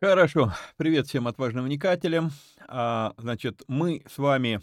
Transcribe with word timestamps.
Хорошо. 0.00 0.52
Привет 0.76 1.08
всем 1.08 1.26
отважным 1.26 1.64
вникателям. 1.64 2.30
А, 2.68 3.14
значит, 3.18 3.64
мы 3.66 4.04
с 4.08 4.18
вами 4.18 4.60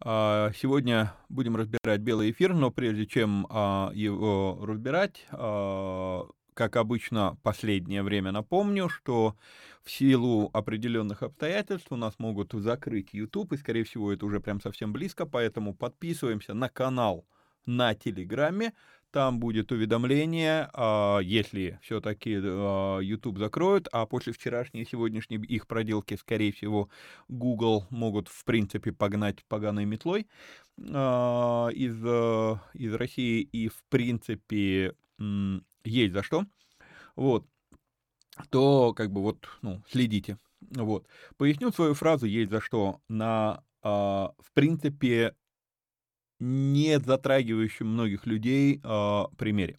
а, 0.00 0.52
сегодня 0.54 1.14
будем 1.30 1.56
разбирать 1.56 2.02
белый 2.02 2.30
эфир, 2.30 2.52
но 2.52 2.70
прежде 2.70 3.06
чем 3.06 3.46
а, 3.48 3.90
его 3.94 4.58
разбирать, 4.60 5.26
а, 5.30 6.28
как 6.52 6.76
обычно, 6.76 7.38
последнее 7.42 8.02
время 8.02 8.32
напомню, 8.32 8.90
что 8.90 9.34
в 9.82 9.90
силу 9.90 10.50
определенных 10.52 11.22
обстоятельств 11.22 11.90
у 11.90 11.96
нас 11.96 12.18
могут 12.18 12.52
закрыть 12.52 13.14
YouTube, 13.14 13.54
и, 13.54 13.56
скорее 13.56 13.84
всего, 13.84 14.12
это 14.12 14.26
уже 14.26 14.40
прям 14.40 14.60
совсем 14.60 14.92
близко, 14.92 15.24
поэтому 15.24 15.74
подписываемся 15.74 16.52
на 16.52 16.68
канал 16.68 17.26
на 17.64 17.94
Телеграме, 17.94 18.74
там 19.16 19.40
будет 19.40 19.72
уведомление, 19.72 20.68
а, 20.74 21.20
если 21.20 21.78
все-таки 21.80 22.38
а, 22.38 22.98
YouTube 22.98 23.38
закроют, 23.38 23.88
а 23.90 24.04
после 24.04 24.34
вчерашней 24.34 24.82
и 24.82 24.84
сегодняшней 24.86 25.38
их 25.38 25.66
проделки, 25.66 26.16
скорее 26.16 26.52
всего, 26.52 26.90
Google 27.26 27.86
могут, 27.88 28.28
в 28.28 28.44
принципе, 28.44 28.92
погнать 28.92 29.42
поганой 29.46 29.86
метлой 29.86 30.26
а, 30.92 31.68
из, 31.68 31.96
из 32.74 32.92
России, 32.92 33.40
и, 33.40 33.68
в 33.68 33.82
принципе, 33.88 34.94
есть 35.82 36.12
за 36.12 36.22
что, 36.22 36.44
вот, 37.14 37.46
то, 38.50 38.92
как 38.92 39.10
бы, 39.10 39.22
вот, 39.22 39.48
ну, 39.62 39.82
следите. 39.90 40.36
Вот. 40.60 41.06
Поясню 41.38 41.72
свою 41.72 41.94
фразу. 41.94 42.26
«есть 42.26 42.50
за 42.50 42.60
что» 42.60 43.00
на, 43.08 43.62
в 43.82 44.52
принципе, 44.52 45.34
не 46.40 46.98
затрагивающем 47.00 47.86
многих 47.88 48.26
людей 48.26 48.80
э, 48.82 49.24
примере. 49.36 49.78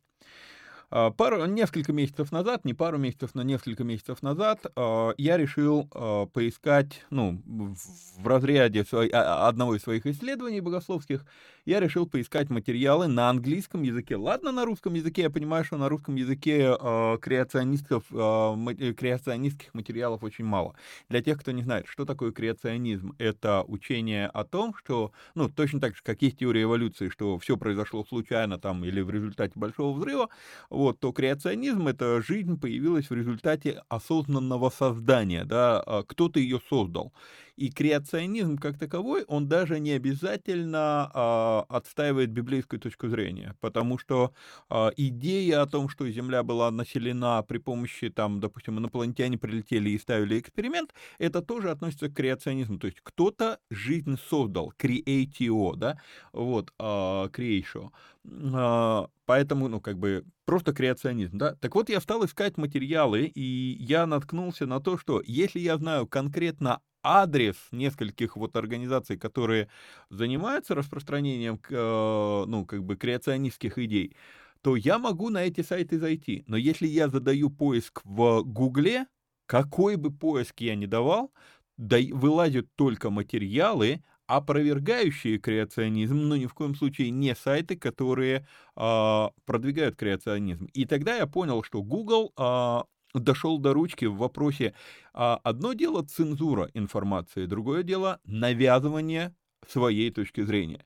А, 0.90 1.12
пару, 1.12 1.46
несколько 1.46 1.92
месяцев 1.92 2.32
назад, 2.32 2.64
не 2.64 2.74
пару 2.74 2.98
месяцев, 2.98 3.32
но 3.34 3.44
несколько 3.44 3.84
месяцев 3.84 4.22
назад 4.22 4.66
э, 4.74 5.10
я 5.18 5.36
решил 5.36 5.90
э, 5.94 6.28
поискать, 6.32 7.04
ну, 7.10 7.42
в, 7.46 8.26
разряде 8.26 8.86
одного 9.12 9.76
из 9.76 9.82
своих 9.82 10.06
исследований 10.06 10.62
богословских, 10.62 11.26
я 11.66 11.82
решил 11.82 12.08
поискать 12.08 12.50
материалы 12.50 13.08
на 13.08 13.30
английском 13.30 13.82
языке. 13.82 14.16
Ладно, 14.16 14.54
на 14.54 14.64
русском 14.64 14.94
языке, 14.94 15.24
я 15.24 15.30
понимаю, 15.30 15.66
что 15.66 15.76
на 15.76 15.90
русском 15.90 16.16
языке 16.16 16.74
креационистов, 17.22 18.06
э, 18.12 18.94
креационистских 18.94 19.74
материалов 19.74 20.24
очень 20.24 20.46
мало. 20.46 20.76
Для 21.10 21.22
тех, 21.22 21.38
кто 21.38 21.52
не 21.52 21.64
знает, 21.64 21.88
что 21.88 22.06
такое 22.06 22.32
креационизм, 22.32 23.14
это 23.18 23.66
учение 23.68 24.28
о 24.28 24.46
том, 24.46 24.74
что, 24.74 25.12
ну, 25.36 25.50
точно 25.50 25.82
так 25.82 25.98
же, 25.98 26.02
как 26.02 26.22
есть 26.22 26.38
теория 26.38 26.64
эволюции, 26.64 27.10
что 27.10 27.38
все 27.40 27.58
произошло 27.58 28.06
случайно 28.06 28.58
там 28.58 28.86
или 28.86 29.02
в 29.02 29.10
результате 29.10 29.52
большого 29.56 29.98
взрыва, 29.98 30.30
вот, 30.78 31.00
то 31.00 31.12
креационизм— 31.12 31.88
это 31.90 32.22
жизнь 32.22 32.60
появилась 32.60 33.10
в 33.10 33.14
результате 33.14 33.84
осознанного 33.90 34.70
создания, 34.70 35.46
да, 35.46 35.82
а, 35.82 36.04
кто-то 36.04 36.40
ее 36.40 36.60
создал. 36.70 37.14
И 37.58 37.72
креационизм 37.72 38.58
как 38.58 38.78
таковой, 38.78 39.24
он 39.24 39.48
даже 39.48 39.80
не 39.80 39.92
обязательно 39.94 41.10
э, 41.12 41.74
отстаивает 41.74 42.30
библейскую 42.30 42.80
точку 42.80 43.08
зрения, 43.10 43.56
потому 43.62 43.98
что 43.98 44.32
э, 44.70 44.90
идея 44.98 45.64
о 45.64 45.66
том, 45.66 45.90
что 45.90 46.08
Земля 46.08 46.44
была 46.44 46.70
населена 46.70 47.42
при 47.42 47.58
помощи, 47.58 48.10
там, 48.10 48.40
допустим, 48.40 48.78
инопланетяне 48.78 49.40
прилетели 49.40 49.90
и 49.90 49.98
ставили 49.98 50.40
эксперимент, 50.40 50.94
это 51.18 51.42
тоже 51.42 51.72
относится 51.72 52.10
к 52.10 52.14
креационизму, 52.14 52.78
то 52.78 52.86
есть 52.86 53.00
кто-то 53.02 53.58
жизнь 53.72 54.20
создал, 54.30 54.72
creatio, 54.78 55.76
да, 55.76 56.00
вот, 56.34 56.72
э, 56.78 56.84
creatio. 56.84 57.90
Э, 58.26 59.08
поэтому, 59.26 59.68
ну, 59.68 59.82
как 59.82 59.98
бы, 59.98 60.26
просто 60.46 60.74
креационизм, 60.74 61.38
да. 61.38 61.56
Так 61.56 61.76
вот, 61.76 61.90
я 61.90 62.00
стал 62.02 62.24
искать 62.26 62.58
материалы, 62.58 63.24
и 63.34 63.78
я 63.80 64.06
наткнулся 64.06 64.66
на 64.68 64.80
то, 64.80 64.98
что 64.98 65.22
если 65.26 65.60
я 65.60 65.78
знаю 65.78 66.08
конкретно 66.08 66.82
адрес 67.08 67.56
нескольких 67.72 68.36
вот 68.38 68.56
организаций, 68.56 69.18
которые 69.18 69.70
занимаются 70.10 70.76
распространением, 70.76 71.60
э, 71.70 72.44
ну, 72.48 72.66
как 72.66 72.84
бы 72.84 72.96
креационистских 72.98 73.78
идей, 73.78 74.16
то 74.62 74.76
я 74.76 75.00
могу 75.00 75.30
на 75.30 75.44
эти 75.46 75.62
сайты 75.62 76.00
зайти. 76.00 76.44
Но 76.48 76.58
если 76.58 76.88
я 76.88 77.10
задаю 77.10 77.50
поиск 77.50 78.02
в 78.04 78.44
Гугле, 78.44 79.08
какой 79.46 79.96
бы 79.96 80.12
поиск 80.12 80.62
я 80.62 80.76
ни 80.76 80.86
давал, 80.86 81.32
да, 81.78 81.98
вылазят 82.12 82.68
только 82.76 83.10
материалы, 83.10 84.04
опровергающие 84.26 85.38
креационизм, 85.38 86.18
но 86.18 86.36
ни 86.36 86.48
в 86.48 86.54
коем 86.54 86.76
случае 86.76 87.12
не 87.12 87.34
сайты, 87.36 87.78
которые 87.78 88.46
э, 88.76 89.26
продвигают 89.46 89.96
креационизм. 89.96 90.66
И 90.74 90.86
тогда 90.86 91.16
я 91.16 91.28
понял, 91.28 91.64
что 91.64 91.82
Google 91.82 92.34
э, 92.38 92.80
дошел 93.14 93.58
до 93.58 93.74
ручки 93.74 94.06
в 94.06 94.18
вопросе, 94.18 94.74
а 95.14 95.40
одно 95.44 95.74
дело 95.74 96.04
цензура 96.04 96.70
информации, 96.74 97.46
другое 97.46 97.84
дело 97.84 98.20
навязывание 98.26 99.36
своей 99.68 100.12
точки 100.12 100.42
зрения. 100.42 100.86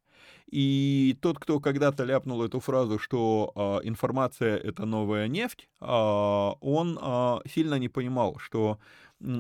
И 0.52 1.18
тот, 1.22 1.40
кто 1.40 1.60
когда-то 1.60 2.04
ляпнул 2.04 2.44
эту 2.44 2.60
фразу, 2.60 3.00
что 3.00 3.54
э, 3.56 3.88
информация 3.88 4.58
это 4.58 4.86
новая 4.86 5.28
нефть, 5.30 5.70
э, 5.80 5.86
он 5.86 7.00
э, 7.02 7.38
сильно 7.50 7.76
не 7.76 7.88
понимал, 7.88 8.38
что 8.38 8.78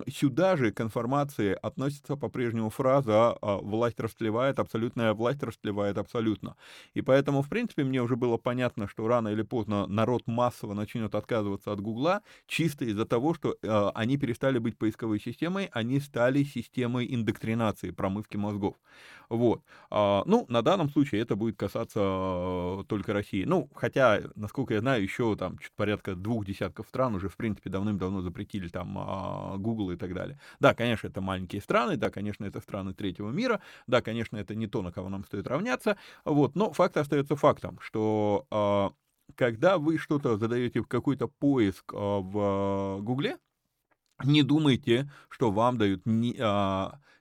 Сюда 0.07 0.57
же 0.57 0.71
к 0.71 0.81
информации 0.81 1.57
относится 1.61 2.15
по-прежнему 2.15 2.69
фраза 2.69 3.37
а, 3.41 3.57
«власть 3.57 3.99
растлевает, 3.99 4.59
абсолютная 4.59 5.13
власть 5.13 5.43
растлевает 5.43 5.97
абсолютно». 5.97 6.55
И 6.93 7.01
поэтому, 7.01 7.41
в 7.41 7.49
принципе, 7.49 7.83
мне 7.83 8.01
уже 8.01 8.15
было 8.15 8.37
понятно, 8.37 8.87
что 8.87 9.07
рано 9.07 9.29
или 9.29 9.41
поздно 9.41 9.87
народ 9.87 10.27
массово 10.27 10.73
начнет 10.73 11.15
отказываться 11.15 11.71
от 11.71 11.81
Гугла 11.81 12.21
чисто 12.47 12.85
из-за 12.85 13.05
того, 13.05 13.33
что 13.33 13.55
э, 13.61 13.91
они 13.95 14.17
перестали 14.17 14.59
быть 14.59 14.77
поисковой 14.77 15.19
системой, 15.19 15.69
они 15.71 15.99
стали 15.99 16.43
системой 16.43 17.07
индоктринации, 17.13 17.91
промывки 17.91 18.37
мозгов. 18.37 18.75
Вот. 19.31 19.61
А, 19.89 20.23
ну, 20.25 20.45
на 20.49 20.61
данном 20.61 20.89
случае 20.89 21.21
это 21.21 21.37
будет 21.37 21.55
касаться 21.55 22.01
а, 22.03 22.83
только 22.83 23.13
России. 23.13 23.45
Ну, 23.45 23.69
хотя, 23.73 24.19
насколько 24.35 24.73
я 24.73 24.81
знаю, 24.81 25.01
еще 25.01 25.37
там 25.37 25.57
порядка 25.77 26.15
двух 26.15 26.45
десятков 26.45 26.87
стран 26.87 27.15
уже, 27.15 27.29
в 27.29 27.37
принципе, 27.37 27.69
давным-давно 27.69 28.21
запретили 28.21 28.67
там 28.67 28.97
а, 28.99 29.55
Google 29.57 29.70
и 29.93 29.97
так 29.97 30.13
далее. 30.13 30.39
Да, 30.59 30.73
конечно, 30.73 31.07
это 31.07 31.21
маленькие 31.21 31.61
страны, 31.61 31.97
да, 31.97 32.09
конечно, 32.09 32.45
это 32.45 32.59
страны 32.59 32.93
третьего 32.93 33.29
мира, 33.31 33.61
да, 33.87 34.01
конечно, 34.01 34.37
это 34.37 34.55
не 34.55 34.67
то, 34.67 34.81
на 34.81 34.91
кого 34.91 35.09
нам 35.09 35.23
стоит 35.25 35.47
равняться, 35.47 35.97
вот, 36.25 36.55
но 36.55 36.71
факт 36.73 36.97
остается 36.97 37.35
фактом, 37.35 37.79
что 37.81 38.95
когда 39.35 39.77
вы 39.77 39.97
что-то 39.97 40.37
задаете 40.37 40.81
в 40.81 40.87
какой-то 40.87 41.27
поиск 41.27 41.93
в 41.93 42.99
Гугле, 43.01 43.37
не 44.23 44.43
думайте, 44.43 45.11
что 45.29 45.51
вам 45.51 45.77
дают 45.77 46.05
не, 46.05 46.33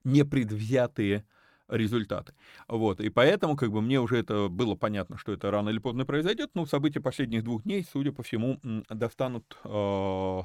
непредвзятые 0.04 1.24
результаты. 1.68 2.34
Вот, 2.68 3.00
и 3.00 3.10
поэтому, 3.10 3.56
как 3.56 3.70
бы, 3.70 3.80
мне 3.80 4.00
уже 4.00 4.18
это 4.18 4.48
было 4.48 4.74
понятно, 4.74 5.16
что 5.16 5.32
это 5.32 5.50
рано 5.50 5.68
или 5.70 5.78
поздно 5.78 6.04
произойдет, 6.04 6.50
но 6.54 6.66
события 6.66 7.00
последних 7.00 7.44
двух 7.44 7.62
дней, 7.62 7.86
судя 7.90 8.12
по 8.12 8.22
всему, 8.22 8.58
достанут, 8.88 9.56
э, 9.64 10.40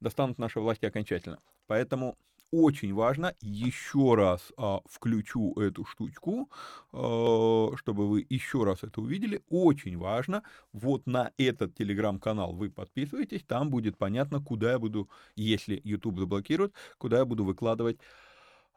достанут 0.00 0.38
наши 0.38 0.60
власти 0.60 0.86
окончательно. 0.86 1.38
Поэтому 1.66 2.16
очень 2.52 2.92
важно, 2.92 3.34
еще 3.40 4.14
раз 4.16 4.52
э, 4.58 4.78
включу 4.86 5.52
эту 5.54 5.84
штучку, 5.84 6.50
э, 6.92 7.76
чтобы 7.76 8.08
вы 8.08 8.26
еще 8.28 8.64
раз 8.64 8.82
это 8.82 9.00
увидели, 9.00 9.42
очень 9.48 9.96
важно, 9.96 10.42
вот 10.72 11.06
на 11.06 11.30
этот 11.38 11.74
телеграм-канал 11.76 12.52
вы 12.52 12.70
подписываетесь, 12.70 13.44
там 13.44 13.70
будет 13.70 13.96
понятно, 13.96 14.40
куда 14.40 14.72
я 14.72 14.78
буду, 14.80 15.08
если 15.36 15.80
YouTube 15.84 16.18
заблокирует, 16.18 16.74
куда 16.98 17.18
я 17.18 17.24
буду 17.24 17.44
выкладывать 17.44 17.98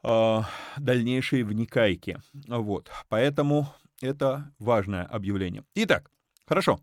а, 0.03 0.45
дальнейшие 0.77 1.43
вникайки. 1.43 2.19
Вот, 2.47 2.91
поэтому 3.09 3.67
это 4.01 4.53
важное 4.59 5.05
объявление. 5.05 5.63
Итак, 5.75 6.11
хорошо. 6.45 6.79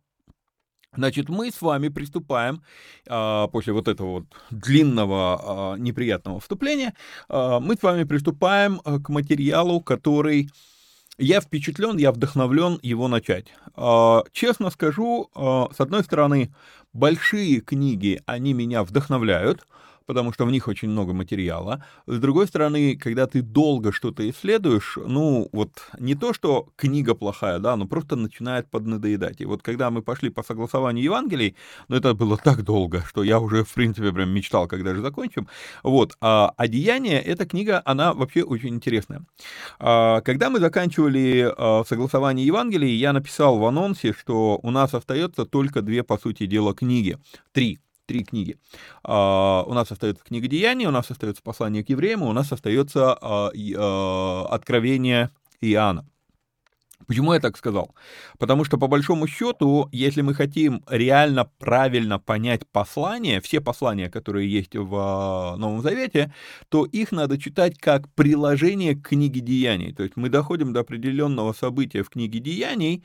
Значит, 0.96 1.28
мы 1.28 1.52
с 1.52 1.62
вами 1.62 1.88
приступаем 1.88 2.62
а, 3.08 3.46
после 3.48 3.72
вот 3.72 3.86
этого 3.86 4.10
вот 4.10 4.24
длинного 4.50 5.74
а, 5.74 5.76
неприятного 5.76 6.40
вступления, 6.40 6.94
а, 7.28 7.60
мы 7.60 7.76
с 7.76 7.82
вами 7.82 8.02
приступаем 8.02 8.80
к 8.80 9.08
материалу, 9.08 9.80
который 9.80 10.50
я 11.16 11.40
впечатлен, 11.40 11.96
я 11.98 12.10
вдохновлен 12.12 12.78
его 12.82 13.06
начать. 13.06 13.52
Честно 14.32 14.70
скажу, 14.70 15.28
с 15.34 15.78
одной 15.78 16.02
стороны, 16.02 16.50
большие 16.94 17.60
книги, 17.60 18.22
они 18.24 18.54
меня 18.54 18.82
вдохновляют, 18.84 19.66
потому 20.10 20.32
что 20.32 20.44
в 20.44 20.50
них 20.50 20.66
очень 20.66 20.88
много 20.88 21.12
материала. 21.12 21.84
С 22.08 22.18
другой 22.18 22.48
стороны, 22.48 22.96
когда 22.96 23.28
ты 23.28 23.42
долго 23.42 23.92
что-то 23.92 24.28
исследуешь, 24.28 24.98
ну, 25.06 25.48
вот 25.52 25.70
не 26.00 26.16
то, 26.16 26.34
что 26.34 26.66
книга 26.74 27.14
плохая, 27.14 27.60
да, 27.60 27.76
но 27.76 27.86
просто 27.86 28.16
начинает 28.16 28.68
поднадоедать. 28.68 29.40
И 29.40 29.44
вот 29.44 29.62
когда 29.62 29.88
мы 29.90 30.02
пошли 30.02 30.28
по 30.30 30.42
согласованию 30.42 31.04
Евангелий, 31.04 31.54
ну, 31.86 31.94
это 31.94 32.12
было 32.14 32.36
так 32.36 32.64
долго, 32.64 33.04
что 33.06 33.22
я 33.22 33.38
уже, 33.38 33.62
в 33.62 33.72
принципе, 33.72 34.10
прям 34.10 34.30
мечтал, 34.30 34.66
когда 34.66 34.94
же 34.94 35.00
закончим. 35.00 35.46
Вот, 35.84 36.16
а 36.20 36.52
«Одеяние»— 36.56 37.20
эта 37.32 37.46
книга, 37.46 37.80
она 37.84 38.12
вообще 38.12 38.42
очень 38.42 38.74
интересная. 38.74 39.24
А, 39.78 40.22
когда 40.22 40.50
мы 40.50 40.58
заканчивали 40.58 41.54
а, 41.56 41.84
согласование 41.84 42.44
Евангелий, 42.44 42.96
я 42.96 43.12
написал 43.12 43.58
в 43.58 43.64
анонсе, 43.64 44.12
что 44.12 44.58
у 44.60 44.70
нас 44.72 44.92
остается 44.92 45.44
только 45.44 45.82
две, 45.82 46.02
по 46.02 46.18
сути 46.18 46.46
дела, 46.46 46.74
книги. 46.74 47.16
Три 47.52 47.78
три 48.10 48.24
книги. 48.24 48.56
А, 49.04 49.62
у 49.68 49.72
нас 49.72 49.92
остается 49.92 50.24
книга 50.24 50.48
Деяний, 50.48 50.86
у 50.86 50.90
нас 50.90 51.08
остается 51.12 51.42
послание 51.44 51.84
к 51.84 51.90
евреям, 51.90 52.22
у 52.22 52.32
нас 52.32 52.50
остается 52.50 53.12
а, 53.12 53.52
а, 53.52 54.46
откровение 54.50 55.30
Иоанна. 55.60 56.04
Почему 57.06 57.32
я 57.34 57.40
так 57.40 57.56
сказал? 57.56 57.94
Потому 58.38 58.64
что, 58.64 58.78
по 58.78 58.88
большому 58.88 59.28
счету, 59.28 59.88
если 59.92 60.22
мы 60.22 60.34
хотим 60.34 60.82
реально 60.88 61.50
правильно 61.58 62.18
понять 62.18 62.66
послание, 62.66 63.40
все 63.40 63.60
послания, 63.60 64.10
которые 64.10 64.50
есть 64.50 64.74
в 64.74 65.54
Новом 65.56 65.80
Завете, 65.80 66.34
то 66.68 66.84
их 66.84 67.12
надо 67.12 67.40
читать 67.40 67.78
как 67.78 68.12
приложение 68.14 68.96
к 68.96 69.08
книге 69.08 69.40
Деяний. 69.40 69.92
То 69.92 70.02
есть 70.02 70.16
мы 70.16 70.30
доходим 70.30 70.72
до 70.72 70.80
определенного 70.80 71.52
события 71.52 72.02
в 72.02 72.10
книге 72.10 72.40
Деяний, 72.40 73.04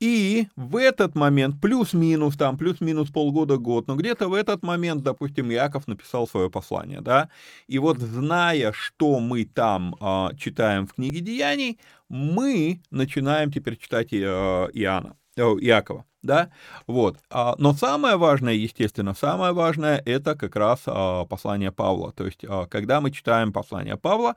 и 0.00 0.48
в 0.56 0.76
этот 0.76 1.14
момент, 1.14 1.60
плюс-минус, 1.60 2.36
там, 2.36 2.58
плюс-минус 2.58 3.10
полгода-год, 3.10 3.86
но 3.86 3.96
где-то 3.96 4.28
в 4.28 4.34
этот 4.34 4.62
момент, 4.62 5.02
допустим, 5.02 5.50
Яков 5.50 5.86
написал 5.86 6.28
свое 6.28 6.50
послание, 6.50 7.00
да, 7.00 7.30
и 7.66 7.78
вот 7.78 7.98
зная, 7.98 8.72
что 8.72 9.20
мы 9.20 9.44
там 9.44 9.96
э, 10.00 10.28
читаем 10.38 10.86
в 10.86 10.94
книге 10.94 11.20
Деяний, 11.20 11.78
мы 12.08 12.82
начинаем 12.90 13.50
теперь 13.50 13.76
читать 13.76 14.12
э, 14.12 14.16
Иоанна, 14.16 15.16
э, 15.36 15.42
Иакова 15.42 16.04
да, 16.22 16.50
вот. 16.86 17.18
А, 17.30 17.54
но 17.58 17.72
самое 17.72 18.16
важное, 18.16 18.54
естественно, 18.54 19.14
самое 19.14 19.52
важное 19.52 20.02
это 20.04 20.34
как 20.34 20.56
раз 20.56 20.80
а, 20.86 21.24
послание 21.24 21.70
Павла. 21.70 22.12
То 22.12 22.26
есть, 22.26 22.44
а, 22.44 22.66
когда 22.66 23.00
мы 23.00 23.10
читаем 23.12 23.52
послание 23.52 23.96
Павла, 23.96 24.34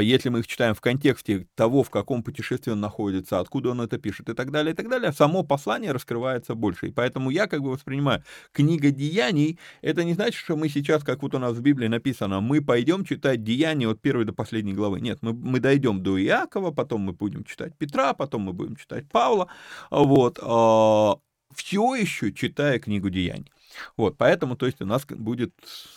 если 0.00 0.30
мы 0.30 0.40
их 0.40 0.46
читаем 0.46 0.74
в 0.74 0.80
контексте 0.80 1.46
того, 1.54 1.82
в 1.82 1.90
каком 1.90 2.22
путешествии 2.22 2.72
он 2.72 2.80
находится, 2.80 3.38
откуда 3.38 3.70
он 3.70 3.82
это 3.82 3.98
пишет 3.98 4.28
и 4.30 4.34
так 4.34 4.50
далее, 4.50 4.72
и 4.72 4.76
так 4.76 4.88
далее, 4.88 5.12
само 5.12 5.42
послание 5.42 5.92
раскрывается 5.92 6.54
больше. 6.54 6.88
И 6.88 6.90
поэтому 6.90 7.30
я 7.30 7.46
как 7.46 7.60
бы 7.60 7.70
воспринимаю 7.70 8.22
книга 8.52 8.90
деяний, 8.90 9.58
это 9.82 10.04
не 10.04 10.14
значит, 10.14 10.36
что 10.36 10.56
мы 10.56 10.68
сейчас, 10.68 11.04
как 11.04 11.22
вот 11.22 11.34
у 11.34 11.38
нас 11.38 11.52
в 11.52 11.60
Библии 11.60 11.88
написано, 11.88 12.40
мы 12.40 12.62
пойдем 12.62 13.04
читать 13.04 13.44
деяния 13.44 13.88
от 13.88 14.00
первой 14.00 14.24
до 14.24 14.32
последней 14.32 14.72
главы. 14.72 15.00
Нет, 15.00 15.18
мы, 15.20 15.34
мы 15.34 15.60
дойдем 15.60 16.02
до 16.02 16.18
Иакова, 16.18 16.70
потом 16.70 17.02
мы 17.02 17.12
будем 17.12 17.44
читать 17.44 17.76
Петра, 17.76 18.14
потом 18.14 18.42
мы 18.42 18.52
будем 18.52 18.76
читать 18.76 19.08
Павла, 19.10 19.48
вот, 19.90 20.38
все 21.56 21.94
еще 21.94 22.32
читая 22.32 22.78
книгу 22.78 23.10
Деяний. 23.10 23.50
Вот, 23.96 24.16
поэтому, 24.16 24.56
то 24.56 24.66
есть, 24.66 24.80
у 24.80 24.86
нас 24.86 25.04
будет, 25.06 25.52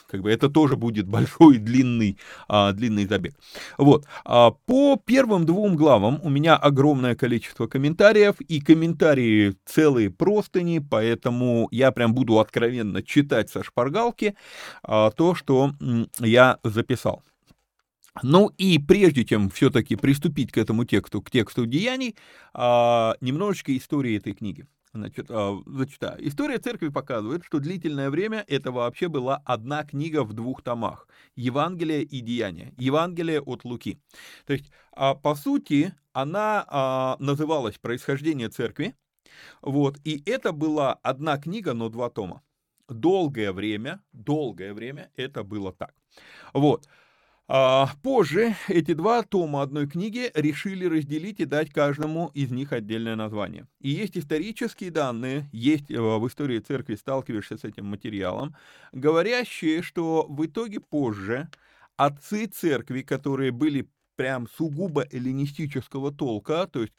как 0.07 0.21
бы, 0.21 0.31
это 0.31 0.49
тоже 0.49 0.75
будет 0.75 1.07
большой, 1.09 1.57
длинный, 1.57 2.17
а, 2.47 2.71
длинный 2.71 3.05
забег. 3.05 3.35
Вот, 3.77 4.05
а, 4.25 4.51
по 4.51 5.01
первым 5.03 5.45
двум 5.45 5.75
главам 5.75 6.19
у 6.23 6.29
меня 6.29 6.55
огромное 6.55 7.15
количество 7.15 7.67
комментариев, 7.67 8.35
и 8.41 8.59
комментарии 8.59 9.55
целые 9.65 10.09
простыни, 10.09 10.79
поэтому 10.79 11.67
я 11.71 11.91
прям 11.91 12.13
буду 12.13 12.39
откровенно 12.39 13.01
читать 13.03 13.49
со 13.49 13.63
шпаргалки 13.63 14.35
а, 14.83 15.11
то, 15.11 15.35
что 15.35 15.71
я 16.19 16.59
записал. 16.63 17.23
Ну 18.23 18.51
и 18.57 18.79
прежде 18.79 19.23
чем 19.23 19.49
все-таки 19.49 19.95
приступить 19.95 20.51
к 20.51 20.57
этому 20.57 20.83
тексту, 20.83 21.21
к 21.21 21.31
тексту 21.31 21.65
деяний, 21.65 22.15
а, 22.53 23.15
немножечко 23.21 23.75
истории 23.77 24.17
этой 24.17 24.33
книги. 24.33 24.65
Значит, 24.93 25.27
а, 25.29 25.61
зачитаю. 25.67 26.27
История 26.27 26.57
церкви 26.57 26.89
показывает, 26.89 27.43
что 27.45 27.59
длительное 27.59 28.09
время 28.09 28.43
это 28.47 28.71
вообще 28.71 29.07
была 29.07 29.41
одна 29.45 29.83
книга 29.83 30.23
в 30.23 30.33
двух 30.33 30.63
томах. 30.63 31.07
Евангелие 31.35 32.01
и 32.01 32.21
Деяния. 32.21 32.73
Евангелие 32.77 33.39
от 33.39 33.65
Луки. 33.65 34.01
То 34.45 34.53
есть, 34.53 34.71
а, 34.91 35.13
по 35.13 35.35
сути, 35.35 35.93
она 36.13 36.65
а, 36.67 37.17
называлась 37.19 37.77
«Происхождение 37.77 38.49
церкви». 38.49 38.95
Вот, 39.61 39.99
и 40.03 40.23
это 40.25 40.51
была 40.51 40.93
одна 41.03 41.37
книга, 41.37 41.73
но 41.73 41.89
два 41.89 42.09
тома. 42.09 42.41
Долгое 42.87 43.51
время, 43.53 44.01
долгое 44.11 44.73
время 44.73 45.11
это 45.15 45.43
было 45.43 45.71
так. 45.71 45.93
Вот. 46.53 46.87
А, 47.51 47.89
позже 48.03 48.55
эти 48.67 48.93
два 48.93 49.23
тома 49.23 49.63
одной 49.63 49.87
книги 49.89 50.29
решили 50.35 50.85
разделить 50.85 51.39
и 51.39 51.45
дать 51.45 51.71
каждому 51.71 52.29
из 52.35 52.51
них 52.51 52.71
отдельное 52.73 53.15
название. 53.15 53.67
И 53.81 53.89
есть 53.89 54.15
исторические 54.15 54.91
данные, 54.91 55.49
есть 55.51 55.89
э, 55.89 55.99
в 55.99 56.27
истории 56.27 56.59
церкви, 56.59 56.93
сталкиваешься 56.93 57.57
с 57.57 57.63
этим 57.63 57.87
материалом, 57.87 58.55
говорящие, 58.91 59.81
что 59.81 60.27
в 60.29 60.45
итоге 60.45 60.79
позже 60.79 61.49
отцы 61.97 62.45
церкви, 62.45 63.01
которые 63.01 63.51
были 63.51 63.89
прям 64.19 64.49
сугубо 64.49 65.05
эллинистического 65.11 66.11
толка, 66.11 66.67
то 66.67 66.81
есть 66.81 66.93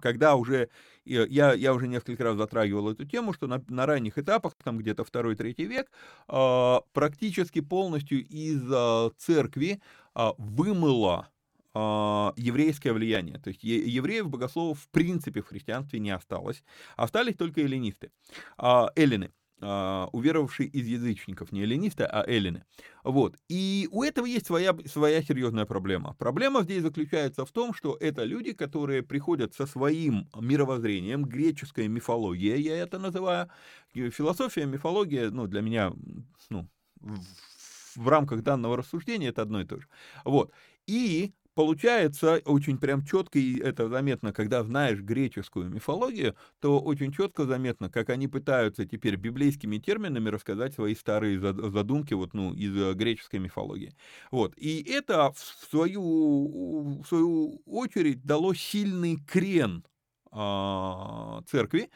когда 0.00 0.34
уже, 0.34 0.70
я, 1.04 1.52
я 1.52 1.74
уже 1.74 1.88
несколько 1.88 2.24
раз 2.24 2.38
затрагивал 2.38 2.90
эту 2.90 3.04
тему, 3.04 3.34
что 3.34 3.46
на, 3.46 3.62
на 3.68 3.84
ранних 3.84 4.16
этапах, 4.16 4.54
там 4.64 4.78
где-то 4.78 5.04
второй-третий 5.04 5.66
век, 5.66 5.90
э, 6.26 6.76
практически 6.94 7.60
полностью 7.60 8.26
из 8.26 8.62
э, 8.66 9.10
церкви 9.18 9.82
э, 10.14 10.30
вымыло 10.38 11.28
а, 11.74 12.32
еврейское 12.38 12.94
влияние. 12.94 13.38
То 13.40 13.48
есть 13.48 13.62
евреев, 13.62 14.30
богословов 14.30 14.80
в 14.80 14.88
принципе 14.88 15.42
в 15.42 15.48
христианстве 15.48 15.98
не 15.98 16.12
осталось. 16.12 16.62
Остались 16.96 17.36
только 17.36 17.60
эллинисты, 17.60 18.10
а, 18.56 18.90
эллины 18.96 19.32
а, 19.60 20.08
уверовавшие 20.12 20.68
из 20.68 20.86
язычников, 20.86 21.52
не 21.52 21.62
эллинисты, 21.62 22.04
а 22.04 22.24
эллины. 22.26 22.64
Вот. 23.04 23.36
И 23.48 23.88
у 23.92 24.02
этого 24.02 24.26
есть 24.26 24.46
своя, 24.46 24.76
своя 24.86 25.22
серьезная 25.22 25.64
проблема. 25.64 26.14
Проблема 26.18 26.62
здесь 26.62 26.82
заключается 26.82 27.46
в 27.46 27.52
том, 27.52 27.72
что 27.72 27.96
это 28.00 28.24
люди, 28.24 28.52
которые 28.52 29.02
приходят 29.02 29.54
со 29.54 29.66
своим 29.66 30.28
мировоззрением, 30.34 31.24
греческая 31.24 31.88
мифология, 31.88 32.56
я 32.56 32.76
это 32.76 32.98
называю, 32.98 33.48
философия, 33.94 34.66
мифология, 34.66 35.30
ну, 35.30 35.46
для 35.46 35.60
меня, 35.60 35.92
ну, 36.50 36.68
в, 37.00 38.08
рамках 38.08 38.42
данного 38.42 38.76
рассуждения 38.76 39.28
это 39.28 39.42
одно 39.42 39.60
и 39.60 39.64
то 39.64 39.78
же. 39.78 39.86
Вот. 40.24 40.52
И 40.86 41.32
получается 41.54 42.40
очень 42.44 42.78
прям 42.78 43.04
четко, 43.04 43.38
и 43.38 43.58
это 43.60 43.88
заметно, 43.88 44.32
когда 44.32 44.62
знаешь 44.64 45.00
греческую 45.00 45.70
мифологию, 45.70 46.36
то 46.60 46.80
очень 46.80 47.12
четко 47.12 47.44
заметно, 47.46 47.90
как 47.90 48.10
они 48.10 48.28
пытаются 48.28 48.84
теперь 48.86 49.16
библейскими 49.16 49.78
терминами 49.78 50.28
рассказать 50.28 50.74
свои 50.74 50.94
старые 50.94 51.38
задумки 51.40 52.14
вот, 52.14 52.34
ну, 52.34 52.52
из 52.54 52.76
э, 52.76 52.94
греческой 52.94 53.40
мифологии. 53.40 53.94
Вот. 54.30 54.54
И 54.56 54.82
это 54.82 55.32
в 55.32 55.38
свою, 55.38 57.02
в 57.02 57.06
свою 57.06 57.62
очередь 57.66 58.22
дало 58.24 58.54
сильный 58.54 59.16
крен 59.26 59.84
а, 60.30 61.42
церкви, 61.46 61.90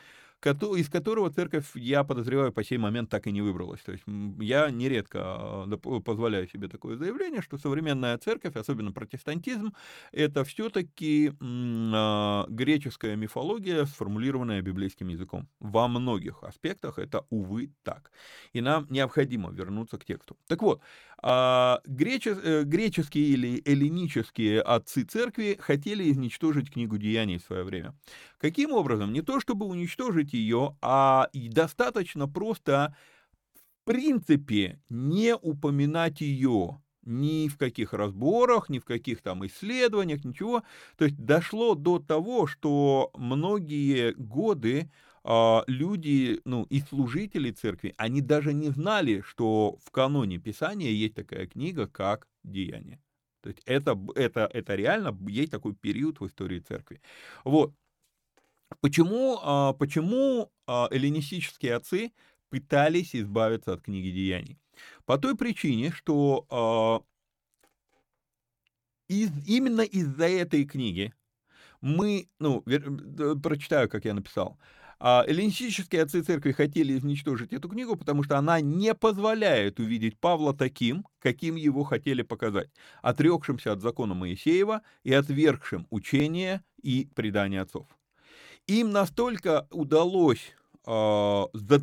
из 0.45 0.89
которого 0.89 1.31
церковь, 1.31 1.67
я 1.75 2.05
подозреваю, 2.05 2.53
по 2.53 2.65
сей 2.65 2.79
момент 2.79 3.11
так 3.11 3.27
и 3.27 3.33
не 3.33 3.43
выбралась. 3.43 3.81
То 3.81 3.93
есть 3.93 4.05
я 4.41 4.71
нередко 4.71 5.21
а, 5.21 6.01
позволяю 6.05 6.49
себе 6.49 6.69
такое 6.69 6.97
заявление, 6.97 7.43
что 7.43 7.59
современная 7.59 8.17
церковь, 8.19 8.57
особенно 8.57 8.93
протестантизм, 8.93 9.75
это 10.13 10.45
все-таки 10.45 11.33
а, 11.41 12.47
греческая 12.49 13.17
мифология, 13.17 13.85
сформулированная 13.85 14.63
библейским 14.63 15.09
языком. 15.09 15.49
Во 15.61 15.89
многих 15.89 16.43
аспектах 16.43 16.99
это, 16.99 17.25
увы, 17.31 17.73
так. 17.83 18.13
И 18.53 18.61
нам 18.61 18.87
необходимо 18.91 19.51
вернуться 19.51 19.99
к 19.99 20.05
тексту. 20.05 20.37
Так 20.47 20.63
вот, 20.63 20.81
а, 21.21 21.81
э, 21.85 22.63
греческие 22.65 23.25
или 23.27 23.63
эллинические 23.65 24.63
отцы 24.63 25.05
церкви 25.05 25.59
хотели 25.61 26.11
изничтожить 26.11 26.71
книгу 26.71 26.97
Деяний 26.97 27.39
в 27.39 27.43
свое 27.43 27.65
время. 27.65 27.95
Каким 28.39 28.73
образом? 28.73 29.13
Не 29.13 29.23
то 29.23 29.41
чтобы 29.41 29.67
уничтожить 29.67 30.33
ее, 30.33 30.77
а 30.81 31.29
достаточно 31.33 32.29
просто 32.29 32.95
в 33.55 33.85
принципе 33.85 34.81
не 34.89 35.35
упоминать 35.35 36.21
ее 36.21 36.81
ни 37.09 37.49
в 37.49 37.57
каких 37.57 37.95
разборах, 37.95 38.69
ни 38.69 38.79
в 38.79 38.85
каких 38.85 39.23
там 39.23 39.45
исследованиях, 39.47 40.25
ничего. 40.25 40.63
То 40.97 41.07
есть 41.07 41.17
дошло 41.17 41.75
до 41.75 41.99
того, 41.99 42.47
что 42.47 43.11
многие 43.15 44.13
годы 44.13 44.91
а, 45.31 45.63
люди, 45.67 46.41
ну, 46.47 46.63
и 46.71 46.81
служители 46.81 47.51
церкви, 47.51 47.95
они 47.99 48.23
даже 48.23 48.55
не 48.55 48.71
знали, 48.71 49.21
что 49.21 49.77
в 49.85 49.91
каноне 49.91 50.39
Писания 50.39 50.89
есть 50.91 51.17
такая 51.17 51.47
книга, 51.47 51.87
как 51.87 52.27
«Деяние». 52.45 52.99
То 53.43 53.51
есть 53.51 53.61
это, 53.67 53.99
это, 54.15 54.49
это 54.51 54.75
реально 54.75 55.15
есть 55.29 55.51
такой 55.51 55.75
период 55.75 56.21
в 56.21 56.27
истории 56.27 56.61
церкви. 56.61 57.03
Вот. 57.45 57.75
Почему, 58.81 59.39
а, 59.43 59.75
почему 59.75 60.51
а, 60.67 60.89
эллинистические 60.91 61.75
отцы 61.75 62.13
пытались 62.49 63.15
избавиться 63.15 63.75
от 63.75 63.83
книги 63.83 64.11
Деяний? 64.11 64.59
По 65.05 65.19
той 65.19 65.37
причине, 65.37 65.91
что 65.91 67.05
из, 69.09 69.31
именно 69.47 69.83
из-за 69.83 70.27
этой 70.27 70.65
книги 70.65 71.13
мы, 71.83 72.31
ну, 72.39 72.63
прочитаю, 73.43 73.91
как 73.91 74.07
я 74.07 74.15
написал, 74.15 74.59
эллинистические 75.01 76.03
отцы 76.03 76.23
церкви 76.23 76.53
хотели 76.53 76.97
изничтожить 76.97 77.53
эту 77.53 77.69
книгу, 77.69 77.97
потому 77.97 78.23
что 78.25 78.37
она 78.37 78.61
не 78.61 78.95
позволяет 78.95 79.79
увидеть 79.79 80.19
Павла 80.19 80.55
таким, 80.55 81.07
каким 81.21 81.57
его 81.57 81.85
хотели 81.85 82.23
показать, 82.23 82.71
отрекшимся 83.03 83.73
от 83.73 83.81
закона 83.81 84.15
Моисеева 84.15 84.83
и 85.05 85.13
отвергшим 85.13 85.87
учение 85.91 86.63
и 86.83 87.09
предание 87.15 87.61
отцов. 87.61 87.87
Им 88.67 88.91
настолько 88.91 89.67
удалось 89.71 90.53
а, 90.53 90.58
за, 90.89 91.79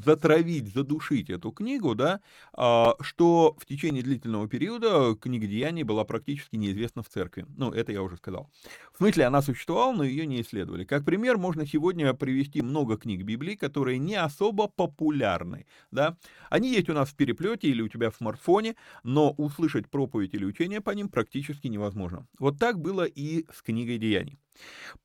затравить, 0.00 0.72
задушить 0.72 1.28
эту 1.28 1.50
книгу, 1.50 1.94
да, 1.94 2.20
а, 2.54 2.94
что 3.00 3.54
в 3.58 3.66
течение 3.66 4.02
длительного 4.02 4.48
периода 4.48 5.14
книга 5.20 5.46
Деяний 5.46 5.82
была 5.82 6.04
практически 6.04 6.56
неизвестна 6.56 7.02
в 7.02 7.08
церкви. 7.08 7.44
Ну, 7.56 7.70
это 7.72 7.92
я 7.92 8.02
уже 8.02 8.16
сказал. 8.16 8.50
В 8.94 8.98
смысле, 8.98 9.26
она 9.26 9.42
существовала, 9.42 9.92
но 9.92 10.04
ее 10.04 10.26
не 10.26 10.40
исследовали. 10.40 10.84
Как 10.84 11.04
пример, 11.04 11.36
можно 11.36 11.66
сегодня 11.66 12.14
привести 12.14 12.62
много 12.62 12.96
книг 12.96 13.22
Библии, 13.22 13.54
которые 13.54 13.98
не 13.98 14.14
особо 14.14 14.66
популярны. 14.66 15.66
Да? 15.90 16.16
Они 16.48 16.72
есть 16.72 16.88
у 16.88 16.94
нас 16.94 17.10
в 17.10 17.16
переплете 17.16 17.68
или 17.68 17.82
у 17.82 17.88
тебя 17.88 18.10
в 18.10 18.16
смартфоне, 18.16 18.76
но 19.02 19.30
услышать 19.32 19.90
проповедь 19.90 20.32
или 20.34 20.44
учение 20.44 20.80
по 20.80 20.90
ним 20.90 21.08
практически 21.08 21.68
невозможно. 21.68 22.26
Вот 22.38 22.58
так 22.58 22.80
было 22.80 23.04
и 23.04 23.44
с 23.52 23.60
книгой 23.60 23.98
Деяний. 23.98 24.38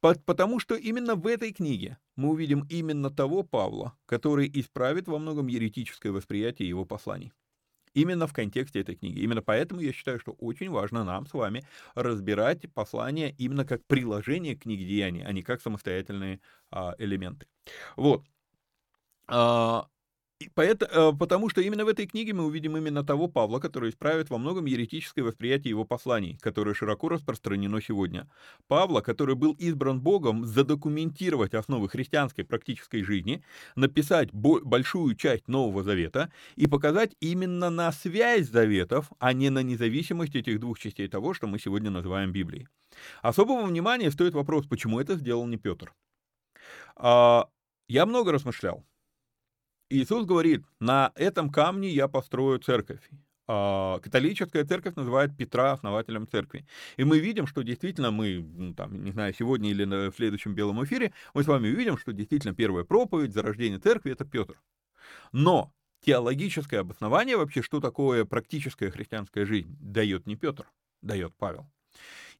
Потому 0.02 0.60
что 0.60 0.76
именно 0.76 1.16
в 1.16 1.26
этой 1.28 1.54
книге 1.54 1.98
мы 2.16 2.30
увидим 2.30 2.66
именно 2.70 3.10
того 3.10 3.44
Павла, 3.44 3.98
который 4.06 4.50
исправит 4.54 5.08
во 5.08 5.20
многом 5.20 5.48
еретическое 5.48 6.12
восприятие 6.12 6.70
его 6.70 6.86
посланий. 6.86 7.32
Именно 7.94 8.28
в 8.28 8.34
контексте 8.34 8.82
этой 8.82 8.96
книги. 8.96 9.20
Именно 9.20 9.42
поэтому 9.42 9.82
я 9.82 9.92
считаю, 9.92 10.20
что 10.20 10.34
очень 10.34 10.70
важно 10.70 11.04
нам 11.04 11.26
с 11.26 11.34
вами 11.34 11.64
разбирать 11.96 12.72
послания 12.74 13.34
именно 13.40 13.66
как 13.66 13.86
приложение 13.88 14.56
к 14.56 14.64
книге 14.64 14.86
Деяний, 14.86 15.24
а 15.24 15.32
не 15.32 15.42
как 15.42 15.62
самостоятельные 15.62 16.40
а, 16.70 16.94
элементы. 17.00 17.48
Вот. 17.96 18.24
А, 19.28 19.88
Поэтому, 20.54 20.92
э, 20.92 21.18
потому 21.18 21.50
что 21.50 21.62
именно 21.62 21.84
в 21.84 21.88
этой 21.88 22.06
книге 22.06 22.34
мы 22.34 22.46
увидим 22.46 22.78
именно 22.78 23.04
того 23.04 23.28
Павла, 23.28 23.60
который 23.60 23.90
исправит 23.90 24.30
во 24.30 24.38
многом 24.38 24.66
еретическое 24.66 25.24
восприятие 25.24 25.72
его 25.72 25.84
посланий, 25.84 26.38
которое 26.42 26.76
широко 26.76 27.10
распространено 27.10 27.82
сегодня. 27.82 28.30
Павла, 28.68 29.02
который 29.02 29.34
был 29.34 29.54
избран 29.54 30.00
Богом 30.00 30.46
задокументировать 30.46 31.56
основы 31.56 31.90
христианской 31.90 32.44
практической 32.44 33.02
жизни, 33.02 33.44
написать 33.76 34.30
большую 34.32 35.16
часть 35.16 35.48
Нового 35.48 35.84
Завета 35.84 36.32
и 36.56 36.68
показать 36.68 37.16
именно 37.20 37.72
на 37.72 37.92
связь 37.92 38.48
заветов, 38.48 39.12
а 39.18 39.34
не 39.34 39.50
на 39.50 39.64
независимость 39.64 40.36
этих 40.36 40.60
двух 40.60 40.78
частей 40.78 41.08
того, 41.08 41.34
что 41.34 41.48
мы 41.48 41.58
сегодня 41.58 41.90
называем 41.90 42.32
Библией. 42.32 42.68
Особого 43.24 43.66
внимания 43.66 44.12
стоит 44.12 44.36
вопрос, 44.36 44.68
почему 44.68 45.00
это 45.00 45.16
сделал 45.16 45.48
не 45.48 45.58
Петр. 45.58 45.94
А, 46.96 47.50
я 47.88 48.06
много 48.06 48.32
размышлял. 48.32 48.84
Иисус 49.90 50.26
говорит, 50.26 50.66
на 50.80 51.12
этом 51.16 51.50
камне 51.50 51.90
я 51.90 52.08
построю 52.08 52.60
церковь. 52.60 53.02
А, 53.48 54.00
католическая 54.00 54.66
церковь 54.66 54.96
называет 54.96 55.38
Петра 55.38 55.72
основателем 55.72 56.28
церкви. 56.28 56.68
И 56.98 57.06
мы 57.06 57.20
видим, 57.20 57.48
что 57.48 57.62
действительно 57.62 58.12
мы, 58.12 58.40
ну, 58.40 58.74
там, 58.74 59.04
не 59.04 59.12
знаю, 59.12 59.34
сегодня 59.34 59.72
или 59.72 59.86
в 60.10 60.16
следующем 60.16 60.54
белом 60.54 60.84
эфире, 60.84 61.14
мы 61.34 61.44
с 61.44 61.48
вами 61.48 61.70
увидим, 61.70 61.98
что 61.98 62.12
действительно 62.12 62.54
первая 62.54 62.84
проповедь, 62.84 63.34
зарождение 63.34 63.80
церкви— 63.80 64.12
это 64.14 64.26
Петр. 64.26 64.62
Но 65.32 65.72
теологическое 66.02 66.82
обоснование 66.82 67.38
вообще, 67.38 67.62
что 67.62 67.80
такое 67.80 68.26
практическая 68.26 68.92
христианская 68.92 69.46
жизнь, 69.46 69.78
дает 69.80 70.26
не 70.26 70.36
Петр, 70.36 70.70
дает 71.02 71.34
Павел. 71.38 71.70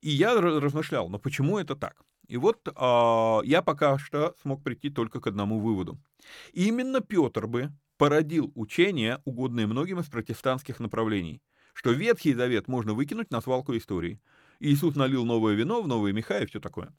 И 0.02 0.10
я 0.10 0.40
размышлял, 0.40 1.08
но 1.08 1.18
почему 1.18 1.58
это 1.58 1.76
так? 1.78 2.02
И 2.28 2.38
вот 2.38 2.68
э, 2.68 3.40
я 3.46 3.62
пока 3.62 3.98
что 3.98 4.36
смог 4.42 4.64
прийти 4.64 4.90
только 4.90 5.20
к 5.20 5.28
одному 5.28 5.60
выводу. 5.60 5.98
Именно 6.54 7.02
Петр 7.02 7.48
бы 7.48 7.72
породил 7.98 8.52
учение, 8.56 9.22
угодное 9.26 9.68
многим 9.68 10.00
из 10.00 10.06
протестантских 10.08 10.80
направлений, 10.80 11.42
что 11.74 11.92
Ветхий 11.92 12.34
Завет 12.34 12.68
можно 12.68 12.94
выкинуть 12.94 13.32
на 13.32 13.42
свалку 13.42 13.76
истории. 13.76 14.20
Иисус 14.60 14.96
налил 14.96 15.26
новое 15.26 15.54
вино 15.54 15.82
в 15.82 15.88
новые 15.88 16.14
меха 16.14 16.40
и 16.40 16.46
все 16.46 16.60
такое. 16.60 16.94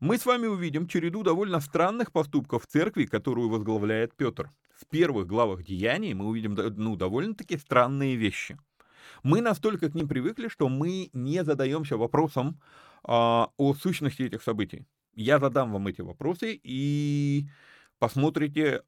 Мы 0.00 0.18
с 0.18 0.26
вами 0.26 0.46
увидим 0.46 0.86
череду 0.86 1.22
довольно 1.22 1.60
странных 1.60 2.12
поступков 2.12 2.66
церкви, 2.66 3.06
которую 3.06 3.48
возглавляет 3.48 4.14
Петр. 4.16 4.50
В 4.74 4.86
первых 4.86 5.26
главах 5.26 5.64
Деяний 5.64 6.14
мы 6.14 6.26
увидим 6.26 6.54
ну, 6.54 6.96
довольно-таки 6.96 7.56
странные 7.58 8.16
вещи. 8.16 8.58
Мы 9.22 9.40
настолько 9.40 9.90
к 9.90 9.94
ним 9.94 10.08
привыкли, 10.08 10.48
что 10.48 10.68
мы 10.68 11.10
не 11.12 11.42
задаемся 11.42 11.96
вопросом, 11.96 12.60
а, 12.60 12.87
о 13.08 13.74
сущности 13.74 14.22
этих 14.22 14.42
событий. 14.42 14.86
Я 15.14 15.38
задам 15.38 15.72
вам 15.72 15.88
эти 15.88 16.02
вопросы 16.02 16.60
и 16.62 17.48
посмотрите, 17.98 18.82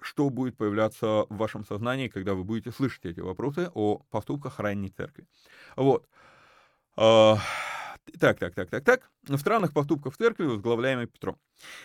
что 0.00 0.30
будет 0.30 0.56
появляться 0.56 1.26
в 1.28 1.36
вашем 1.36 1.64
сознании, 1.64 2.08
когда 2.08 2.34
вы 2.34 2.44
будете 2.44 2.70
слышать 2.70 3.04
эти 3.04 3.20
вопросы 3.20 3.70
о 3.74 3.98
поступках 4.10 4.60
ранней 4.60 4.90
церкви. 4.90 5.26
Вот. 5.76 6.08
А, 6.96 7.38
так, 8.18 8.38
так, 8.38 8.54
так, 8.54 8.70
так, 8.70 8.84
так. 8.84 9.10
В 9.22 9.36
странных 9.38 9.72
поступках 9.72 10.16
церкви, 10.16 10.44
возглавляемой 10.44 11.06
Петром. 11.06 11.36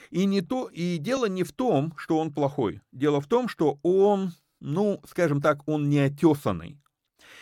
И, 0.10 0.26
не 0.26 0.42
то, 0.42 0.70
и 0.70 0.98
дело 0.98 1.26
не 1.26 1.44
в 1.44 1.52
том, 1.52 1.94
что 1.98 2.20
он 2.20 2.34
плохой. 2.34 2.82
Дело 2.92 3.20
в 3.22 3.28
том, 3.28 3.48
что 3.48 3.80
он, 3.84 4.32
ну, 4.60 5.02
скажем 5.08 5.42
так, 5.42 5.68
он 5.68 5.90
неотесанный. 5.90 6.80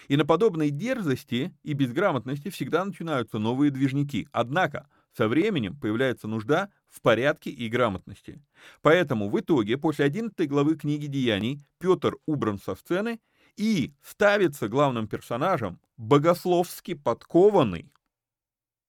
И 0.07 0.17
на 0.17 0.25
подобной 0.25 0.69
дерзости 0.69 1.55
и 1.63 1.73
безграмотности 1.73 2.49
всегда 2.49 2.83
начинаются 2.85 3.39
новые 3.39 3.71
движники. 3.71 4.27
Однако 4.31 4.87
со 5.15 5.27
временем 5.27 5.77
появляется 5.79 6.27
нужда 6.27 6.69
в 6.89 7.01
порядке 7.01 7.49
и 7.49 7.69
грамотности. 7.69 8.41
Поэтому 8.81 9.29
в 9.29 9.39
итоге 9.39 9.77
после 9.77 10.05
11 10.05 10.47
главы 10.47 10.75
книги 10.75 11.07
Деяний 11.07 11.65
Петр 11.79 12.17
убран 12.25 12.59
со 12.59 12.75
сцены 12.75 13.19
и 13.55 13.93
ставится 14.01 14.67
главным 14.67 15.07
персонажем 15.07 15.79
богословски 15.97 16.95
подкованный, 16.95 17.91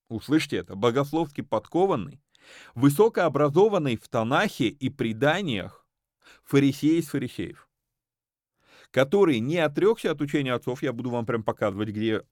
услышьте 0.09 0.57
это, 0.57 0.75
богословски 0.75 1.43
подкованный, 1.43 2.21
высокообразованный 2.75 3.97
в 3.97 4.09
Танахе 4.09 4.69
и 4.69 4.89
преданиях 4.89 5.87
фарисей 6.45 6.99
из 6.99 7.09
фарисеев, 7.09 7.69
который 8.95 9.41
не 9.41 9.59
отрекся 9.59 10.13
от 10.13 10.21
учения 10.21 10.55
отцов, 10.55 10.81
я 10.85 10.93
буду 10.93 11.11
вам 11.11 11.27
прям 11.27 11.43
показывать, 11.43 11.89
где 11.89 12.23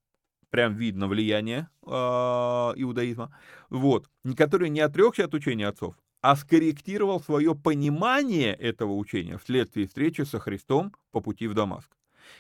прям 0.49 0.77
видно 0.77 1.09
влияние 1.09 1.69
э, 1.85 1.89
иудаизма, 1.89 3.37
вот, 3.69 4.09
который 4.37 4.69
не 4.69 4.79
отрекся 4.79 5.25
от 5.25 5.35
учения 5.35 5.67
отцов, 5.67 5.97
а 6.21 6.37
скорректировал 6.37 7.21
свое 7.21 7.57
понимание 7.57 8.55
этого 8.55 8.93
учения 8.93 9.39
вследствие 9.39 9.89
встречи 9.89 10.23
со 10.23 10.39
Христом 10.39 10.95
по 11.11 11.21
пути 11.21 11.49
в 11.49 11.55
Дамаск 11.55 11.91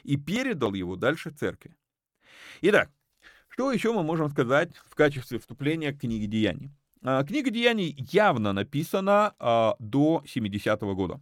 и 0.04 0.16
передал 0.16 0.72
его 0.72 0.94
дальше 0.94 1.30
церкви. 1.30 1.74
Итак, 2.60 2.92
что 3.48 3.72
еще 3.72 3.92
мы 3.92 4.04
можем 4.04 4.30
сказать 4.30 4.70
в 4.88 4.94
качестве 4.94 5.40
вступления 5.40 5.92
к 5.92 5.98
книге 5.98 6.28
Деяний? 6.28 6.70
А, 7.02 7.24
книга 7.24 7.50
Деяний 7.50 7.96
явно 8.12 8.52
написана 8.52 9.34
а, 9.40 9.74
до 9.80 10.22
70-го 10.24 10.94
года. 10.94 11.20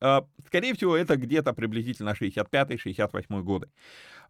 А, 0.00 0.24
скорее 0.46 0.74
всего, 0.74 0.96
это 0.96 1.16
где-то 1.16 1.52
приблизительно 1.52 2.10
65-68 2.10 3.42
годы. 3.42 3.68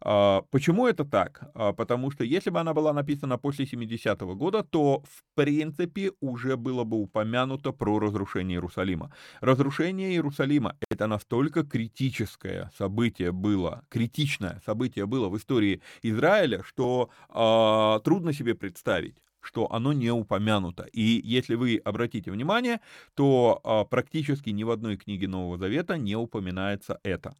А, 0.03 0.41
почему 0.51 0.87
это 0.87 1.05
так? 1.05 1.41
А, 1.53 1.73
потому 1.73 2.11
что 2.11 2.23
если 2.23 2.49
бы 2.49 2.59
она 2.59 2.73
была 2.73 2.93
написана 2.93 3.37
после 3.37 3.65
70-го 3.65 4.35
года, 4.35 4.63
то 4.63 5.03
в 5.03 5.23
принципе 5.35 6.11
уже 6.19 6.57
было 6.57 6.83
бы 6.83 6.97
упомянуто 6.97 7.71
про 7.71 7.99
разрушение 7.99 8.55
Иерусалима. 8.57 9.11
Разрушение 9.41 10.11
Иерусалима— 10.11 10.75
это 10.89 11.07
настолько 11.07 11.63
критическое 11.63 12.71
событие 12.77 13.31
было, 13.31 13.83
критичное 13.89 14.61
событие 14.65 15.05
было 15.05 15.29
в 15.29 15.37
истории 15.37 15.81
Израиля, 16.01 16.63
что 16.63 17.09
э, 17.29 18.03
трудно 18.03 18.33
себе 18.33 18.55
представить, 18.55 19.15
что 19.41 19.71
оно 19.71 19.93
не 19.93 20.11
упомянуто. 20.11 20.83
И 20.93 21.21
если 21.23 21.55
вы 21.55 21.81
обратите 21.83 22.31
внимание, 22.31 22.79
то 23.15 23.59
а, 23.63 23.85
практически 23.85 24.49
ни 24.51 24.63
в 24.63 24.71
одной 24.71 24.97
книге 24.97 25.27
Нового 25.27 25.57
Завета 25.57 25.97
не 25.97 26.15
упоминается 26.15 26.99
это, 27.03 27.35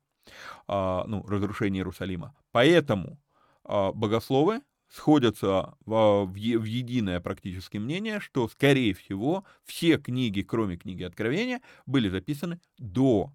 а, 0.68 1.06
ну, 1.08 1.26
разрушение 1.28 1.82
Иерусалима. 1.82 2.36
Поэтому 2.52 3.20
а, 3.64 3.92
богословы 3.92 4.62
сходятся 4.90 5.76
в, 5.86 6.26
в, 6.26 6.36
единое 6.36 7.22
практически 7.22 7.78
мнение, 7.78 8.20
что, 8.20 8.48
скорее 8.50 8.94
всего, 8.94 9.46
все 9.64 9.98
книги, 9.98 10.42
кроме 10.42 10.78
книги 10.78 11.04
Откровения, 11.04 11.62
были 11.86 12.10
записаны 12.10 12.60
до 12.78 13.32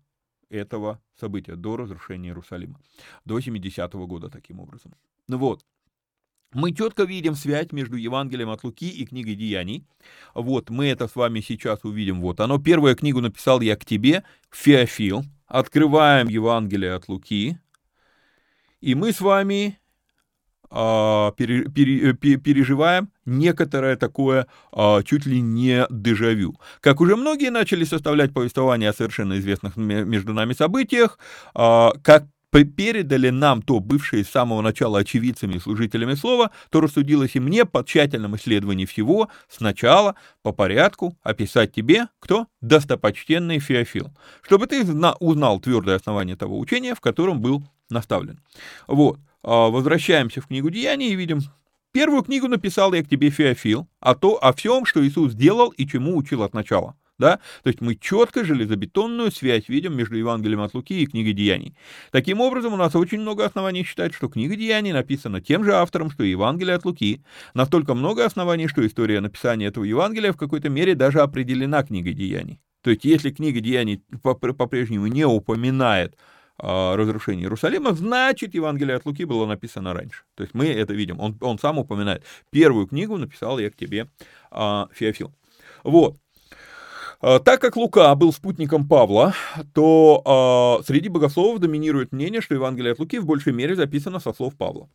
этого 0.51 1.01
события, 1.19 1.57
до 1.57 1.77
разрушения 1.77 2.29
Иерусалима, 2.29 2.81
до 3.25 3.39
70-го 3.39 4.07
года 4.07 4.29
таким 4.29 4.61
образом. 4.61 4.95
Ну 5.29 5.39
вот, 5.39 5.65
мы 6.57 6.73
четко 6.73 7.05
видим 7.05 7.35
связь 7.35 7.71
между 7.71 7.97
Евангелием 7.97 8.49
от 8.49 8.65
Луки 8.65 8.89
и 8.89 9.05
книгой 9.05 9.35
Деяний. 9.35 9.87
Вот, 10.35 10.71
мы 10.71 10.87
это 10.87 11.07
с 11.07 11.15
вами 11.15 11.41
сейчас 11.41 11.85
увидим. 11.85 12.23
Вот, 12.23 12.41
оно, 12.41 12.59
первую 12.59 12.97
книгу 12.97 13.21
написал 13.21 13.61
я 13.61 13.77
к 13.77 13.85
тебе, 13.85 14.25
Феофил. 14.51 15.25
Открываем 15.47 16.29
Евангелие 16.29 16.95
от 16.95 17.09
Луки. 17.09 17.59
И 18.81 18.95
мы 18.95 19.13
с 19.13 19.21
вами 19.21 19.79
а, 20.71 21.33
пере, 21.33 21.65
пере, 21.65 22.15
переживаем 22.15 23.11
некоторое 23.27 23.97
такое 23.97 24.47
а, 24.73 25.03
чуть 25.03 25.27
ли 25.27 25.41
не 25.41 25.87
дежавю. 25.91 26.59
Как 26.81 27.03
уже 27.03 27.17
многие 27.17 27.51
начали 27.51 27.85
составлять 27.85 28.33
повествование 28.33 28.91
о 28.91 28.95
совершенно 28.95 29.39
известных 29.39 29.77
между 29.77 30.33
нами 30.33 30.55
событиях, 30.55 31.19
а, 31.55 31.93
как 32.03 32.25
передали 32.51 33.31
нам 33.31 33.63
то, 33.63 33.81
бывшие 33.81 34.25
с 34.25 34.29
самого 34.29 34.63
начала 34.63 35.01
очевидцами 35.01 35.55
и 35.55 35.59
служителями 35.59 36.15
слова, 36.15 36.51
то 36.71 36.81
рассудилось 36.81 37.35
и 37.35 37.41
мне 37.41 37.65
по 37.65 37.85
тщательном 37.85 38.37
исследовании 38.37 38.87
всего 38.87 39.29
сначала 39.49 40.15
по 40.43 40.53
порядку 40.53 41.17
описать 41.23 41.75
тебе, 41.75 42.09
кто 42.19 42.47
достопочтенный 42.61 43.59
Феофил, 43.59 44.11
чтобы 44.43 44.67
ты 44.67 44.85
узнал 45.21 45.61
твердое 45.61 45.97
основание 45.97 46.37
того 46.37 46.59
учения, 46.59 46.95
в 46.95 47.01
котором 47.01 47.41
был 47.41 47.63
наставлен. 47.91 48.41
Вот, 48.87 49.19
а, 49.43 49.69
возвращаемся 49.69 50.41
в 50.41 50.47
книгу 50.47 50.71
Деяний 50.71 51.11
и 51.11 51.17
видим, 51.17 51.41
первую 51.93 52.23
книгу 52.23 52.49
написал 52.49 52.93
я 52.95 53.03
к 53.03 53.09
тебе 53.09 53.31
Феофил, 53.31 53.89
о, 54.01 54.15
то, 54.15 54.43
о 54.43 54.53
всем, 54.53 54.85
что 54.87 55.07
Иисус 55.07 55.33
сделал 55.33 55.71
и 55.71 55.87
чему 55.87 56.17
учил 56.17 56.43
от 56.43 56.55
начала 56.55 56.97
да, 57.19 57.39
то 57.63 57.69
есть 57.69 57.81
мы 57.81 57.95
четко 57.97 58.45
железобетонную 58.45 59.31
связь 59.31 59.69
видим 59.69 59.97
между 59.97 60.17
Евангелием 60.17 60.61
от 60.61 60.75
Луки 60.75 61.01
и 61.01 61.07
книгой 61.07 61.33
Деяний. 61.33 61.75
Таким 62.11 62.41
образом, 62.41 62.75
у 62.75 62.77
нас 62.77 62.95
очень 62.95 63.21
много 63.21 63.45
оснований 63.45 63.85
считать, 63.85 64.15
что 64.15 64.29
книга 64.29 64.57
Деяний 64.57 64.93
написана 64.93 65.41
тем 65.41 65.65
же 65.65 65.75
автором, 65.75 66.11
что 66.11 66.25
и 66.25 66.31
Евангелие 66.31 66.75
от 66.75 66.85
Луки. 66.85 67.23
Настолько 67.55 67.95
много 67.95 68.25
оснований, 68.25 68.69
что 68.69 68.87
история 68.87 69.21
написания 69.21 69.67
этого 69.67 69.85
Евангелия 69.85 70.33
в 70.33 70.37
какой-то 70.37 70.69
мере 70.69 70.95
даже 70.95 71.21
определена 71.21 71.83
книгой 71.83 72.13
Деяний. 72.13 72.61
То 72.83 72.91
есть, 72.91 73.05
если 73.05 73.31
книга 73.31 73.61
Деяний 73.61 74.03
по-прежнему 74.23 75.09
не 75.09 75.25
упоминает 75.25 76.17
а, 76.59 76.97
разрушение 76.97 77.45
Иерусалима, 77.45 77.93
значит, 77.93 78.55
Евангелие 78.55 78.97
от 78.97 79.07
Луки 79.07 79.25
было 79.25 79.45
написано 79.47 79.93
раньше. 79.93 80.23
То 80.37 80.45
есть 80.45 80.55
мы 80.55 80.67
это 80.67 80.95
видим. 80.95 81.19
Он, 81.21 81.37
он 81.41 81.59
сам 81.59 81.79
упоминает. 81.79 82.23
Первую 82.51 82.87
книгу 82.87 83.17
написал 83.17 83.59
я 83.59 83.71
к 83.71 83.77
тебе, 83.77 84.09
а, 84.51 84.89
Феофил. 84.93 85.35
Вот. 85.83 86.17
А, 87.21 87.39
так 87.39 87.61
как 87.61 87.77
Лука 87.77 88.15
был 88.15 88.33
спутником 88.33 88.87
Павла, 88.87 89.35
то 89.73 90.81
э, 90.81 90.85
среди 90.87 91.09
богословов 91.09 91.61
доминирует 91.61 92.13
мнение, 92.13 92.41
что 92.41 92.55
Евангелие 92.55 92.93
от 92.93 92.99
Луки 92.99 93.19
в 93.19 93.27
большей 93.27 93.53
мере 93.53 93.75
записано 93.75 94.21
со 94.21 94.33
слов 94.33 94.55
Павла. 94.57 94.89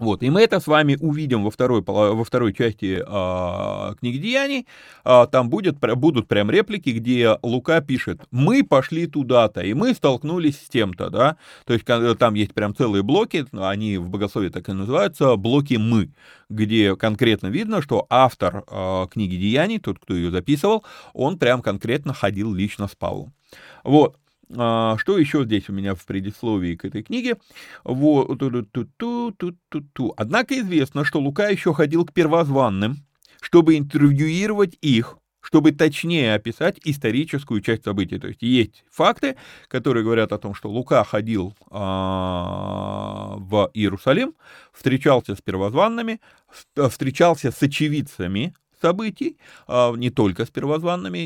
Вот, 0.00 0.24
и 0.24 0.30
мы 0.30 0.42
это 0.42 0.58
с 0.58 0.66
вами 0.66 0.96
увидим 1.00 1.44
во 1.44 1.52
второй, 1.52 1.80
во 1.82 2.24
второй 2.24 2.52
части 2.52 3.00
э, 3.00 3.94
книги 3.94 4.18
Деяний. 4.18 4.66
Э, 5.04 5.26
там 5.30 5.48
будет, 5.48 5.78
будут 5.78 6.26
прям 6.26 6.50
реплики, 6.50 6.90
где 6.90 7.38
Лука 7.42 7.80
пишет, 7.80 8.20
мы 8.32 8.64
пошли 8.64 9.06
туда-то, 9.06 9.60
и 9.60 9.72
мы 9.72 9.94
столкнулись 9.94 10.58
с 10.58 10.68
тем-то, 10.68 11.10
да. 11.10 11.36
То 11.64 11.74
есть 11.74 11.84
там 11.84 12.34
есть 12.34 12.54
прям 12.54 12.74
целые 12.74 13.04
блоки, 13.04 13.46
они 13.52 13.98
в 13.98 14.10
богословии 14.10 14.48
так 14.48 14.68
и 14.68 14.72
называются, 14.72 15.36
блоки 15.36 15.74
«мы», 15.74 16.10
где 16.48 16.96
конкретно 16.96 17.46
видно, 17.46 17.80
что 17.80 18.04
автор 18.10 18.64
э, 18.68 19.06
книги 19.12 19.36
Деяний, 19.36 19.78
тот, 19.78 20.00
кто 20.00 20.14
ее 20.14 20.32
записывал, 20.32 20.84
он 21.12 21.38
прям 21.38 21.62
конкретно 21.62 22.14
ходил 22.14 22.52
лично 22.52 22.88
с 22.88 22.96
Павлом. 22.96 23.32
Вот. 23.84 24.16
А, 24.56 24.96
что 24.98 25.18
еще 25.18 25.44
здесь 25.44 25.68
у 25.68 25.72
меня 25.72 25.94
в 25.94 26.04
предисловии 26.04 26.76
к 26.76 26.84
этой 26.84 27.02
книге? 27.02 27.36
Вот. 27.84 28.42
Однако 30.16 30.58
известно, 30.60 31.04
что 31.04 31.20
Лука 31.20 31.48
еще 31.48 31.72
ходил 31.72 32.04
к 32.04 32.12
первозванным, 32.12 32.98
чтобы 33.40 33.76
интервьюировать 33.76 34.76
их, 34.80 35.18
чтобы 35.40 35.72
точнее 35.72 36.34
описать 36.34 36.78
историческую 36.84 37.60
часть 37.60 37.84
событий. 37.84 38.18
То 38.18 38.28
есть 38.28 38.42
есть 38.42 38.84
факты, 38.90 39.36
которые 39.68 40.02
говорят 40.02 40.32
о 40.32 40.38
том, 40.38 40.54
что 40.54 40.70
Лука 40.70 41.04
ходил 41.04 41.54
а, 41.70 43.34
в 43.36 43.70
Иерусалим, 43.74 44.34
встречался 44.72 45.34
с 45.34 45.42
первозванными, 45.42 46.20
встречался 46.74 47.50
с 47.50 47.62
очевидцами 47.62 48.54
событий, 48.84 49.38
а, 49.66 49.94
не 49.96 50.10
только 50.10 50.44
с 50.44 50.50
первозванными, 50.50 51.18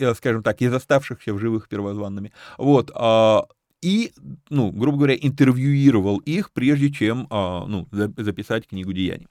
э, 0.00 0.14
скажем 0.14 0.42
так, 0.42 0.62
из 0.62 0.72
оставшихся 0.72 1.34
в 1.34 1.38
живых 1.38 1.68
первозванными, 1.68 2.30
вот, 2.58 2.92
а, 2.94 3.46
и, 3.82 4.12
ну, 4.50 4.70
грубо 4.70 4.98
говоря, 4.98 5.16
интервьюировал 5.20 6.18
их, 6.18 6.52
прежде 6.52 6.92
чем, 6.92 7.26
а, 7.30 7.66
ну, 7.66 7.88
записать 7.90 8.68
книгу 8.68 8.92
деяний. 8.92 9.26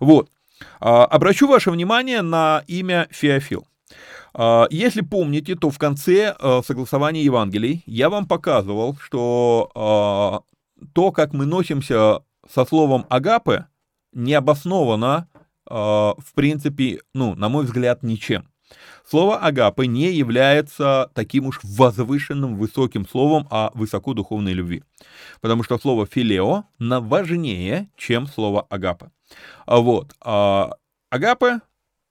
Вот. 0.00 0.30
Обращу 0.80 1.46
ваше 1.48 1.70
внимание 1.70 2.22
на 2.22 2.64
имя 2.66 3.08
Феофил. 3.10 3.66
Если 4.70 5.02
помните, 5.02 5.54
то 5.54 5.68
в 5.68 5.78
конце 5.78 6.34
согласования 6.64 7.22
Евангелий 7.22 7.82
я 7.86 8.08
вам 8.08 8.26
показывал, 8.26 8.96
что 8.96 10.42
то, 10.94 11.12
как 11.12 11.34
мы 11.34 11.44
носимся 11.44 12.20
со 12.48 12.64
словом 12.64 13.04
«агапе», 13.10 13.66
не 14.16 14.32
обосновано 14.32 15.14
а, 15.16 15.35
в 15.68 16.32
принципе, 16.34 17.00
ну, 17.14 17.34
на 17.34 17.48
мой 17.48 17.64
взгляд, 17.64 18.02
ничем. 18.02 18.48
Слово 19.08 19.38
агапы 19.38 19.86
не 19.86 20.10
является 20.12 21.10
таким 21.14 21.46
уж 21.46 21.60
возвышенным, 21.62 22.56
высоким 22.56 23.06
словом 23.06 23.46
о 23.50 23.70
высокодуховной 23.74 24.52
любви. 24.52 24.82
Потому 25.40 25.62
что 25.62 25.78
слово 25.78 26.06
филео 26.06 26.64
важнее, 26.80 27.88
чем 27.96 28.26
слово 28.26 28.66
агапа. 28.68 29.12
Вот. 29.66 30.14
А, 30.20 30.72
агапы 31.10 31.60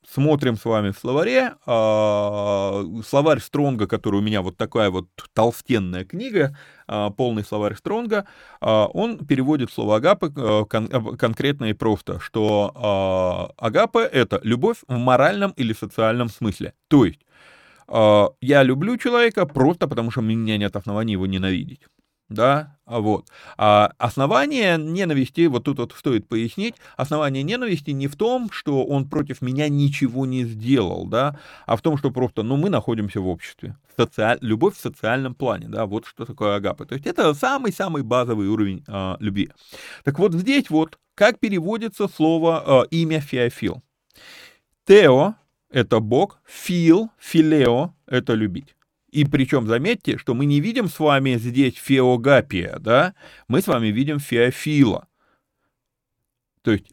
смотрим 0.10 0.56
с 0.58 0.66
вами 0.66 0.92
в 0.92 0.98
словаре. 0.98 1.54
А, 1.66 2.84
словарь 3.08 3.40
Стронга, 3.40 3.88
который 3.88 4.18
у 4.18 4.22
меня 4.22 4.42
вот 4.42 4.58
такая 4.58 4.90
вот 4.90 5.08
толстенная 5.34 6.06
книга, 6.06 6.58
а, 6.88 7.10
полный 7.10 7.44
словарь 7.44 7.76
Стронга, 7.76 8.26
а, 8.62 8.88
он 8.88 9.26
переводит 9.26 9.72
слово 9.72 9.98
агапы 9.98 10.32
кон- 10.32 11.18
конкретно 11.18 11.66
и 11.66 11.74
просто, 11.74 12.20
что 12.20 13.54
агапы— 13.58 14.00
это 14.12 14.40
любовь 14.44 14.78
в 14.88 14.98
моральном 14.98 15.52
или 15.52 15.74
социальном 15.74 16.30
смысле. 16.30 16.74
То 16.88 17.06
есть 17.06 17.20
я 17.88 18.64
люблю 18.64 18.98
человека 18.98 19.46
просто 19.46 19.88
потому, 19.88 20.10
что 20.10 20.22
у 20.22 20.24
меня 20.24 20.58
нет 20.58 20.76
оснований 20.76 21.14
его 21.14 21.28
ненавидеть 21.28 21.82
да, 22.30 22.78
а 22.86 23.00
вот. 23.00 23.28
А 23.58 23.94
основание 23.98 24.78
ненависти, 24.78 25.46
вот 25.48 25.64
тут 25.64 25.80
вот 25.80 25.94
стоит 25.98 26.28
пояснить, 26.28 26.76
основание 26.98 27.44
ненависти 27.44 27.92
не 27.92 28.08
в 28.08 28.16
том, 28.16 28.50
что 28.52 28.84
он 28.84 29.08
против 29.08 29.42
меня 29.42 29.70
ничего 29.70 30.26
не 30.26 30.44
сделал, 30.44 31.06
да, 31.06 31.40
а 31.66 31.76
в 31.76 31.82
том, 31.82 31.98
что 31.98 32.12
просто, 32.12 32.44
ну, 32.44 32.58
мы 32.58 32.70
находимся 32.70 33.22
в 33.22 33.28
обществе. 33.28 33.78
Социаль... 33.96 34.40
Любовь 34.42 34.76
в 34.76 34.82
социальном 34.82 35.36
плане, 35.36 35.68
да, 35.68 35.86
вот 35.86 36.06
что 36.06 36.26
такое 36.26 36.56
агапы. 36.56 36.86
То 36.86 36.96
есть 36.96 37.08
это 37.08 37.34
самый-самый 37.34 38.04
базовый 38.04 38.48
уровень 38.48 38.84
а, 38.88 39.18
любви. 39.20 39.50
Так 40.04 40.20
вот 40.20 40.34
здесь 40.34 40.70
вот, 40.70 40.98
как 41.14 41.40
переводится 41.40 42.08
слово, 42.08 42.82
а, 42.82 42.84
имя 42.92 43.20
Феофил. 43.20 43.84
Тео— 44.86 45.36
это 45.70 46.00
Бог, 46.00 46.40
фил, 46.46 47.10
филео— 47.18 47.94
это 48.08 48.34
любить. 48.34 48.76
И 49.16 49.24
причем 49.24 49.66
заметьте, 49.66 50.18
что 50.18 50.34
мы 50.34 50.46
не 50.46 50.60
видим 50.60 50.90
с 50.90 51.00
вами 51.00 51.36
здесь 51.36 51.76
Феогапия, 51.78 52.80
да, 52.80 53.14
мы 53.48 53.62
с 53.62 53.68
вами 53.68 53.88
видим 53.88 54.20
Феофила. 54.20 55.08
То 56.62 56.72
есть 56.72 56.88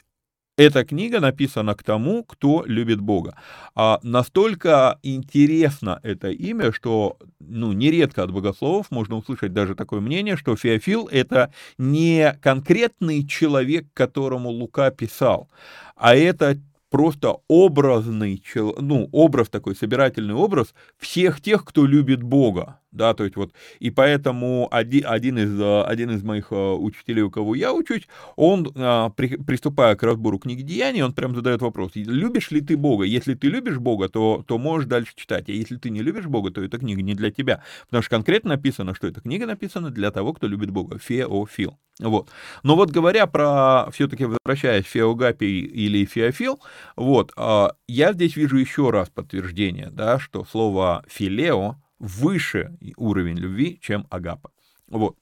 эта 0.57 0.85
книга 0.85 1.19
написана 1.19 1.75
к 1.75 1.83
тому, 1.83 2.23
кто 2.23 2.63
любит 2.65 3.01
Бога. 3.01 3.37
А 3.75 3.99
настолько 4.05 5.01
интересно 5.03 5.99
это 6.05 6.31
имя, 6.31 6.71
что 6.71 7.19
ну, 7.41 7.73
нередко 7.73 8.23
от 8.23 8.31
богословов 8.31 8.93
можно 8.93 9.17
услышать 9.17 9.53
даже 9.53 9.75
такое 9.75 9.99
мнение, 9.99 10.37
что 10.37 10.55
Феофил— 10.55 11.09
это 11.11 11.53
не 11.77 12.39
конкретный 12.41 13.27
человек, 13.27 13.87
которому 13.95 14.51
Лука 14.51 14.93
писал, 14.93 15.51
а 15.97 16.15
это 16.15 16.57
просто 16.93 17.39
образный, 17.49 18.41
ну, 18.55 19.09
образ 19.13 19.49
такой, 19.49 19.75
собирательный 19.75 20.35
образ 20.35 20.75
всех 20.99 21.41
тех, 21.41 21.65
кто 21.65 21.87
любит 21.87 22.23
Бога 22.23 22.82
да, 22.93 23.15
то 23.15 23.25
есть 23.25 23.37
вот, 23.37 23.53
и 23.81 23.91
поэтому 23.91 24.69
один, 24.71 25.05
один, 25.07 25.39
из, 25.39 25.59
э, 25.59 25.83
один 25.83 26.11
из 26.11 26.23
моих 26.23 26.53
э, 26.53 26.55
учителей, 26.55 27.23
у 27.23 27.31
кого 27.31 27.55
я 27.55 27.73
учусь, 27.73 28.07
он, 28.37 28.71
а, 28.77 29.11
при, 29.11 29.37
приступая 29.37 29.97
к 29.97 30.03
разбору 30.03 30.39
книги 30.39 30.63
Деяний, 30.63 31.03
он 31.03 31.13
прям 31.13 31.35
задает 31.35 31.63
вопрос, 31.63 31.93
любишь 31.95 32.51
ли 32.51 32.61
ты 32.61 32.77
Бога? 32.77 33.05
Если 33.05 33.35
ты 33.35 33.49
любишь 33.49 33.79
Бога, 33.79 34.09
то, 34.09 34.45
то 34.47 34.59
можешь 34.59 34.89
дальше 34.89 35.13
читать, 35.17 35.49
а 35.49 35.53
если 35.53 35.77
ты 35.77 35.91
не 35.91 36.03
любишь 36.03 36.27
Бога, 36.27 36.51
то 36.51 36.63
эта 36.63 36.79
книга 36.79 37.03
не 37.03 37.15
для 37.15 37.31
тебя, 37.31 37.63
потому 37.87 38.03
что 38.03 38.11
конкретно 38.11 38.51
написано, 38.51 38.95
что 38.95 39.07
эта 39.07 39.21
книга 39.21 39.47
написана 39.47 39.91
для 39.91 40.11
того, 40.11 40.35
кто 40.35 40.47
любит 40.47 40.71
Бога, 40.71 40.99
феофил. 40.99 41.79
Вот. 41.99 42.31
Но 42.63 42.77
вот 42.77 42.91
говоря 42.91 43.27
про, 43.27 43.91
все-таки 43.93 44.25
возвращаясь, 44.25 44.85
феогапий 44.85 45.61
или 45.61 46.05
феофил, 46.05 46.61
вот, 46.97 47.33
а, 47.37 47.73
я 47.87 48.13
здесь 48.13 48.37
вижу 48.37 48.57
еще 48.57 48.91
раз 48.91 49.11
подтверждение, 49.11 49.91
да, 49.91 50.19
что 50.19 50.45
слово 50.45 51.05
филео, 51.09 51.77
выше 52.03 52.77
уровень 52.97 53.39
любви, 53.39 53.79
чем 53.81 54.07
агапа. 54.11 54.51
Вот. 54.89 55.17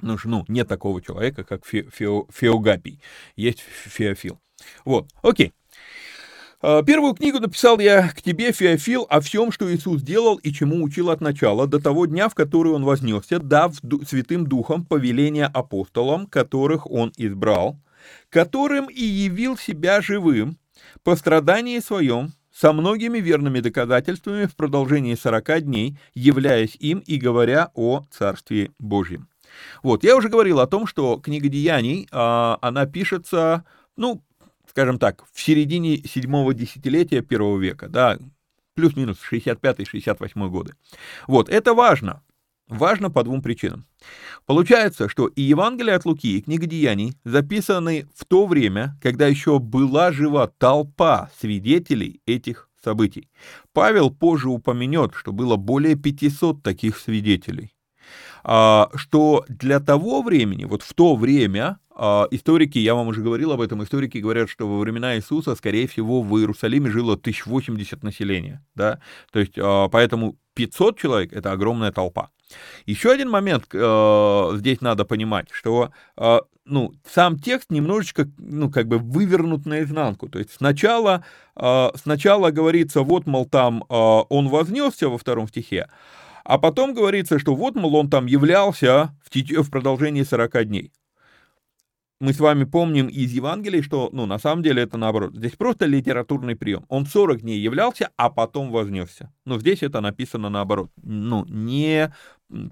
Ну, 0.00 0.16
ну, 0.24 0.44
нет 0.48 0.66
такого 0.66 1.02
человека, 1.02 1.44
как 1.44 1.66
фе, 1.66 1.88
фео, 1.92 2.26
феогапий. 2.32 3.00
Есть 3.36 3.60
феофил. 3.60 4.40
Вот, 4.86 5.10
окей. 5.22 5.52
А, 6.62 6.82
первую 6.82 7.14
книгу 7.14 7.38
написал 7.38 7.78
я 7.78 8.08
к 8.08 8.22
тебе, 8.22 8.52
Феофил, 8.52 9.06
о 9.10 9.20
всем, 9.20 9.52
что 9.52 9.72
Иисус 9.72 10.02
делал 10.02 10.36
и 10.36 10.52
чему 10.52 10.82
учил 10.82 11.10
от 11.10 11.20
начала, 11.20 11.66
до 11.66 11.80
того 11.80 12.06
дня, 12.06 12.28
в 12.30 12.34
который 12.34 12.72
Он 12.72 12.84
вознесся, 12.84 13.38
дав 13.38 13.74
Святым 14.06 14.46
Духом 14.46 14.86
повеление 14.86 15.46
апостолам, 15.46 16.26
которых 16.26 16.90
Он 16.90 17.12
избрал, 17.18 17.78
которым 18.30 18.88
и 18.88 19.02
явил 19.02 19.58
себя 19.58 20.00
живым 20.00 20.58
по 21.02 21.14
страдании 21.16 21.78
своем, 21.78 22.32
со 22.52 22.72
многими 22.72 23.18
верными 23.18 23.60
доказательствами 23.60 24.46
в 24.46 24.56
продолжении 24.56 25.14
40 25.14 25.62
дней, 25.62 25.98
являясь 26.14 26.76
им 26.76 26.98
и 26.98 27.16
говоря 27.16 27.70
о 27.74 28.04
Царстве 28.10 28.72
Божьем. 28.78 29.28
Вот, 29.82 30.04
я 30.04 30.16
уже 30.16 30.28
говорил 30.28 30.60
о 30.60 30.66
том, 30.66 30.86
что 30.86 31.18
книга 31.18 31.48
Деяний, 31.48 32.08
а, 32.12 32.58
она 32.60 32.86
пишется, 32.86 33.64
ну, 33.96 34.22
скажем 34.68 34.98
так, 34.98 35.24
в 35.32 35.40
середине 35.40 35.98
седьмого 35.98 36.54
десятилетия 36.54 37.22
первого 37.22 37.58
века, 37.58 37.88
да, 37.88 38.18
плюс-минус 38.74 39.18
65-68 39.30 40.48
годы. 40.48 40.74
Вот, 41.26 41.48
это 41.48 41.74
важно, 41.74 42.22
важно 42.70 43.10
по 43.10 43.22
двум 43.22 43.42
причинам. 43.42 43.86
Получается, 44.46 45.08
что 45.08 45.26
и 45.26 45.42
Евангелие 45.42 45.94
от 45.94 46.04
Луки, 46.06 46.38
и 46.38 46.40
книга 46.40 46.66
Деяний 46.66 47.14
записаны 47.24 48.06
в 48.14 48.24
то 48.24 48.46
время, 48.46 48.96
когда 49.02 49.26
еще 49.26 49.58
была 49.58 50.12
жива 50.12 50.46
толпа 50.46 51.30
свидетелей 51.38 52.20
этих 52.26 52.68
событий. 52.82 53.28
Павел 53.72 54.10
позже 54.10 54.48
упомянет, 54.48 55.12
что 55.14 55.32
было 55.32 55.56
более 55.56 55.96
500 55.96 56.62
таких 56.62 56.96
свидетелей. 56.96 57.72
А, 58.42 58.90
что 58.94 59.44
для 59.48 59.80
того 59.80 60.22
времени, 60.22 60.64
вот 60.64 60.82
в 60.82 60.94
то 60.94 61.14
время, 61.14 61.78
а, 61.94 62.26
историки, 62.30 62.78
я 62.78 62.94
вам 62.94 63.08
уже 63.08 63.20
говорил 63.20 63.52
об 63.52 63.60
этом, 63.60 63.82
историки 63.82 64.18
говорят, 64.18 64.48
что 64.48 64.66
во 64.66 64.78
времена 64.78 65.16
Иисуса, 65.16 65.54
скорее 65.54 65.86
всего, 65.86 66.22
в 66.22 66.38
Иерусалиме 66.38 66.90
жило 66.90 67.16
1080 67.16 68.02
населения, 68.02 68.64
да, 68.74 69.00
то 69.32 69.40
есть, 69.40 69.58
а, 69.58 69.88
поэтому 69.88 70.36
500 70.54 70.98
человек— 70.98 71.32
это 71.34 71.52
огромная 71.52 71.92
толпа. 71.92 72.30
Еще 72.86 73.10
один 73.10 73.30
момент 73.30 73.64
э, 73.72 74.50
здесь 74.54 74.80
надо 74.80 75.04
понимать, 75.04 75.48
что 75.52 75.90
э, 76.16 76.38
ну, 76.64 76.92
сам 77.04 77.38
текст 77.38 77.70
немножечко, 77.70 78.28
ну, 78.38 78.70
как 78.70 78.86
бы 78.88 78.98
вывернут 78.98 79.66
наизнанку. 79.66 80.28
То 80.28 80.38
есть 80.38 80.52
сначала, 80.54 81.24
э, 81.56 81.88
сначала 81.96 82.50
говорится, 82.50 83.02
вот, 83.02 83.26
мол, 83.26 83.46
там 83.46 83.84
э, 83.88 83.94
он 83.94 84.48
вознесся 84.48 85.08
во 85.08 85.18
втором 85.18 85.48
стихе, 85.48 85.88
а 86.44 86.58
потом 86.58 86.94
говорится, 86.94 87.38
что 87.38 87.54
вот, 87.54 87.74
мол, 87.74 87.96
он 87.96 88.10
там 88.10 88.26
являлся 88.26 89.14
в, 89.22 89.62
в 89.62 89.70
продолжении 89.70 90.22
40 90.22 90.64
дней 90.66 90.92
мы 92.20 92.34
с 92.34 92.38
вами 92.38 92.64
помним 92.64 93.08
из 93.08 93.32
Евангелия, 93.32 93.82
что, 93.82 94.10
ну, 94.12 94.26
на 94.26 94.38
самом 94.38 94.62
деле 94.62 94.82
это 94.82 94.98
наоборот. 94.98 95.34
Здесь 95.34 95.52
просто 95.52 95.86
литературный 95.86 96.54
прием. 96.54 96.84
Он 96.88 97.06
40 97.06 97.40
дней 97.40 97.58
являлся, 97.58 98.10
а 98.16 98.28
потом 98.28 98.70
вознесся. 98.70 99.32
Но 99.46 99.58
здесь 99.58 99.82
это 99.82 100.00
написано 100.02 100.50
наоборот. 100.50 100.90
Ну, 101.02 101.46
не, 101.46 102.12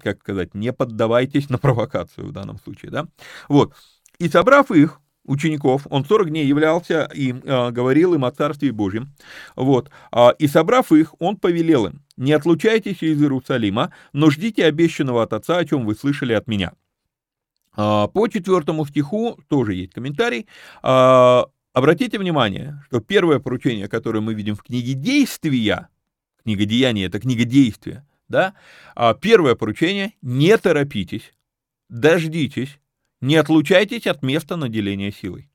как 0.01 0.19
сказать, 0.21 0.53
не 0.53 0.73
поддавайтесь 0.73 1.49
на 1.49 1.57
провокацию 1.57 2.27
в 2.27 2.31
данном 2.31 2.57
случае, 2.59 2.91
да. 2.91 3.07
Вот. 3.47 3.73
И 4.19 4.27
собрав 4.29 4.71
их, 4.71 4.99
учеников, 5.25 5.85
он 5.89 6.05
40 6.05 6.29
дней 6.29 6.45
являлся 6.45 7.09
и 7.13 7.31
э, 7.31 7.71
говорил 7.71 8.15
им 8.15 8.25
о 8.25 8.31
Царстве 8.31 8.71
Божьем, 8.71 9.13
вот, 9.55 9.91
э, 10.11 10.29
и 10.39 10.47
собрав 10.47 10.91
их, 10.91 11.13
он 11.19 11.37
повелел 11.37 11.85
им, 11.85 12.01
не 12.17 12.33
отлучайтесь 12.33 13.03
из 13.03 13.21
Иерусалима, 13.21 13.93
но 14.11 14.29
ждите 14.31 14.65
обещанного 14.65 15.23
от 15.23 15.33
Отца, 15.33 15.57
о 15.57 15.65
чем 15.65 15.85
вы 15.85 15.95
слышали 15.95 16.33
от 16.33 16.47
меня. 16.47 16.73
А, 17.75 18.07
по 18.07 18.27
четвертому 18.27 18.85
стиху 18.85 19.39
тоже 19.47 19.75
есть 19.75 19.93
комментарий. 19.93 20.47
А, 20.81 21.45
обратите 21.73 22.19
внимание, 22.19 22.83
что 22.87 22.99
первое 22.99 23.39
поручение, 23.39 23.87
которое 23.87 24.19
мы 24.19 24.33
видим 24.33 24.55
в 24.55 24.63
книге 24.63 24.93
действия, 24.93 25.87
книга 26.43 26.65
деяния, 26.65 27.05
это 27.05 27.19
книга 27.19 27.45
действия, 27.45 28.05
да, 28.29 28.53
а 28.95 29.13
первое 29.13 29.55
поручение– 29.55 30.13
не 30.21 30.57
торопитесь, 30.57 31.33
дождитесь, 31.89 32.79
не 33.21 33.35
отлучайтесь 33.35 34.07
от 34.07 34.23
места 34.23 34.55
наделения 34.55 35.11
силой. 35.11 35.49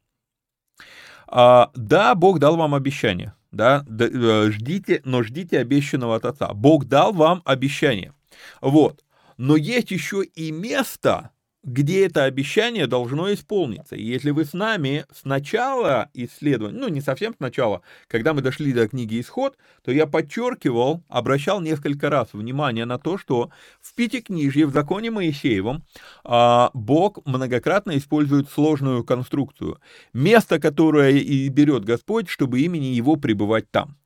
Да, 1.26 2.14
Бог 2.14 2.38
дал 2.38 2.56
вам 2.56 2.74
обещание, 2.74 3.34
да, 3.50 3.84
э, 3.88 4.50
ждите, 4.50 5.00
но 5.04 5.22
ждите 5.22 5.58
обещанного 5.58 6.16
от 6.16 6.26
Отца. 6.26 6.52
Бог 6.52 6.84
дал 6.84 7.12
вам 7.12 7.42
обещание, 7.44 8.12
вот. 8.60 9.04
Но 9.36 9.56
есть 9.56 9.90
еще 9.90 10.22
и 10.22 10.52
место, 10.52 11.30
где 11.64 12.06
это 12.06 12.24
обещание 12.24 12.86
должно 12.86 13.32
исполниться. 13.32 13.96
И 13.96 14.02
если 14.02 14.30
вы 14.30 14.44
с 14.44 14.52
нами 14.52 15.06
с 15.12 15.24
начала 15.24 16.10
исследования, 16.14 16.78
ну 16.78 16.88
не 16.88 17.00
совсем 17.00 17.34
сначала, 17.36 17.82
когда 18.08 18.34
мы 18.34 18.42
дошли 18.42 18.72
до 18.72 18.86
книги 18.88 19.20
«Исход», 19.20 19.56
то 19.82 19.90
я 19.90 20.06
подчеркивал, 20.06 21.02
обращал 21.08 21.60
несколько 21.60 22.10
раз 22.10 22.28
внимание 22.32 22.84
на 22.84 22.98
то, 22.98 23.18
что 23.18 23.50
в 23.80 23.94
Пятикнижье, 23.94 24.66
в 24.66 24.72
законе 24.72 25.10
Моисеевом, 25.10 25.84
а, 26.24 26.70
Бог 26.74 27.24
многократно 27.26 27.96
использует 27.96 28.50
сложную 28.50 29.04
конструкцию. 29.04 29.78
Место, 30.12 30.58
которое 30.58 31.12
и 31.12 31.48
берет 31.48 31.84
Господь, 31.84 32.28
чтобы 32.28 32.60
имени 32.60 32.86
Его 32.86 33.16
пребывать 33.16 33.70
там. 33.70 33.96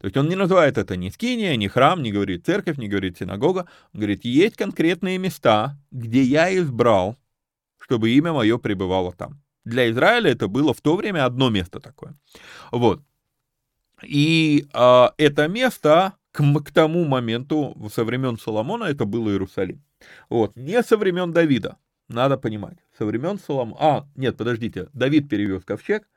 То 0.00 0.06
есть 0.06 0.16
он 0.16 0.28
не 0.28 0.36
называет 0.36 0.78
это 0.78 0.96
ни 0.96 1.10
скиния, 1.10 1.56
ни 1.56 1.66
храм, 1.66 2.02
не 2.02 2.12
говорит 2.12 2.46
церковь, 2.46 2.78
не 2.78 2.88
говорит 2.88 3.18
синагога. 3.18 3.68
Он 3.92 4.00
говорит, 4.00 4.24
есть 4.24 4.56
конкретные 4.56 5.18
места, 5.18 5.76
где 5.90 6.22
я 6.22 6.56
избрал, 6.56 7.16
чтобы 7.80 8.10
имя 8.10 8.32
мое 8.32 8.58
пребывало 8.58 9.12
там. 9.12 9.40
Для 9.64 9.90
Израиля 9.90 10.30
это 10.30 10.48
было 10.48 10.72
в 10.72 10.80
то 10.80 10.96
время 10.96 11.26
одно 11.26 11.50
место 11.50 11.80
такое. 11.80 12.14
Вот. 12.70 13.02
И 14.04 14.68
э, 14.72 15.08
это 15.18 15.48
место 15.48 16.14
к, 16.30 16.42
к 16.62 16.70
тому 16.70 17.04
моменту, 17.04 17.76
со 17.92 18.04
времен 18.04 18.38
Соломона, 18.38 18.84
это 18.84 19.04
было 19.04 19.30
Иерусалим. 19.30 19.82
Вот, 20.28 20.54
не 20.54 20.80
со 20.84 20.96
времен 20.96 21.32
Давида, 21.32 21.76
надо 22.08 22.38
понимать. 22.38 22.78
Со 22.96 23.04
времен 23.04 23.38
Соломона. 23.38 23.76
А, 23.80 24.08
нет, 24.14 24.36
подождите, 24.36 24.88
Давид 24.92 25.28
перевез 25.28 25.64
ковчег, 25.64 26.08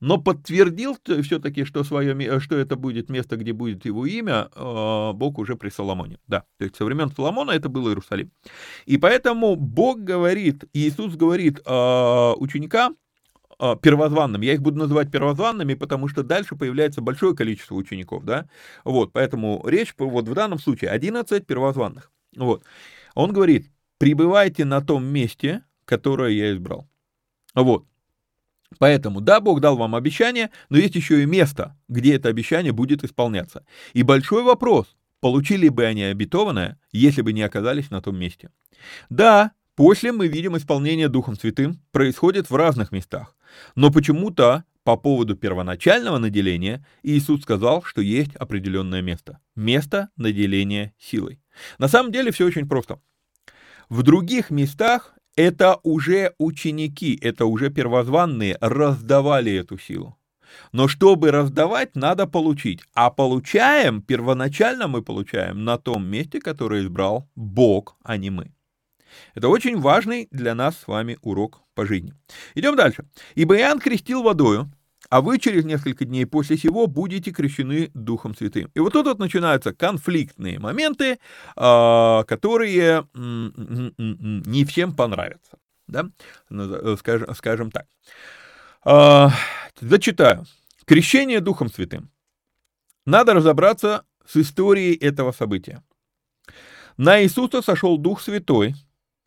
но 0.00 0.18
подтвердил 0.18 0.96
все-таки, 1.22 1.64
что, 1.64 1.84
свое, 1.84 2.40
что 2.40 2.56
это 2.56 2.76
будет 2.76 3.10
место, 3.10 3.36
где 3.36 3.52
будет 3.52 3.84
его 3.84 4.06
имя, 4.06 4.48
а, 4.54 5.12
Бог 5.12 5.38
уже 5.38 5.56
при 5.56 5.70
Соломоне. 5.70 6.18
Да, 6.26 6.44
то 6.58 6.64
есть 6.64 6.76
со 6.76 6.84
времен 6.84 7.10
Соломона 7.10 7.52
это 7.52 7.68
был 7.68 7.88
Иерусалим. 7.88 8.30
И 8.86 8.96
поэтому 8.96 9.56
Бог 9.56 9.98
говорит, 10.00 10.64
Иисус 10.72 11.16
говорит 11.16 11.60
а, 11.64 12.34
ученикам, 12.34 12.96
а, 13.58 13.74
первозванным. 13.76 14.40
Я 14.42 14.54
их 14.54 14.62
буду 14.62 14.78
называть 14.78 15.10
первозванными, 15.10 15.74
потому 15.74 16.06
что 16.06 16.22
дальше 16.22 16.54
появляется 16.54 17.00
большое 17.00 17.34
количество 17.34 17.74
учеников, 17.74 18.24
да. 18.24 18.48
Вот, 18.84 19.12
поэтому 19.12 19.62
речь 19.66 19.94
вот 19.98 20.28
в 20.28 20.34
данном 20.34 20.60
случае 20.60 20.90
11 20.90 21.44
первозванных. 21.44 22.12
Вот. 22.36 22.62
Он 23.14 23.32
говорит, 23.32 23.68
пребывайте 23.98 24.64
на 24.64 24.80
том 24.80 25.04
месте, 25.04 25.64
которое 25.84 26.30
я 26.30 26.52
избрал. 26.52 26.88
Вот. 27.54 27.84
Поэтому, 28.78 29.20
да, 29.20 29.40
Бог 29.40 29.60
дал 29.60 29.76
вам 29.76 29.94
обещание, 29.94 30.50
но 30.68 30.78
есть 30.78 30.94
еще 30.94 31.22
и 31.22 31.26
место, 31.26 31.76
где 31.88 32.14
это 32.14 32.28
обещание 32.28 32.72
будет 32.72 33.02
исполняться. 33.02 33.64
И 33.94 34.02
большой 34.02 34.42
вопрос, 34.42 34.96
получили 35.20 35.68
бы 35.68 35.84
они 35.84 36.02
обетованное, 36.02 36.78
если 36.92 37.22
бы 37.22 37.32
не 37.32 37.42
оказались 37.42 37.90
на 37.90 38.02
том 38.02 38.16
месте. 38.16 38.50
Да, 39.08 39.52
после 39.74 40.12
мы 40.12 40.28
видим 40.28 40.56
исполнение 40.56 41.08
Духом 41.08 41.36
Святым 41.36 41.80
происходит 41.92 42.50
в 42.50 42.56
разных 42.56 42.92
местах, 42.92 43.36
но 43.74 43.90
почему-то 43.90 44.64
по 44.84 44.96
поводу 44.96 45.36
первоначального 45.36 46.18
наделения 46.18 46.84
Иисус 47.02 47.42
сказал, 47.42 47.82
что 47.82 48.00
есть 48.00 48.34
определенное 48.36 49.02
место. 49.02 49.38
Место 49.54 50.08
наделения 50.16 50.94
силой. 50.98 51.42
На 51.78 51.88
самом 51.88 52.10
деле 52.10 52.30
все 52.32 52.46
очень 52.46 52.66
просто. 52.66 53.00
В 53.90 54.02
других 54.02 54.50
местах 54.50 55.14
это 55.38 55.78
уже 55.84 56.34
ученики, 56.38 57.16
это 57.22 57.46
уже 57.46 57.70
первозванные 57.70 58.58
раздавали 58.60 59.52
эту 59.52 59.78
силу. 59.78 60.18
Но 60.72 60.88
чтобы 60.88 61.30
раздавать, 61.30 61.94
надо 61.94 62.26
получить. 62.26 62.80
А 62.92 63.10
получаем, 63.10 64.02
первоначально 64.02 64.88
мы 64.88 65.00
получаем 65.00 65.64
на 65.64 65.78
том 65.78 66.04
месте, 66.04 66.40
которое 66.40 66.82
избрал 66.82 67.28
Бог, 67.36 67.96
а 68.02 68.16
не 68.16 68.30
мы. 68.30 68.50
Это 69.36 69.48
очень 69.48 69.78
важный 69.78 70.26
для 70.32 70.56
нас 70.56 70.76
с 70.76 70.88
вами 70.88 71.18
урок 71.22 71.60
по 71.74 71.86
жизни. 71.86 72.14
Идем 72.56 72.74
дальше. 72.74 73.04
«Ибо 73.36 73.56
Иоанн 73.58 73.78
крестил 73.78 74.24
водою, 74.24 74.68
а 75.10 75.20
вы 75.20 75.38
через 75.38 75.64
несколько 75.64 76.04
дней 76.04 76.26
после 76.26 76.56
сего 76.56 76.86
будете 76.86 77.30
крещены 77.30 77.90
Духом 77.94 78.34
Святым. 78.34 78.70
И 78.74 78.80
вот 78.80 78.92
тут 78.92 79.06
вот 79.06 79.18
начинаются 79.18 79.72
конфликтные 79.72 80.58
моменты, 80.58 81.18
а, 81.56 82.24
которые 82.24 83.06
не 83.14 84.64
всем 84.64 84.94
понравятся. 84.94 85.58
Да? 85.86 86.10
Э, 86.50 86.96
скажем, 86.98 87.34
скажем 87.34 87.70
так. 87.70 87.86
А, 88.84 89.30
зачитаю. 89.80 90.44
Крещение 90.84 91.40
Духом 91.40 91.70
Святым. 91.70 92.10
Надо 93.06 93.32
разобраться 93.32 94.04
с 94.26 94.36
историей 94.36 94.94
этого 94.94 95.32
события. 95.32 95.82
На 96.98 97.22
Иисуса 97.22 97.62
сошел 97.62 97.96
Дух 97.96 98.20
Святой, 98.20 98.74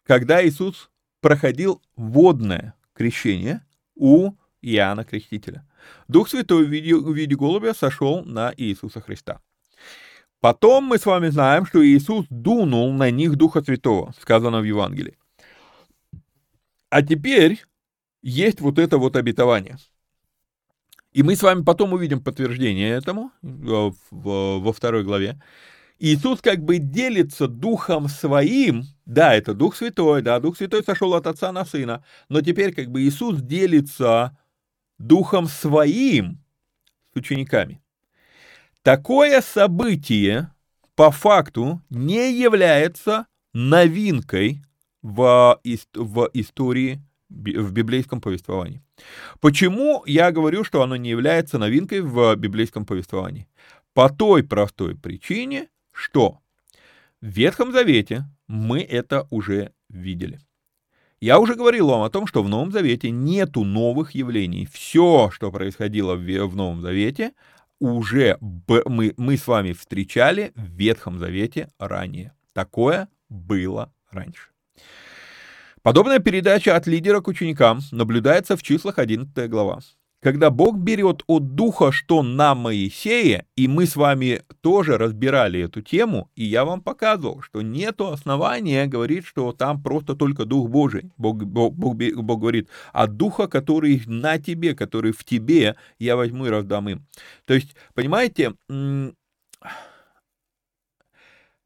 когда 0.03 0.45
Иисус 0.45 0.91
проходил 1.21 1.81
водное 1.95 2.75
крещение 2.93 3.65
у 3.95 4.33
Иоанна 4.61 5.03
Крестителя. 5.03 5.65
Дух 6.07 6.29
Святой 6.29 6.65
в 6.65 6.69
виде, 6.69 6.95
в 6.95 7.13
виде 7.13 7.35
голубя 7.35 7.73
сошел 7.73 8.23
на 8.25 8.53
Иисуса 8.57 9.01
Христа. 9.01 9.39
Потом 10.39 10.85
мы 10.85 10.97
с 10.97 11.05
вами 11.05 11.29
знаем, 11.29 11.65
что 11.65 11.85
Иисус 11.85 12.25
дунул 12.29 12.91
на 12.93 13.11
них 13.11 13.35
Духа 13.35 13.61
Святого, 13.61 14.13
сказано 14.19 14.61
в 14.61 14.63
Евангелии. 14.63 15.17
А 16.89 17.01
теперь 17.03 17.63
есть 18.23 18.59
вот 18.59 18.79
это 18.79 18.97
вот 18.97 19.15
обетование. 19.15 19.77
И 21.13 21.23
мы 21.23 21.35
с 21.35 21.43
вами 21.43 21.63
потом 21.63 21.93
увидим 21.93 22.23
подтверждение 22.23 22.89
этому 22.89 23.31
во, 23.41 23.93
во 24.11 24.73
второй 24.73 25.03
главе. 25.03 25.39
Иисус 25.99 26.41
как 26.41 26.63
бы 26.63 26.79
делится 26.79 27.47
Духом 27.47 28.07
Своим, 28.07 28.85
да, 29.05 29.35
это 29.35 29.53
Дух 29.53 29.75
Святой, 29.75 30.23
да, 30.23 30.39
Дух 30.39 30.57
Святой 30.57 30.83
сошел 30.83 31.13
от 31.13 31.27
Отца 31.27 31.51
на 31.51 31.63
Сына, 31.63 32.03
но 32.27 32.41
теперь 32.41 32.73
как 32.73 32.89
бы 32.89 33.03
Иисус 33.03 33.39
делится 33.41 34.35
Духом 35.07 35.47
Своим 35.47 36.39
с 37.13 37.17
учениками. 37.17 37.81
Такое 38.83 39.41
событие 39.41 40.51
по 40.95 41.11
факту 41.11 41.81
не 41.89 42.31
является 42.31 43.25
новинкой 43.53 44.61
в, 45.01 45.59
в 45.95 46.29
истории, 46.33 47.01
в 47.29 47.71
библейском 47.71 48.21
повествовании. 48.21 48.83
Почему 49.39 50.03
я 50.05 50.31
говорю, 50.31 50.63
что 50.63 50.83
оно 50.83 50.95
не 50.95 51.09
является 51.09 51.57
новинкой 51.57 52.01
в 52.01 52.35
библейском 52.35 52.85
повествовании? 52.85 53.47
По 53.93 54.09
той 54.09 54.43
простой 54.43 54.95
причине, 54.95 55.69
что 55.91 56.39
в 57.21 57.25
Ветхом 57.25 57.71
Завете 57.71 58.25
мы 58.47 58.81
это 58.81 59.27
уже 59.31 59.73
видели. 59.89 60.39
Я 61.21 61.39
уже 61.39 61.53
говорил 61.53 61.87
вам 61.87 62.01
о 62.01 62.09
том, 62.09 62.25
что 62.25 62.41
в 62.41 62.49
Новом 62.49 62.71
Завете 62.71 63.11
нету 63.11 63.63
новых 63.63 64.15
явлений. 64.15 64.65
Все, 64.65 65.29
что 65.31 65.51
происходило 65.51 66.15
в 66.15 66.55
Новом 66.55 66.81
Завете, 66.81 67.33
уже 67.79 68.39
мы, 68.41 69.13
мы 69.17 69.37
с 69.37 69.45
вами 69.45 69.73
встречали 69.73 70.51
в 70.55 70.75
Ветхом 70.75 71.19
Завете 71.19 71.69
ранее. 71.77 72.33
Такое 72.53 73.07
было 73.29 73.93
раньше. 74.09 74.49
Подобная 75.83 76.17
передача 76.17 76.75
от 76.75 76.87
лидера 76.87 77.21
к 77.21 77.27
ученикам 77.27 77.81
наблюдается 77.91 78.57
в 78.57 78.63
числах 78.63 78.97
11 78.97 79.47
глава 79.47 79.81
когда 80.21 80.51
Бог 80.51 80.77
берет 80.77 81.23
от 81.27 81.55
Духа, 81.55 81.91
что 81.91 82.21
на 82.21 82.53
Моисея, 82.53 83.45
и 83.55 83.67
мы 83.67 83.87
с 83.87 83.95
вами 83.95 84.43
тоже 84.61 84.97
разбирали 84.97 85.61
эту 85.61 85.81
тему, 85.81 86.29
и 86.35 86.45
я 86.45 86.63
вам 86.63 86.81
показывал, 86.81 87.41
что 87.41 87.61
нету 87.61 88.07
основания 88.07 88.85
говорить, 88.85 89.25
что 89.25 89.51
там 89.51 89.81
просто 89.81 90.15
только 90.15 90.45
Дух 90.45 90.69
Божий. 90.69 91.11
Бог, 91.17 91.43
Бог, 91.43 91.73
Бог, 91.73 91.95
Бог 91.95 92.39
говорит, 92.39 92.69
а 92.93 93.07
Духа, 93.07 93.47
который 93.47 94.03
на 94.05 94.37
тебе, 94.37 94.75
который 94.75 95.11
в 95.11 95.23
тебе, 95.23 95.75
я 95.97 96.15
возьму 96.15 96.45
и 96.45 96.49
раздам 96.49 96.87
им. 96.87 97.07
То 97.45 97.55
есть, 97.55 97.75
понимаете, 97.95 98.53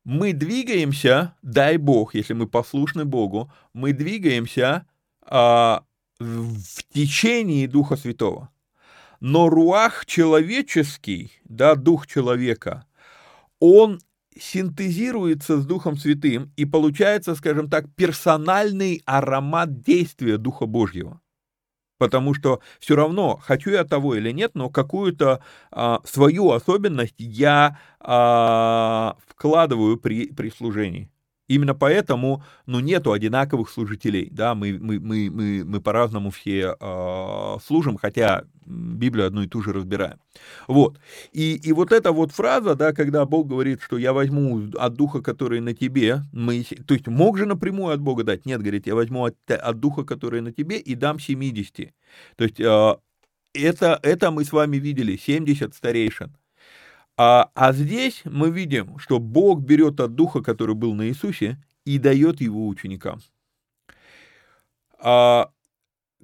мы 0.06 0.34
двигаемся, 0.34 1.36
дай 1.42 1.76
Бог, 1.76 2.16
если 2.16 2.34
мы 2.34 2.48
послушны 2.48 3.04
Богу, 3.04 3.52
мы 3.74 3.92
двигаемся 3.92 4.86
а, 5.24 5.84
в 6.20 6.84
течении 6.94 7.68
Духа 7.68 7.96
Святого. 7.96 8.50
Но 9.20 9.50
руах 9.50 10.06
человеческий, 10.06 11.32
да, 11.46 11.76
дух 11.76 12.08
человека, 12.08 12.86
он 13.60 14.00
синтезируется 14.38 15.60
с 15.60 15.66
Духом 15.66 15.98
Святым 15.98 16.52
и 16.58 16.66
получается, 16.66 17.36
скажем 17.36 17.70
так, 17.70 17.86
персональный 17.96 19.02
аромат 19.06 19.82
действия 19.82 20.38
Духа 20.38 20.66
Божьего. 20.66 21.22
Потому 21.98 22.34
что 22.34 22.60
все 22.80 22.96
равно, 22.96 23.38
хочу 23.38 23.70
я 23.72 23.86
того 23.86 24.16
или 24.16 24.32
нет, 24.32 24.52
но 24.54 24.70
какую-то 24.70 25.42
а, 25.72 26.02
свою 26.04 26.52
особенность 26.52 27.16
я 27.18 27.80
а, 28.02 29.16
вкладываю 29.26 29.98
при, 29.98 30.28
при 30.34 30.50
служении. 30.50 31.10
Именно 31.48 31.76
поэтому, 31.76 32.44
ну, 32.66 32.80
нету 32.80 33.12
одинаковых 33.12 33.70
служителей, 33.70 34.30
да, 34.32 34.56
мы, 34.56 34.80
мы, 34.80 35.00
мы, 35.00 35.30
мы, 35.30 35.64
мы 35.64 35.80
по-разному 35.80 36.32
все 36.32 36.76
э, 36.80 37.58
служим, 37.64 37.98
хотя 37.98 38.46
Библию 38.66 39.28
одну 39.28 39.44
и 39.44 39.48
ту 39.48 39.62
же 39.62 39.72
разбираем. 39.72 40.20
Вот, 40.68 41.00
и, 41.34 41.56
и 41.56 41.72
вот 41.72 41.92
эта 41.92 42.12
вот 42.12 42.32
фраза, 42.32 42.74
да, 42.74 42.94
когда 42.94 43.26
Бог 43.26 43.48
говорит, 43.48 43.82
что 43.82 43.98
я 43.98 44.12
возьму 44.12 44.70
от 44.76 44.94
Духа, 44.96 45.22
который 45.22 45.60
на 45.60 45.76
тебе, 45.76 46.24
мы, 46.32 46.64
то 46.64 46.96
есть 46.96 47.08
мог 47.08 47.38
же 47.38 47.46
напрямую 47.46 47.94
от 47.94 48.02
Бога 48.02 48.24
дать, 48.24 48.46
нет, 48.48 48.62
говорит, 48.62 48.88
я 48.88 48.96
возьму 48.96 49.26
от, 49.26 49.36
от 49.48 49.80
Духа, 49.80 50.04
который 50.04 50.42
на 50.42 50.52
тебе, 50.52 50.80
и 50.80 50.96
дам 50.96 51.20
70. 51.20 51.94
То 52.38 52.44
есть 52.44 52.60
э, 52.60 52.96
это, 53.54 54.00
это 54.02 54.32
мы 54.32 54.46
с 54.46 54.52
вами 54.52 54.78
видели, 54.78 55.16
70 55.16 55.76
старейшин. 55.76 56.36
А, 57.18 57.50
а 57.56 57.72
здесь 57.72 58.22
мы 58.26 58.52
видим, 58.52 59.00
что 59.00 59.20
Бог 59.20 59.62
берет 59.62 60.00
от 60.00 60.16
духа, 60.16 60.42
который 60.42 60.76
был 60.76 60.94
на 60.94 61.08
Иисусе, 61.08 61.58
и 61.86 61.98
дает 61.98 62.42
его 62.42 62.68
ученикам. 62.68 63.22
А, 65.00 65.52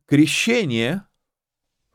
крещение, 0.06 1.04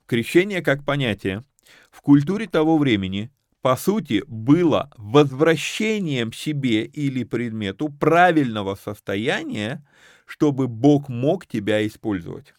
крещение 0.06 0.62
как 0.62 0.84
понятие, 0.84 1.44
в 1.90 2.00
культуре 2.00 2.46
того 2.46 2.78
времени, 2.78 3.30
по 3.60 3.76
сути, 3.76 4.22
было 4.28 4.90
возвращением 4.96 6.32
себе 6.32 6.84
или 6.84 7.24
предмету 7.24 7.88
правильного 7.88 8.76
состояния, 8.76 9.84
чтобы 10.24 10.68
Бог 10.68 11.08
мог 11.08 11.46
тебя 11.46 11.84
использовать. 11.86 12.54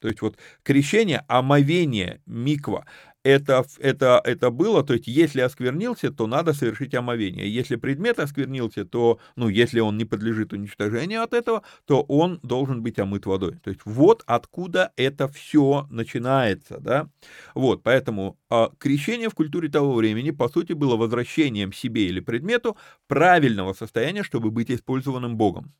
То 0.00 0.08
есть 0.08 0.20
вот 0.20 0.38
крещение, 0.62 1.24
омовение, 1.28 2.22
миква, 2.26 2.86
это, 3.26 3.64
это, 3.78 4.20
это 4.24 4.50
было, 4.50 4.84
то 4.84 4.92
есть 4.94 5.08
если 5.08 5.40
осквернился, 5.40 6.12
то 6.12 6.26
надо 6.26 6.52
совершить 6.52 6.94
омовение. 6.94 7.52
Если 7.52 7.76
предмет 7.76 8.20
осквернился, 8.20 8.84
то, 8.84 9.18
ну, 9.34 9.48
если 9.48 9.80
он 9.80 9.96
не 9.98 10.04
подлежит 10.04 10.52
уничтожению 10.52 11.22
от 11.22 11.34
этого, 11.34 11.62
то 11.86 12.02
он 12.02 12.38
должен 12.42 12.82
быть 12.82 12.98
омыт 13.00 13.26
водой. 13.26 13.58
То 13.64 13.70
есть 13.70 13.80
вот 13.84 14.22
откуда 14.26 14.92
это 14.96 15.26
все 15.26 15.88
начинается, 15.90 16.78
да. 16.78 17.08
Вот, 17.54 17.82
поэтому 17.82 18.38
а, 18.48 18.70
крещение 18.78 19.28
в 19.28 19.34
культуре 19.34 19.68
того 19.68 19.94
времени, 19.94 20.30
по 20.30 20.48
сути, 20.48 20.72
было 20.72 20.96
возвращением 20.96 21.72
себе 21.72 22.06
или 22.06 22.20
предмету 22.20 22.76
правильного 23.08 23.72
состояния, 23.72 24.22
чтобы 24.22 24.50
быть 24.52 24.70
использованным 24.70 25.36
Богом. 25.36 25.72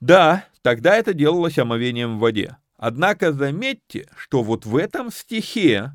Да, 0.00 0.44
тогда 0.62 0.96
это 0.96 1.14
делалось 1.14 1.58
омовением 1.58 2.16
в 2.16 2.20
воде. 2.20 2.56
Однако 2.86 3.32
заметьте, 3.32 4.10
что 4.14 4.42
вот 4.42 4.66
в 4.66 4.76
этом 4.76 5.10
стихе, 5.10 5.92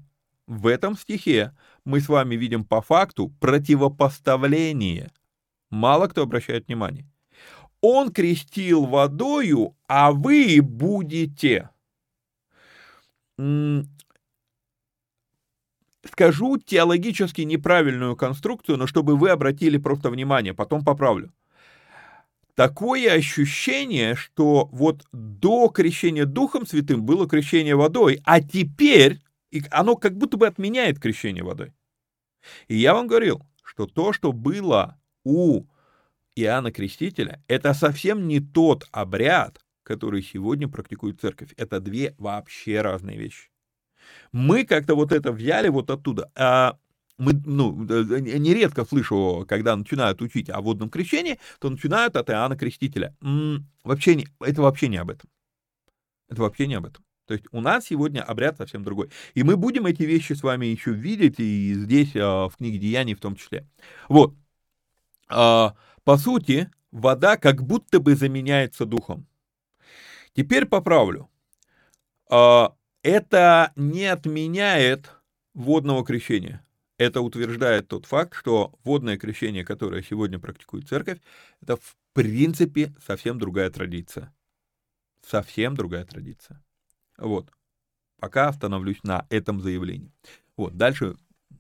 в 0.48 0.66
этом 0.66 0.98
стихе 0.98 1.56
мы 1.86 2.00
с 2.00 2.10
вами 2.10 2.34
видим 2.34 2.66
по 2.66 2.82
факту 2.82 3.30
противопоставление. 3.40 5.12
Мало 5.70 6.08
кто 6.08 6.24
обращает 6.24 6.66
внимание. 6.68 7.08
Он 7.82 8.12
крестил 8.12 8.88
водою, 8.88 9.78
а 9.88 10.12
вы 10.12 10.62
будете. 10.64 11.70
Скажу 16.04 16.58
теологически 16.58 17.42
неправильную 17.42 18.16
конструкцию, 18.16 18.80
но 18.80 18.88
чтобы 18.88 19.16
вы 19.16 19.30
обратили 19.30 19.78
просто 19.78 20.10
внимание, 20.10 20.56
потом 20.56 20.84
поправлю 20.84 21.32
такое 22.60 23.14
ощущение, 23.14 24.16
что 24.16 24.68
вот 24.74 25.08
до 25.14 25.70
крещения 25.70 26.26
Духом 26.26 26.66
Святым 26.68 27.06
было 27.06 27.26
крещение 27.26 27.74
водой, 27.74 28.20
а 28.26 28.42
теперь 28.42 29.22
оно 29.72 29.96
как 29.96 30.18
будто 30.18 30.36
бы 30.36 30.46
отменяет 30.46 31.00
крещение 31.00 31.42
водой. 31.42 31.72
И 32.68 32.76
я 32.76 32.94
вам 32.94 33.08
говорил, 33.08 33.48
что 33.64 33.86
то, 33.86 34.12
что 34.12 34.34
было 34.34 35.00
у 35.24 35.68
Иоанна 36.36 36.74
Крестителя, 36.74 37.42
это 37.48 37.74
совсем 37.74 38.28
не 38.28 38.42
тот 38.42 38.86
обряд, 38.92 39.62
который 39.84 40.22
сегодня 40.22 40.68
практикует 40.68 41.22
церковь. 41.22 41.54
Это 41.56 41.80
две 41.80 42.14
вообще 42.18 42.82
разные 42.82 43.18
вещи. 43.18 43.50
Мы 44.34 44.66
как-то 44.66 44.96
вот 44.96 45.14
это 45.14 45.32
взяли 45.32 45.70
вот 45.70 45.90
оттуда. 45.90 46.30
А 46.36 46.78
мы, 47.20 47.34
ну, 47.46 47.74
нередко 47.76 48.86
слышу, 48.86 49.46
когда 49.48 49.76
начинают 49.76 50.22
учить 50.22 50.50
о 50.50 50.62
водном 50.62 50.90
крещении, 50.90 51.38
то 51.60 51.70
начинают 51.70 52.16
от 52.16 52.30
Иоанна 52.30 52.56
Крестителя. 52.56 53.16
М-м, 53.22 53.68
вообще 53.84 54.16
не, 54.16 54.28
это 54.40 54.62
вообще 54.62 54.88
не 54.88 54.98
об 54.98 55.10
этом. 55.12 55.30
Это 56.30 56.42
вообще 56.42 56.66
не 56.66 56.76
об 56.76 56.86
этом. 56.86 57.04
То 57.28 57.34
есть 57.34 57.46
у 57.52 57.60
нас 57.60 57.86
сегодня 57.86 58.24
обряд 58.24 58.58
совсем 58.58 58.84
другой. 58.84 59.12
И 59.34 59.44
мы 59.44 59.58
будем 59.58 59.86
эти 59.86 60.04
вещи 60.04 60.34
с 60.34 60.42
вами 60.42 60.68
еще 60.68 60.92
видеть, 60.92 61.40
и 61.40 61.74
здесь, 61.74 62.16
а, 62.16 62.48
в 62.48 62.56
книге 62.56 62.80
Деяний 62.80 63.16
в 63.16 63.20
том 63.20 63.36
числе. 63.36 63.68
Вот. 64.08 64.34
А, 65.28 65.76
по 66.06 66.18
сути, 66.18 66.72
вода 66.92 67.36
как 67.36 67.64
будто 67.64 68.00
бы 68.00 68.16
заменяется 68.16 68.86
духом. 68.86 69.28
Теперь 70.34 70.66
поправлю. 70.66 71.30
А, 72.30 72.74
это 73.04 73.74
не 73.76 74.06
отменяет 74.06 75.12
водного 75.54 76.06
крещения 76.06 76.64
это 77.00 77.22
утверждает 77.22 77.88
тот 77.88 78.06
факт, 78.06 78.36
что 78.36 78.74
водное 78.84 79.18
крещение, 79.18 79.64
которое 79.64 80.04
сегодня 80.04 80.38
практикует 80.38 80.88
церковь, 80.88 81.20
это 81.62 81.78
в 81.78 81.96
принципе 82.14 82.94
совсем 83.04 83.40
другая 83.40 83.70
традиция. 83.70 84.34
Совсем 85.26 85.76
другая 85.76 86.06
традиция. 86.06 86.62
Вот. 87.18 87.52
Пока 88.20 88.50
остановлюсь 88.50 89.02
на 89.04 89.26
этом 89.30 89.62
заявлении. 89.62 90.12
Вот. 90.58 90.76
Дальше 90.76 91.16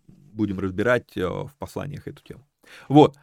будем 0.07 0.59
разбирать 0.59 1.15
э, 1.15 1.25
в 1.25 1.51
посланиях 1.57 2.07
эту 2.07 2.21
тему. 2.21 2.45
Вот. 2.89 3.15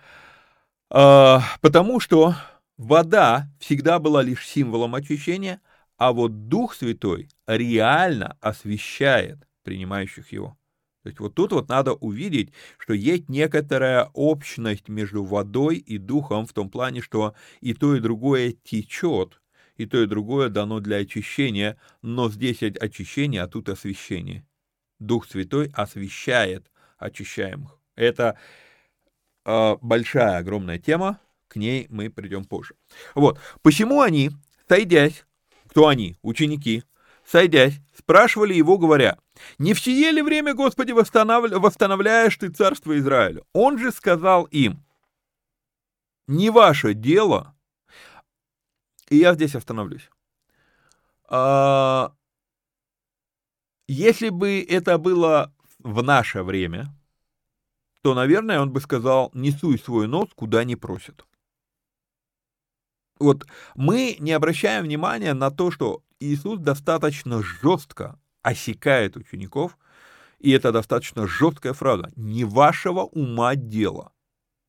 А, 0.91 1.43
потому 1.61 2.01
что 2.01 2.35
вода 2.79 3.47
всегда 3.61 3.99
была 3.99 4.23
лишь 4.23 4.47
символом 4.47 4.95
очищения, 4.95 5.61
а 5.99 6.13
вот 6.13 6.49
Дух 6.49 6.75
Святой 6.75 7.29
реально 7.47 8.39
освещает 8.41 9.47
принимающих 9.65 10.33
его. 10.33 10.57
То 11.07 11.11
есть 11.11 11.21
вот 11.21 11.37
тут 11.37 11.53
вот 11.53 11.69
надо 11.69 11.93
увидеть, 11.93 12.53
что 12.79 12.93
есть 12.93 13.29
некоторая 13.29 14.11
общность 14.13 14.89
между 14.89 15.23
водой 15.23 15.77
и 15.77 15.99
духом 15.99 16.47
в 16.47 16.53
том 16.53 16.69
плане, 16.69 17.01
что 17.01 17.37
и 17.61 17.75
то, 17.75 17.95
и 17.95 18.01
другое 18.01 18.57
течет, 18.65 19.41
и 19.77 19.87
то, 19.87 20.03
и 20.03 20.07
другое 20.07 20.49
дано 20.49 20.81
для 20.81 20.97
очищения, 20.97 21.79
но 22.03 22.29
здесь 22.29 22.61
очищение, 22.61 23.43
а 23.43 23.47
тут 23.47 23.69
освящение. 23.69 24.45
Дух 24.99 25.29
Святой 25.29 25.71
освещает 25.75 26.73
очищаемых. 26.99 27.79
Это 27.95 28.37
э, 29.45 29.77
большая, 29.81 30.39
огромная 30.39 30.81
тема, 30.81 31.21
к 31.47 31.55
ней 31.55 31.87
мы 31.89 32.11
придем 32.11 32.45
позже. 32.45 32.75
Вот, 33.15 33.39
почему 33.63 34.01
они, 34.01 34.33
сойдясь, 34.69 35.25
кто 35.69 35.87
они, 35.87 36.17
ученики, 36.23 36.83
сойдясь, 37.25 37.79
спрашивали 37.97 38.55
его, 38.55 38.77
говоря, 38.77 39.19
«Не 39.59 39.75
в 39.75 39.81
сие 39.81 40.11
ли 40.13 40.23
время, 40.23 40.55
Господи, 40.55 40.93
восстановляешь 40.93 42.37
ты 42.37 42.49
царство 42.49 42.99
Израиля?» 42.99 43.43
Он 43.53 43.79
же 43.79 43.93
сказал 43.93 44.45
им, 44.45 44.85
«Не 46.27 46.51
ваше 46.51 46.95
дело». 46.95 47.55
И 49.09 49.17
я 49.19 49.35
здесь 49.35 49.55
остановлюсь. 49.55 50.11
А, 51.29 52.13
если 53.89 54.31
бы 54.31 54.65
это 54.69 54.99
было 54.99 55.53
в 55.79 56.03
наше 56.03 56.43
время, 56.43 56.93
то, 58.03 58.15
наверное, 58.15 58.61
он 58.61 58.73
бы 58.73 58.81
сказал, 58.81 59.31
не 59.35 59.51
суй 59.51 59.79
свой 59.79 60.09
нос, 60.09 60.29
куда 60.35 60.65
не 60.65 60.77
просят. 60.77 61.27
Вот 63.19 63.47
мы 63.75 64.17
не 64.19 64.33
обращаем 64.33 64.85
внимания 64.85 65.35
на 65.35 65.51
то, 65.51 65.71
что 65.71 66.03
Иисус 66.21 66.61
достаточно 66.61 67.43
жестко 67.43 68.19
осекает 68.47 69.17
учеников, 69.17 69.77
и 70.39 70.53
это 70.53 70.71
достаточно 70.71 71.27
жесткая 71.27 71.73
фраза. 71.73 72.13
Не 72.15 72.45
вашего 72.45 73.01
ума 73.01 73.57
дело 73.57 74.13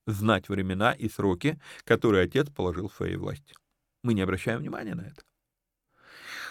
знать 0.08 0.50
времена 0.50 0.94
и 0.94 1.08
сроки, 1.08 1.60
которые 1.84 2.24
Отец 2.24 2.50
положил 2.50 2.90
в 2.90 2.96
своей 2.96 3.18
власти. 3.18 3.54
Мы 4.02 4.16
не 4.16 4.22
обращаем 4.22 4.62
внимания 4.62 4.96
на 4.96 5.02
это. 5.02 5.22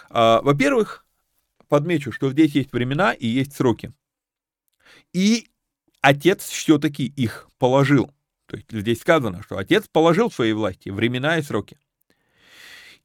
А, 0.09 0.41
во-первых, 0.41 1.05
подмечу, 1.67 2.13
что 2.13 2.31
здесь 2.31 2.55
есть 2.55 2.71
времена 2.71 3.11
и 3.11 3.27
есть 3.27 3.53
сроки. 3.53 3.91
И 5.11 5.49
Отец 5.99 6.45
все-таки 6.45 7.05
их 7.05 7.49
положил. 7.57 8.09
То 8.45 8.55
есть 8.55 8.71
здесь 8.71 9.01
сказано, 9.01 9.43
что 9.43 9.57
Отец 9.57 9.89
положил 9.89 10.29
в 10.29 10.33
своей 10.33 10.53
власти 10.53 10.87
времена 10.87 11.39
и 11.39 11.41
сроки. 11.41 11.77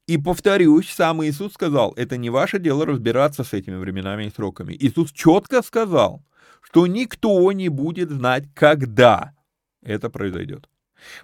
И 0.07 0.17
повторюсь, 0.17 0.89
сам 0.89 1.23
Иисус 1.23 1.53
сказал, 1.53 1.93
это 1.95 2.17
не 2.17 2.29
ваше 2.29 2.59
дело 2.59 2.85
разбираться 2.85 3.43
с 3.43 3.53
этими 3.53 3.77
временами 3.77 4.25
и 4.25 4.29
сроками. 4.29 4.75
Иисус 4.77 5.11
четко 5.11 5.61
сказал, 5.61 6.23
что 6.61 6.87
никто 6.87 7.51
не 7.51 7.69
будет 7.69 8.09
знать, 8.09 8.45
когда 8.53 9.33
это 9.81 10.09
произойдет. 10.09 10.69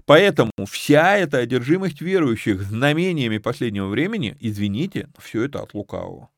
Поэтому 0.06 0.52
вся 0.70 1.18
эта 1.18 1.40
одержимость 1.40 2.02
верующих 2.02 2.62
знамениями 2.62 3.38
последнего 3.38 3.88
времени, 3.88 4.36
извините, 4.40 5.10
все 5.18 5.44
это 5.44 5.62
от 5.62 5.74
лукавого. 5.74 6.30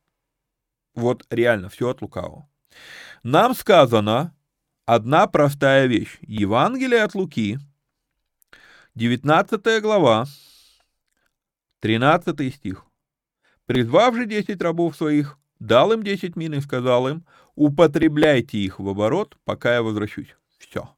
Вот 0.96 1.26
реально 1.30 1.70
все 1.70 1.90
от 1.90 2.02
лукавого. 2.02 2.48
Нам 3.24 3.56
сказано 3.56 4.36
одна 4.86 5.28
простая 5.28 5.88
вещь. 5.88 6.18
Евангелие 6.22 7.04
от 7.04 7.16
Луки, 7.16 7.60
19 8.96 9.82
глава, 9.82 10.26
13 11.82 12.56
стих. 12.56 12.86
«Призвав 13.66 14.16
же 14.16 14.26
десять 14.26 14.62
рабов 14.62 14.96
своих, 14.96 15.38
дал 15.60 15.92
им 15.92 16.04
десять 16.04 16.36
мин 16.36 16.54
и 16.54 16.62
сказал 16.62 17.08
им, 17.08 17.26
употребляйте 17.56 18.58
их 18.58 18.80
в 18.80 18.88
оборот, 18.88 19.38
пока 19.44 19.76
я 19.76 19.84
возвращусь». 19.84 20.36
Все. 20.58 20.90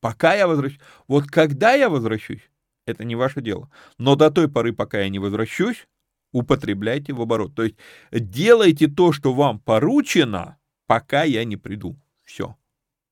Пока 0.00 0.34
я 0.34 0.46
возвращусь. 0.46 0.80
Вот 1.06 1.26
когда 1.26 1.74
я 1.74 1.88
возвращусь, 1.90 2.50
это 2.86 3.04
не 3.04 3.14
ваше 3.14 3.42
дело. 3.42 3.70
Но 3.98 4.16
до 4.16 4.30
той 4.30 4.48
поры, 4.48 4.72
пока 4.72 5.00
я 5.00 5.08
не 5.08 5.18
возвращусь, 5.18 5.86
употребляйте 6.32 7.12
в 7.12 7.20
оборот. 7.20 7.54
То 7.54 7.64
есть 7.64 7.76
делайте 8.10 8.88
то, 8.88 9.12
что 9.12 9.34
вам 9.34 9.58
поручено, 9.58 10.58
пока 10.86 11.24
я 11.24 11.44
не 11.44 11.56
приду. 11.56 11.96
Все. 12.24 12.56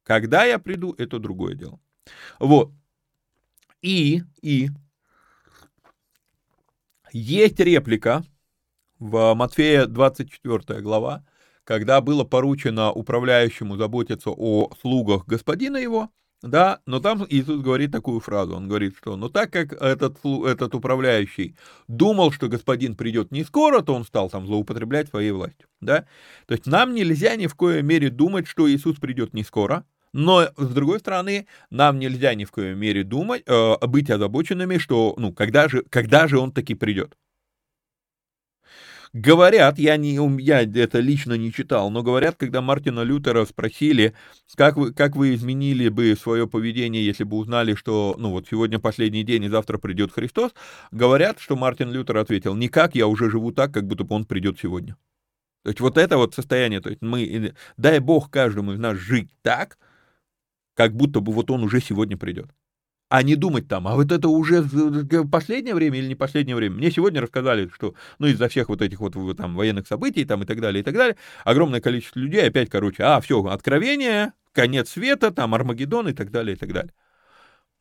Когда 0.05 0.45
я 0.45 0.59
приду, 0.59 0.95
это 0.97 1.19
другое 1.19 1.55
дело. 1.55 1.81
Вот. 2.39 2.73
И, 3.83 4.23
и 4.41 4.71
есть 7.15 7.61
реплика 7.61 8.25
в 8.99 9.35
Матфея 9.35 9.87
24 9.87 10.81
глава, 10.81 11.25
когда 11.62 12.01
было 12.01 12.25
поручено 12.25 12.91
управляющему 12.91 13.77
заботиться 13.77 14.31
о 14.31 14.71
слугах 14.81 15.25
господина 15.27 15.77
его, 15.77 16.11
да, 16.43 16.81
но 16.87 16.99
там 16.99 17.25
Иисус 17.31 17.62
говорит 17.62 17.93
такую 17.93 18.19
фразу, 18.19 18.57
он 18.57 18.69
говорит, 18.69 18.97
что, 18.99 19.17
ну 19.17 19.29
так 19.29 19.53
как 19.53 19.73
этот, 19.81 20.19
этот 20.25 20.75
управляющий 20.75 21.57
думал, 21.87 22.33
что 22.33 22.49
господин 22.49 22.97
придет 22.97 23.31
не 23.31 23.45
скоро, 23.45 23.81
то 23.81 23.95
он 23.95 24.05
стал 24.05 24.29
там 24.29 24.47
злоупотреблять 24.47 25.09
своей 25.09 25.31
властью, 25.31 25.69
да, 25.81 26.07
то 26.47 26.55
есть 26.55 26.67
нам 26.67 26.95
нельзя 26.95 27.37
ни 27.37 27.47
в 27.47 27.55
коей 27.55 27.83
мере 27.83 28.11
думать, 28.11 28.49
что 28.49 28.69
Иисус 28.69 28.99
придет 28.99 29.33
не 29.35 29.45
скоро, 29.45 29.87
но, 30.15 30.49
с 30.57 30.69
другой 30.69 31.01
стороны, 31.01 31.49
нам 31.71 31.99
нельзя 31.99 32.35
ни 32.35 32.45
в 32.45 32.53
коей 32.53 32.75
мере 32.75 33.03
думать, 33.03 33.43
э, 33.47 33.87
быть 33.87 34.09
озабоченными, 34.11 34.79
что, 34.79 35.15
ну, 35.19 35.33
когда 35.33 35.69
же, 35.69 35.83
когда 35.91 36.29
же 36.29 36.39
он 36.39 36.53
таки 36.53 36.75
придет. 36.75 37.17
Говорят, 39.12 39.79
я, 39.79 39.97
не, 39.97 40.15
я 40.41 40.62
это 40.62 41.01
лично 41.01 41.35
не 41.35 41.53
читал, 41.53 41.91
но 41.91 42.05
говорят, 42.05 42.37
когда 42.37 42.61
Мартина 42.61 43.01
Лютера 43.01 43.45
спросили, 43.45 44.15
как 44.57 44.77
вы, 44.77 44.93
как 44.93 45.17
вы 45.17 45.35
изменили 45.35 45.89
бы 45.89 46.17
свое 46.17 46.47
поведение, 46.47 47.05
если 47.05 47.25
бы 47.25 47.37
узнали, 47.37 47.75
что, 47.75 48.15
ну 48.17 48.31
вот 48.31 48.47
сегодня 48.49 48.79
последний 48.79 49.25
день 49.25 49.45
и 49.45 49.49
завтра 49.49 49.79
придет 49.79 50.12
Христос, 50.12 50.53
говорят, 50.93 51.41
что 51.41 51.57
Мартин 51.57 51.91
Лютер 51.91 52.19
ответил, 52.19 52.55
никак, 52.55 52.95
я 52.95 53.09
уже 53.09 53.31
живу 53.31 53.51
так, 53.51 53.75
как 53.75 53.87
будто 53.89 54.05
бы 54.05 54.15
он 54.15 54.27
придет 54.27 54.61
сегодня. 54.61 54.97
То 55.65 55.71
есть 55.71 55.81
вот 55.81 55.99
это 55.99 56.19
вот 56.19 56.35
состояние, 56.35 56.81
то 56.81 56.91
есть 56.91 57.03
мы, 57.03 57.55
дай 57.77 57.99
Бог 57.99 58.31
каждому 58.31 58.75
из 58.75 58.79
нас 58.79 58.97
жить 58.97 59.31
так, 59.43 59.77
как 60.75 60.95
будто 60.95 61.20
бы 61.20 61.33
вот 61.33 61.51
он 61.51 61.62
уже 61.64 61.81
сегодня 61.81 62.16
придет 62.16 62.51
а 63.14 63.22
не 63.22 63.37
думать 63.37 63.68
там, 63.68 63.87
а 63.87 63.95
вот 63.95 64.11
это 64.11 64.29
уже 64.29 64.64
последнее 65.31 65.77
время 65.77 65.99
или 65.99 66.09
не 66.09 66.14
последнее 66.14 66.57
время. 66.57 66.75
Мне 66.75 66.91
сегодня 66.91 67.20
рассказали, 67.20 67.70
что, 67.72 67.95
ну, 68.18 68.27
из-за 68.27 68.49
всех 68.49 68.68
вот 68.68 68.83
этих 68.83 68.99
вот 68.99 69.14
там 69.37 69.55
военных 69.55 69.87
событий 69.87 70.25
там 70.25 70.43
и 70.43 70.47
так 70.47 70.61
далее, 70.61 70.81
и 70.81 70.85
так 70.85 70.95
далее, 70.95 71.16
огромное 71.45 71.81
количество 71.81 72.18
людей 72.18 72.45
опять, 72.45 72.70
короче, 72.70 73.05
а, 73.05 73.20
все, 73.20 73.41
откровение, 73.45 74.33
конец 74.53 74.91
света, 74.91 75.31
там, 75.31 75.55
Армагеддон 75.55 76.09
и 76.09 76.12
так 76.12 76.33
далее, 76.33 76.57
и 76.57 76.59
так 76.59 76.72
далее. 76.72 76.93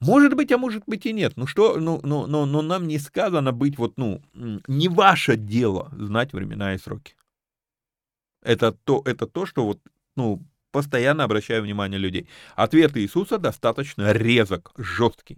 Может 0.02 0.36
быть, 0.36 0.52
а 0.52 0.60
может 0.60 0.84
быть 0.86 1.06
и 1.08 1.14
нет. 1.14 1.34
Ну 1.36 1.48
что, 1.48 1.80
ну, 1.80 2.00
ну, 2.04 2.28
но, 2.28 2.46
но 2.46 2.62
нам 2.62 2.88
не 2.88 3.00
сказано 3.00 3.54
быть 3.54 3.78
вот, 3.78 3.94
ну, 3.98 4.22
не 4.68 4.88
ваше 4.88 5.38
дело 5.38 5.90
знать 5.98 6.34
времена 6.34 6.76
и 6.76 6.78
сроки. 6.78 7.16
Это 8.44 8.72
то, 8.72 9.02
это 9.06 9.26
то, 9.26 9.48
что 9.48 9.66
вот, 9.66 9.80
ну, 10.16 10.44
постоянно 10.74 11.24
обращаю 11.24 11.62
внимание 11.62 12.00
людей. 12.00 12.28
Ответ 12.56 12.98
Иисуса 12.98 13.38
достаточно 13.38 14.12
резок, 14.12 14.74
жесткий. 14.76 15.38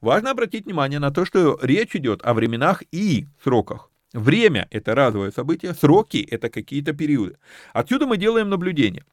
Важно 0.00 0.30
обратить 0.30 0.66
внимание 0.66 1.00
на 1.00 1.10
то, 1.10 1.24
что 1.24 1.58
речь 1.60 1.96
идет 1.96 2.20
о 2.22 2.34
временах 2.34 2.84
и 2.92 3.26
сроках. 3.42 3.90
Время– 4.12 4.68
это 4.70 4.94
разовое 4.94 5.32
событие, 5.32 5.74
сроки– 5.74 6.18
это 6.30 6.48
какие-то 6.50 6.92
периоды. 6.92 7.38
Отсюда 7.72 8.06
мы 8.06 8.16
делаем 8.16 8.48
наблюдение, 8.48 9.04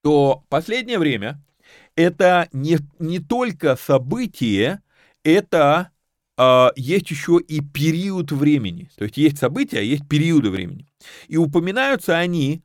что 0.00 0.44
последнее 0.48 0.98
время– 0.98 1.42
это 1.96 2.48
не, 2.52 2.78
не 2.98 3.18
только 3.18 3.76
событие, 3.76 4.80
это 5.24 5.90
э, 6.38 6.68
есть 6.76 7.10
еще 7.10 7.38
и 7.38 7.60
период 7.60 8.32
времени. 8.32 8.88
То 8.96 9.04
есть 9.04 9.16
есть 9.16 9.38
события, 9.38 9.78
а 9.78 9.82
есть 9.82 10.08
периоды 10.08 10.50
времени. 10.50 10.86
И 11.28 11.36
упоминаются 11.36 12.16
они 12.16 12.62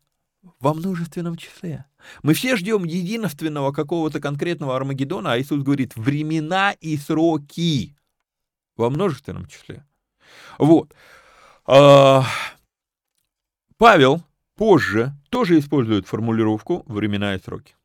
во 0.59 0.73
множественном 0.73 1.35
числе. 1.35 1.85
Мы 2.23 2.33
все 2.33 2.55
ждем 2.55 2.83
единственного 2.83 3.71
какого-то 3.71 4.19
конкретного 4.19 4.75
Армагеддона, 4.75 5.33
а 5.33 5.39
Иисус 5.39 5.63
говорит 5.63 5.95
времена 5.95 6.71
и 6.71 6.97
сроки 6.97 7.95
во 8.75 8.89
множественном 8.89 9.45
числе. 9.47 9.85
Вот. 10.57 10.93
А, 11.65 12.23
Павел 13.77 14.23
позже 14.55 15.13
тоже 15.29 15.59
использует 15.59 16.07
формулировку 16.07 16.83
времена 16.87 17.35
и 17.35 17.39
сроки. 17.39 17.75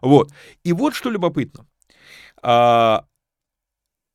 Вот. 0.00 0.30
И 0.62 0.72
вот 0.72 0.94
что 0.94 1.10
любопытно. 1.10 1.66
А, 2.42 3.06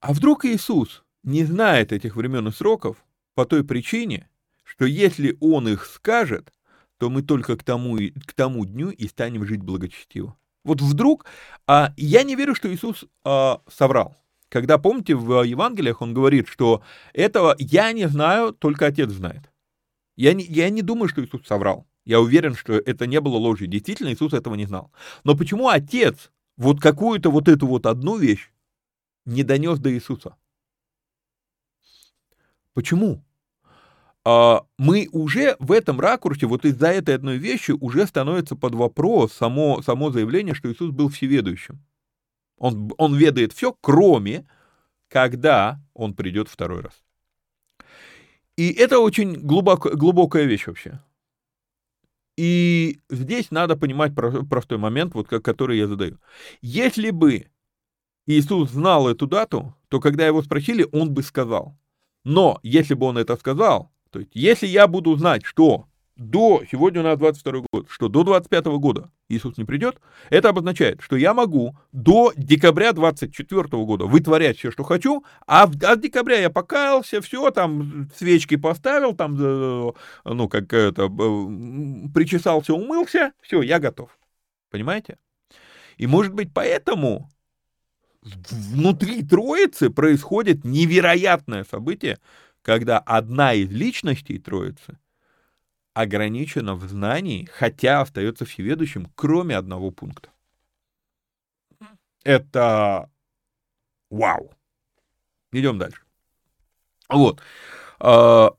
а 0.01 0.13
вдруг 0.13 0.45
Иисус 0.45 1.03
не 1.23 1.43
знает 1.45 1.91
этих 1.91 2.15
времен 2.15 2.47
и 2.47 2.51
сроков 2.51 3.03
по 3.33 3.45
той 3.45 3.63
причине, 3.63 4.29
что 4.63 4.85
если 4.85 5.37
он 5.39 5.67
их 5.67 5.85
скажет, 5.85 6.53
то 6.99 7.09
мы 7.09 7.23
только 7.23 7.57
к 7.57 7.63
тому, 7.63 7.97
к 7.97 8.33
тому 8.33 8.65
дню 8.65 8.91
и 8.91 9.07
станем 9.07 9.45
жить 9.45 9.61
благочестиво. 9.61 10.37
Вот 10.65 10.81
вдруг, 10.81 11.25
а, 11.65 11.93
я 11.95 12.23
не 12.23 12.35
верю, 12.35 12.53
что 12.53 12.71
Иисус 12.71 13.05
а, 13.23 13.61
соврал. 13.67 14.17
Когда, 14.49 14.77
помните, 14.77 15.15
в 15.15 15.43
Евангелиях 15.43 16.01
он 16.01 16.13
говорит, 16.13 16.47
что 16.49 16.83
этого 17.13 17.55
я 17.57 17.91
не 17.93 18.07
знаю, 18.09 18.51
только 18.51 18.87
Отец 18.87 19.09
знает. 19.09 19.49
Я 20.17 20.33
не, 20.33 20.43
я 20.43 20.69
не 20.69 20.81
думаю, 20.81 21.07
что 21.07 21.23
Иисус 21.23 21.47
соврал. 21.47 21.87
Я 22.03 22.19
уверен, 22.19 22.53
что 22.55 22.73
это 22.73 23.07
не 23.07 23.21
было 23.21 23.37
ложью. 23.37 23.67
Действительно, 23.67 24.11
Иисус 24.11 24.33
этого 24.33 24.55
не 24.55 24.65
знал. 24.65 24.91
Но 25.23 25.37
почему 25.37 25.69
Отец 25.69 26.31
вот 26.57 26.81
какую-то 26.81 27.31
вот 27.31 27.47
эту 27.47 27.65
вот 27.67 27.85
одну 27.85 28.17
вещь 28.17 28.51
не 29.25 29.43
донес 29.43 29.79
до 29.79 29.93
Иисуса? 29.93 30.35
Почему? 32.73 33.23
А, 34.25 34.65
мы 34.77 35.07
уже 35.11 35.55
в 35.59 35.71
этом 35.71 35.99
ракурсе, 35.99 36.45
вот 36.45 36.65
из-за 36.65 36.87
этой 36.87 37.15
одной 37.15 37.37
вещи, 37.37 37.71
уже 37.71 38.05
становится 38.05 38.55
под 38.55 38.75
вопрос 38.75 39.33
само, 39.33 39.81
само 39.81 40.11
заявление, 40.11 40.53
что 40.53 40.71
Иисус 40.71 40.91
был 40.91 41.09
всеведущим. 41.09 41.79
Он, 42.57 42.91
он 42.97 43.15
ведает 43.15 43.53
все, 43.53 43.75
кроме 43.81 44.45
когда 45.07 45.81
он 45.93 46.13
придет 46.13 46.49
второй 46.49 46.81
раз. 46.81 47.01
И 48.57 48.71
это 48.73 48.99
очень 48.99 49.33
глубоко, 49.35 49.89
глубокая 49.95 50.43
вещь 50.43 50.67
вообще. 50.67 50.99
И 52.37 52.99
здесь 53.09 53.51
надо 53.51 53.75
понимать 53.75 54.13
простой 54.15 54.77
момент, 54.77 55.13
вот 55.13 55.27
который 55.27 55.77
я 55.77 55.87
задаю. 55.87 56.19
Если 56.61 57.09
бы 57.09 57.47
Иисус 58.27 58.69
знал 58.71 59.09
эту 59.09 59.27
дату, 59.27 59.75
то 59.87 59.99
когда 59.99 60.27
его 60.27 60.41
спросили, 60.41 60.87
он 60.91 61.13
бы 61.13 61.23
сказал. 61.23 61.77
Но 62.23 62.59
если 62.61 62.93
бы 62.93 63.07
он 63.07 63.17
это 63.17 63.35
сказал, 63.37 63.91
то 64.11 64.19
есть, 64.19 64.31
если 64.33 64.67
я 64.67 64.87
буду 64.87 65.15
знать, 65.15 65.45
что 65.45 65.85
до, 66.19 66.63
сегодня 66.69 66.99
у 66.99 67.03
нас 67.03 67.17
22 67.17 67.63
год, 67.71 67.87
что 67.89 68.09
до 68.09 68.23
25 68.23 68.65
года 68.65 69.09
Иисус 69.29 69.57
не 69.57 69.63
придет, 69.63 70.01
это 70.29 70.49
обозначает, 70.49 71.01
что 71.01 71.15
я 71.15 71.33
могу 71.33 71.77
до 71.93 72.33
декабря 72.35 72.91
24 72.91 73.63
года 73.85 74.05
вытворять 74.05 74.57
все, 74.57 74.69
что 74.69 74.83
хочу, 74.83 75.23
а 75.47 75.63
от 75.63 76.01
декабря 76.01 76.39
я 76.39 76.49
покаялся, 76.49 77.21
все, 77.21 77.51
там 77.51 78.09
свечки 78.15 78.57
поставил, 78.57 79.15
там, 79.15 79.37
э, 79.39 79.91
ну, 80.25 80.49
как 80.49 80.73
это, 80.73 81.07
причесался, 81.07 82.73
умылся, 82.73 83.31
все, 83.41 83.61
я 83.61 83.79
готов. 83.79 84.09
Понимаете? 84.69 85.17
И, 85.97 86.05
может 86.05 86.33
быть, 86.33 86.53
поэтому 86.53 87.29
внутри 88.21 89.23
Троицы 89.23 89.89
происходит 89.89 90.65
невероятное 90.65 91.63
событие, 91.63 92.19
когда 92.69 92.99
одна 92.99 93.55
из 93.55 93.71
личностей 93.71 94.37
Троицы 94.37 94.99
ограничена 95.95 96.75
в 96.75 96.83
знании, 96.87 97.45
хотя 97.51 98.01
остается 98.01 98.45
всеведущим, 98.45 99.11
кроме 99.15 99.57
одного 99.57 99.89
пункта. 99.89 100.29
Это 102.23 103.09
вау. 104.11 104.53
Идем 105.51 105.79
дальше. 105.79 106.03
Вот. 107.09 107.41
А, 107.99 108.51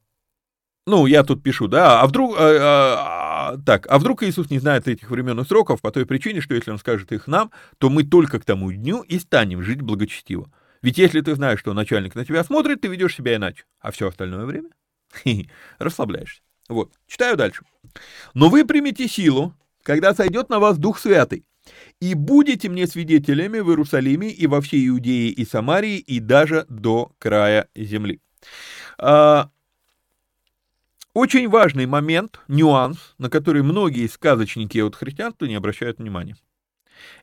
ну, 0.88 1.06
я 1.06 1.22
тут 1.22 1.44
пишу, 1.44 1.68
да, 1.68 2.00
а 2.00 2.06
вдруг, 2.08 2.34
а, 2.36 3.52
а, 3.52 3.58
так, 3.58 3.86
а 3.88 4.00
вдруг 4.00 4.24
Иисус 4.24 4.50
не 4.50 4.58
знает 4.58 4.88
этих 4.88 5.08
времен 5.08 5.38
и 5.38 5.44
сроков 5.44 5.82
по 5.82 5.92
той 5.92 6.04
причине, 6.04 6.40
что 6.40 6.56
если 6.56 6.72
Он 6.72 6.78
скажет 6.78 7.12
их 7.12 7.28
нам, 7.28 7.52
то 7.78 7.90
мы 7.90 8.02
только 8.02 8.40
к 8.40 8.44
тому 8.44 8.72
дню 8.72 9.02
и 9.02 9.20
станем 9.20 9.62
жить 9.62 9.82
благочестиво. 9.82 10.50
Ведь 10.82 10.98
если 10.98 11.20
ты 11.20 11.34
знаешь, 11.34 11.60
что 11.60 11.74
начальник 11.74 12.14
на 12.14 12.24
тебя 12.24 12.42
смотрит, 12.42 12.80
ты 12.80 12.88
ведешь 12.88 13.16
себя 13.16 13.36
иначе. 13.36 13.64
А 13.80 13.90
все 13.90 14.08
остальное 14.08 14.46
время 14.46 14.70
расслабляешься. 15.78 16.42
Вот, 16.68 16.92
читаю 17.06 17.36
дальше. 17.36 17.64
«Но 18.34 18.48
вы 18.48 18.64
примите 18.64 19.08
силу, 19.08 19.54
когда 19.82 20.14
сойдет 20.14 20.48
на 20.48 20.58
вас 20.58 20.78
Дух 20.78 20.98
Святый, 20.98 21.44
и 22.00 22.14
будете 22.14 22.68
мне 22.68 22.86
свидетелями 22.86 23.58
в 23.58 23.68
Иерусалиме 23.68 24.30
и 24.30 24.46
во 24.46 24.60
всей 24.60 24.88
Иудее 24.88 25.30
и 25.30 25.44
Самарии, 25.44 25.98
и 25.98 26.20
даже 26.20 26.66
до 26.68 27.12
края 27.18 27.68
земли». 27.74 28.20
А, 28.98 29.50
очень 31.12 31.48
важный 31.48 31.86
момент, 31.86 32.40
нюанс, 32.46 33.14
на 33.18 33.28
который 33.28 33.62
многие 33.62 34.06
сказочники 34.06 34.78
от 34.78 34.94
христианства 34.94 35.46
не 35.46 35.56
обращают 35.56 35.98
внимания. 35.98 36.36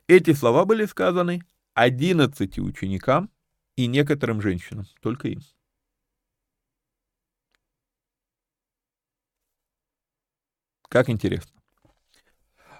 Эти 0.06 0.34
слова 0.34 0.66
были 0.66 0.84
сказаны 0.84 1.42
11 1.74 2.58
ученикам 2.58 3.30
и 3.78 3.86
некоторым 3.86 4.42
женщинам, 4.42 4.86
только 5.00 5.28
им. 5.28 5.40
Как 10.88 11.08
интересно. 11.08 11.52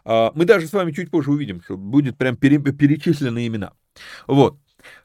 А, 0.05 0.33
мы 0.35 0.45
даже 0.45 0.67
с 0.67 0.73
вами 0.73 0.91
чуть 0.91 1.11
позже 1.11 1.31
увидим, 1.31 1.63
что 1.63 1.77
будет 1.77 2.19
прям 2.19 2.37
перечислены 2.37 3.47
имена. 3.47 3.75
Вот. 4.27 4.59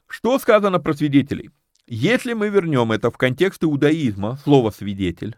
Что 0.08 0.36
сказано 0.40 0.80
про 0.80 0.94
свидетелей? 0.94 1.50
Если 1.86 2.32
мы 2.32 2.48
вернем 2.48 2.90
это 2.90 3.12
в 3.12 3.16
контекст 3.16 3.62
иудаизма, 3.62 4.36
слово 4.38 4.70
«свидетель», 4.70 5.36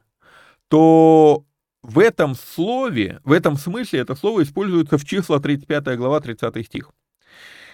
то 0.69 1.45
в 1.83 1.99
этом 1.99 2.35
слове, 2.35 3.21
в 3.25 3.33
этом 3.33 3.57
смысле 3.57 4.01
это 4.01 4.15
слово 4.15 4.43
используется 4.43 4.97
в 4.97 5.05
числа 5.05 5.39
35 5.39 5.99
глава, 5.99 6.21
30 6.21 6.65
стих 6.65 6.93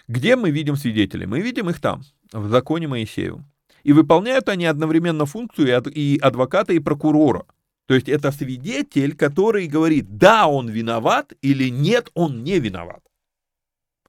Где 0.09 0.35
мы 0.35 0.51
видим 0.51 0.75
свидетелей? 0.75 1.27
Мы 1.27 1.41
видим 1.43 1.71
их 1.71 1.81
там, 1.81 2.03
в 2.33 2.49
законе 2.49 2.89
Моисеевом. 2.89 3.47
И 3.83 3.93
выполняют 3.93 4.49
они 4.49 4.67
одновременно 4.67 5.27
функцию 5.27 5.83
и 5.93 6.19
адвоката, 6.19 6.73
и 6.73 6.79
прокурора. 6.79 7.47
То 7.87 7.95
есть 7.95 8.09
это 8.09 8.31
свидетель, 8.31 9.17
который 9.17 9.67
говорит, 9.67 10.17
да, 10.17 10.47
он 10.47 10.69
виноват, 10.69 11.33
или 11.43 11.69
нет, 11.69 12.11
он 12.15 12.45
не 12.45 12.59
виноват. 12.59 13.03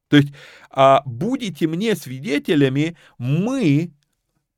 То 0.09 0.17
есть 0.17 0.29
а, 0.69 1.01
будете 1.05 1.67
мне 1.67 1.95
свидетелями, 1.95 2.95
мы 3.17 3.91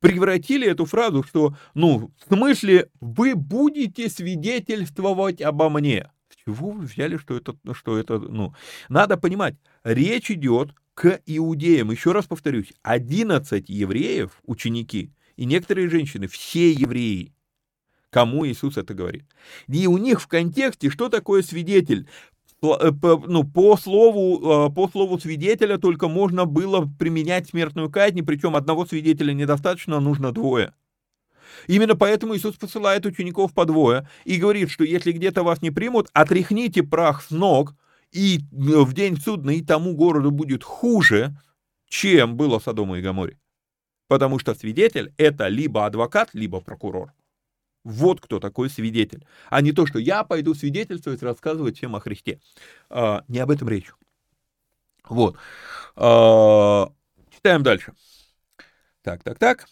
превратили 0.02 0.68
эту 0.68 0.86
фразу, 0.86 1.24
что, 1.24 1.56
ну, 1.74 2.12
в 2.18 2.34
смысле, 2.36 2.90
вы 3.00 3.36
будете 3.36 4.10
свидетельствовать 4.10 5.42
обо 5.42 5.70
мне. 5.70 6.12
С 6.30 6.36
чего 6.44 6.72
вы 6.72 6.86
взяли, 6.86 7.18
что 7.18 7.38
это, 7.38 7.56
что 7.74 7.98
это, 7.98 8.20
ну, 8.20 8.54
надо 8.90 9.18
понимать, 9.18 9.56
речь 9.84 10.30
идет 10.30 10.74
к 10.96 11.22
иудеям. 11.26 11.92
Еще 11.92 12.12
раз 12.12 12.26
повторюсь, 12.26 12.74
11 12.82 13.70
евреев, 13.70 14.32
ученики, 14.46 15.12
и 15.36 15.46
некоторые 15.46 15.90
женщины, 15.90 16.28
все 16.28 16.72
евреи, 16.72 17.34
кому 18.10 18.48
Иисус 18.48 18.78
это 18.78 18.94
говорит. 18.94 19.26
И 19.68 19.86
у 19.88 19.98
них 19.98 20.22
в 20.22 20.28
контексте, 20.28 20.90
что 20.90 21.10
такое 21.10 21.44
свидетель? 21.44 22.08
Э, 22.64 22.92
ну, 23.28 23.44
по 23.44 23.76
слову, 23.78 24.70
э, 24.70 24.74
по 24.74 24.88
слову 24.88 25.20
свидетеля 25.20 25.78
только 25.78 26.08
можно 26.08 26.46
было 26.46 26.90
применять 26.98 27.50
смертную 27.50 27.92
казнь, 27.92 28.24
причем 28.26 28.56
одного 28.56 28.86
свидетеля 28.86 29.34
недостаточно, 29.34 30.00
нужно 30.00 30.32
двое. 30.32 30.74
Именно 31.68 31.96
поэтому 31.96 32.36
Иисус 32.36 32.56
посылает 32.56 33.06
учеников 33.06 33.54
по 33.54 33.66
двое 33.66 34.08
и 34.24 34.38
говорит, 34.38 34.72
что 34.72 34.84
если 34.84 35.12
где-то 35.12 35.44
вас 35.44 35.62
не 35.62 35.72
примут, 35.72 36.10
отряхните 36.14 36.84
прах 36.84 37.22
с 37.22 37.32
ног, 37.32 37.76
и 38.12 38.38
э, 38.38 38.42
в 38.52 38.94
день 38.94 39.18
судный 39.18 39.64
тому 39.64 39.96
городу 39.96 40.32
будет 40.32 40.64
хуже, 40.64 41.36
чем 41.88 42.38
было 42.38 42.60
Содому 42.60 42.96
и 42.96 43.02
Гаморе. 43.02 43.38
Потому 44.08 44.40
что 44.40 44.54
свидетель— 44.54 45.14
это 45.18 45.48
либо 45.48 45.86
адвокат, 45.86 46.30
либо 46.34 46.62
прокурор. 46.62 47.14
Вот 47.84 48.20
кто 48.20 48.40
такой 48.40 48.70
свидетель. 48.70 49.26
А 49.50 49.62
не 49.62 49.72
то, 49.72 49.86
что 49.86 50.00
я 50.00 50.24
пойду 50.24 50.56
свидетельствовать, 50.56 51.22
рассказывать 51.22 51.78
всем 51.78 51.96
о 51.96 52.00
Христе. 52.00 52.40
А, 52.90 53.24
не 53.28 53.40
об 53.40 53.52
этом 53.52 53.70
речь. 53.70 53.92
Вот. 55.08 55.38
А, 55.96 56.92
читаем 57.32 57.64
дальше. 57.64 57.94
Так, 59.04 59.24
так, 59.24 59.38
так. 59.38 59.68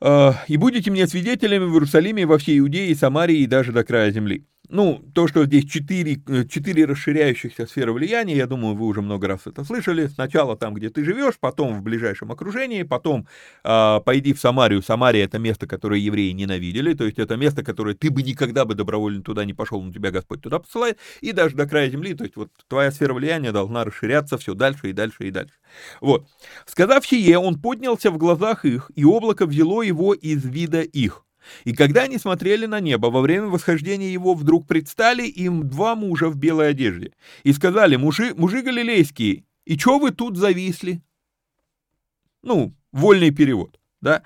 А, 0.00 0.34
«И 0.48 0.56
будете 0.56 0.90
мне 0.90 1.06
свидетелями 1.06 1.64
в 1.64 1.74
Иерусалиме, 1.74 2.26
во 2.26 2.38
всей 2.38 2.58
Иудее, 2.58 2.88
и 2.88 2.94
Самарии 2.94 3.38
и 3.38 3.46
даже 3.46 3.72
до 3.72 3.84
края 3.84 4.10
земли». 4.10 4.44
Ну, 4.70 5.04
то, 5.14 5.28
что 5.28 5.44
здесь 5.44 5.66
четыре, 5.66 6.22
э, 6.26 6.44
четыре 6.46 6.86
расширяющихся 6.86 7.66
сферы 7.66 7.92
влияния, 7.92 8.34
я 8.34 8.46
думаю, 8.46 8.74
вы 8.74 8.86
уже 8.86 9.02
много 9.02 9.28
раз 9.28 9.40
это 9.46 9.62
слышали. 9.62 10.06
Сначала 10.06 10.56
там, 10.56 10.72
где 10.72 10.88
ты 10.88 11.04
живешь, 11.04 11.34
потом 11.38 11.78
в 11.78 11.82
ближайшем 11.82 12.32
окружении, 12.32 12.82
потом 12.82 13.28
э, 13.62 14.00
пойди 14.02 14.32
в 14.32 14.40
Самарию. 14.40 14.80
Самария— 14.80 15.24
это 15.26 15.38
место, 15.38 15.66
которое 15.66 16.00
евреи 16.00 16.30
ненавидели, 16.30 16.94
то 16.94 17.04
есть 17.04 17.18
это 17.18 17.36
место, 17.36 17.62
которое 17.62 17.94
ты 17.94 18.10
бы 18.10 18.22
никогда 18.22 18.64
бы 18.64 18.74
добровольно 18.74 19.22
туда 19.22 19.44
не 19.44 19.52
пошел, 19.52 19.82
но 19.82 19.92
тебя 19.92 20.10
Господь 20.10 20.40
туда 20.40 20.58
посылает, 20.58 20.98
и 21.20 21.32
даже 21.32 21.56
до 21.56 21.66
края 21.66 21.90
земли, 21.90 22.14
то 22.14 22.24
есть 22.24 22.36
вот 22.36 22.48
твоя 22.66 22.90
сфера 22.90 23.12
влияния 23.12 23.52
должна 23.52 23.84
расширяться 23.84 24.38
все 24.38 24.54
дальше 24.54 24.88
и 24.88 24.92
дальше 24.92 25.28
и 25.28 25.30
дальше. 25.30 25.54
Вот. 26.00 26.26
Сказав 26.64 27.06
сие, 27.06 27.38
он 27.38 27.60
поднялся 27.60 28.10
в 28.10 28.16
глазах 28.16 28.64
их, 28.64 28.90
и 28.94 29.04
облако 29.04 29.44
взяло 29.44 29.82
его 29.82 30.14
из 30.14 30.42
вида 30.42 30.80
их. 30.80 31.23
И 31.64 31.74
когда 31.74 32.02
они 32.02 32.18
смотрели 32.18 32.66
на 32.66 32.80
небо, 32.80 33.08
во 33.08 33.20
время 33.20 33.46
восхождения 33.46 34.10
его 34.10 34.34
вдруг 34.34 34.66
предстали 34.66 35.26
им 35.26 35.68
два 35.68 35.94
мужа 35.94 36.28
в 36.28 36.36
белой 36.36 36.70
одежде. 36.70 37.12
И 37.42 37.52
сказали, 37.52 37.96
мужи, 37.96 38.34
мужи 38.36 38.62
галилейские, 38.62 39.44
и 39.64 39.76
чё 39.76 39.98
вы 39.98 40.10
тут 40.10 40.36
зависли? 40.36 41.02
Ну, 42.42 42.74
вольный 42.92 43.30
перевод, 43.30 43.78
да? 44.00 44.22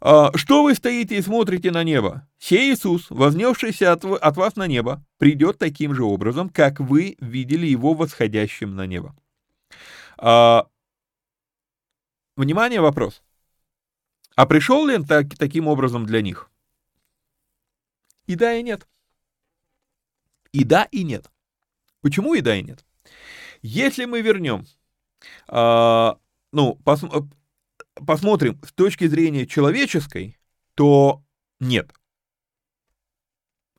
А, 0.00 0.30
что 0.36 0.62
вы 0.62 0.74
стоите 0.74 1.18
и 1.18 1.22
смотрите 1.22 1.70
на 1.70 1.84
небо? 1.84 2.26
Сей 2.38 2.72
Иисус, 2.72 3.06
вознесшийся 3.10 3.92
от, 3.92 4.04
от 4.04 4.36
вас 4.36 4.56
на 4.56 4.66
небо, 4.66 5.04
придет 5.18 5.58
таким 5.58 5.94
же 5.94 6.04
образом, 6.04 6.48
как 6.48 6.80
вы 6.80 7.16
видели 7.20 7.66
его 7.66 7.92
восходящим 7.92 8.76
на 8.76 8.86
небо. 8.86 9.14
А, 10.16 10.66
внимание, 12.36 12.80
вопрос. 12.80 13.22
А 14.36 14.46
пришел 14.46 14.86
ли 14.86 14.96
он 14.96 15.04
так, 15.04 15.36
таким 15.36 15.66
образом 15.66 16.06
для 16.06 16.22
них? 16.22 16.50
И 18.26 18.36
да, 18.36 18.54
и 18.54 18.62
нет. 18.62 18.86
И 20.52 20.64
да, 20.64 20.84
и 20.84 21.02
нет. 21.02 21.30
Почему 22.00 22.34
и 22.34 22.40
да, 22.40 22.56
и 22.56 22.62
нет? 22.62 22.84
Если 23.62 24.04
мы 24.04 24.22
вернем, 24.22 24.66
э, 25.48 26.14
ну, 26.52 26.74
пос, 26.76 27.02
посмотрим 27.94 28.60
с 28.64 28.72
точки 28.72 29.06
зрения 29.06 29.46
человеческой, 29.46 30.38
то 30.74 31.22
нет. 31.58 31.92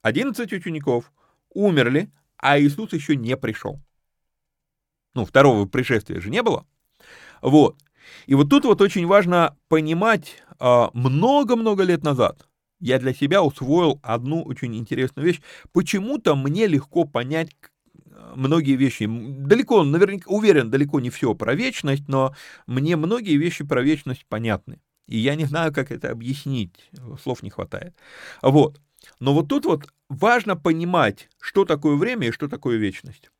11 0.02 0.52
учеников 0.54 1.12
умерли, 1.50 2.12
а 2.38 2.60
Иисус 2.60 2.94
еще 2.94 3.16
не 3.16 3.38
пришел. 3.38 3.82
Ну, 5.14 5.26
второго 5.26 5.66
пришествия 5.66 6.20
же 6.20 6.30
не 6.30 6.42
было. 6.42 6.66
Вот. 7.42 7.78
И 8.26 8.36
вот 8.36 8.50
тут 8.50 8.66
вот 8.66 8.82
очень 8.82 9.06
важно 9.06 9.58
понимать, 9.68 10.44
а, 10.60 10.90
много-много 10.94 11.84
лет 11.84 12.04
назад 12.04 12.48
я 12.80 12.98
для 12.98 13.14
себя 13.14 13.44
усвоил 13.44 14.00
одну 14.02 14.42
очень 14.44 14.76
интересную 14.76 15.28
вещь. 15.28 15.42
Почему-то 15.72 16.36
мне 16.36 16.66
легко 16.66 17.06
понять 17.06 17.52
многие 18.36 18.76
вещи, 18.76 19.08
далеко, 19.08 19.84
наверняка, 19.84 20.30
уверен, 20.30 20.70
далеко 20.70 21.00
не 21.00 21.10
все 21.10 21.34
про 21.36 21.54
вечность, 21.56 22.08
но 22.08 22.36
мне 22.68 22.96
многие 22.96 23.38
вещи 23.38 23.64
про 23.64 23.82
вечность 23.82 24.26
понятны. 24.28 24.82
И 25.08 25.18
я 25.18 25.36
не 25.36 25.46
знаю, 25.46 25.74
как 25.74 25.92
это 25.92 26.12
объяснить, 26.12 26.90
слов 27.22 27.44
не 27.44 27.50
хватает. 27.50 27.94
Вот. 28.42 28.80
Но 29.20 29.34
вот 29.34 29.48
тут 29.48 29.66
вот 29.66 29.88
важно 30.10 30.56
понимать, 30.56 31.30
что 31.40 31.66
такое 31.66 31.96
время 31.96 32.28
и 32.28 32.32
что 32.32 32.48
такое 32.48 32.78
вечность. 32.78 33.32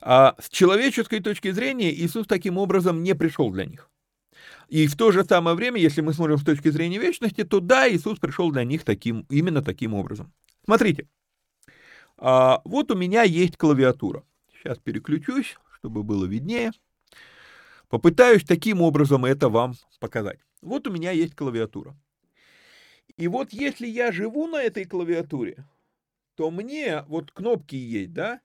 А 0.00 0.36
с 0.40 0.48
человеческой 0.48 1.20
точки 1.20 1.50
зрения 1.50 1.92
Иисус 1.92 2.26
таким 2.26 2.58
образом 2.58 3.02
не 3.02 3.14
пришел 3.14 3.50
для 3.50 3.64
них. 3.64 3.90
И 4.68 4.86
в 4.86 4.96
то 4.96 5.12
же 5.12 5.24
самое 5.24 5.56
время, 5.56 5.80
если 5.80 6.02
мы 6.02 6.12
смотрим 6.12 6.38
с 6.38 6.44
точки 6.44 6.68
зрения 6.68 6.98
вечности, 6.98 7.42
то 7.44 7.60
да, 7.60 7.88
Иисус 7.90 8.18
пришел 8.18 8.50
для 8.50 8.64
них 8.64 8.84
таким, 8.84 9.26
именно 9.30 9.62
таким 9.62 9.94
образом. 9.94 10.32
Смотрите, 10.64 11.08
а, 12.18 12.60
вот 12.64 12.90
у 12.90 12.94
меня 12.94 13.22
есть 13.22 13.56
клавиатура. 13.56 14.24
Сейчас 14.52 14.78
переключусь, 14.78 15.56
чтобы 15.78 16.02
было 16.02 16.26
виднее. 16.26 16.72
Попытаюсь 17.88 18.44
таким 18.44 18.82
образом 18.82 19.24
это 19.24 19.48
вам 19.48 19.74
показать. 20.00 20.40
Вот 20.60 20.86
у 20.86 20.92
меня 20.92 21.12
есть 21.12 21.34
клавиатура. 21.34 21.96
И 23.16 23.28
вот 23.28 23.52
если 23.52 23.86
я 23.86 24.12
живу 24.12 24.46
на 24.46 24.62
этой 24.62 24.84
клавиатуре, 24.84 25.64
то 26.34 26.50
мне 26.50 27.02
вот 27.08 27.32
кнопки 27.32 27.76
есть, 27.76 28.12
да? 28.12 28.40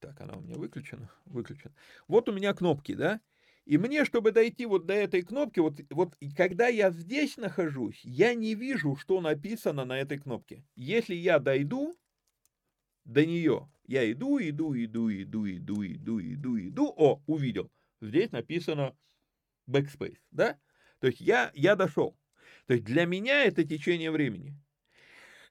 Так, 0.00 0.18
она 0.20 0.34
у 0.34 0.40
меня 0.40 0.56
выключена, 0.56 1.10
выключена. 1.26 1.74
Вот 2.08 2.28
у 2.28 2.32
меня 2.32 2.54
кнопки, 2.54 2.94
да? 2.94 3.20
И 3.66 3.76
мне, 3.76 4.06
чтобы 4.06 4.32
дойти 4.32 4.64
вот 4.64 4.86
до 4.86 4.94
этой 4.94 5.22
кнопки, 5.22 5.60
вот, 5.60 5.80
вот 5.90 6.16
когда 6.36 6.68
я 6.68 6.90
здесь 6.90 7.36
нахожусь, 7.36 8.00
я 8.02 8.34
не 8.34 8.54
вижу, 8.54 8.96
что 8.96 9.20
написано 9.20 9.84
на 9.84 10.00
этой 10.00 10.18
кнопке. 10.18 10.64
Если 10.74 11.14
я 11.14 11.38
дойду 11.38 11.94
до 13.04 13.26
нее, 13.26 13.70
я 13.86 14.10
иду, 14.10 14.38
иду, 14.40 14.74
иду, 14.74 15.10
иду, 15.10 15.46
иду, 15.46 15.86
иду, 15.86 16.20
иду, 16.20 16.58
иду, 16.58 16.94
о, 16.96 17.22
увидел. 17.26 17.70
Здесь 18.00 18.32
написано 18.32 18.96
backspace, 19.68 20.18
да? 20.30 20.58
То 21.00 21.08
есть 21.08 21.20
я, 21.20 21.50
я 21.54 21.76
дошел. 21.76 22.16
То 22.66 22.74
есть 22.74 22.86
для 22.86 23.04
меня 23.04 23.44
это 23.44 23.64
течение 23.64 24.10
времени. 24.10 24.56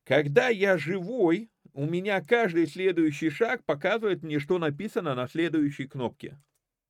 Когда 0.04 0.50
я 0.50 0.78
живой, 0.78 1.52
у 1.74 1.86
меня 1.86 2.22
каждый 2.22 2.68
следующий 2.68 3.30
шаг 3.30 3.64
показывает 3.66 4.24
мне, 4.24 4.40
что 4.40 4.58
написано 4.58 5.16
на 5.16 5.28
следующей 5.28 5.88
кнопке. 5.88 6.40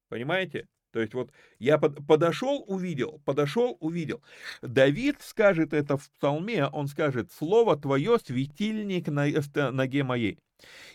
Понимаете? 0.09 0.67
То 0.91 0.99
есть 1.01 1.13
вот 1.13 1.31
я 1.59 1.77
под, 1.77 2.05
подошел, 2.07 2.63
увидел, 2.67 3.21
подошел, 3.25 3.77
увидел. 3.79 4.23
Давид 4.61 5.17
скажет 5.21 5.73
это 5.73 5.97
в 5.97 6.09
псалме, 6.11 6.65
он 6.65 6.87
скажет, 6.87 7.31
«Слово 7.31 7.77
твое— 7.77 8.17
светильник 8.25 9.07
на 9.07 9.27
ноге 9.71 10.03
моей». 10.03 10.39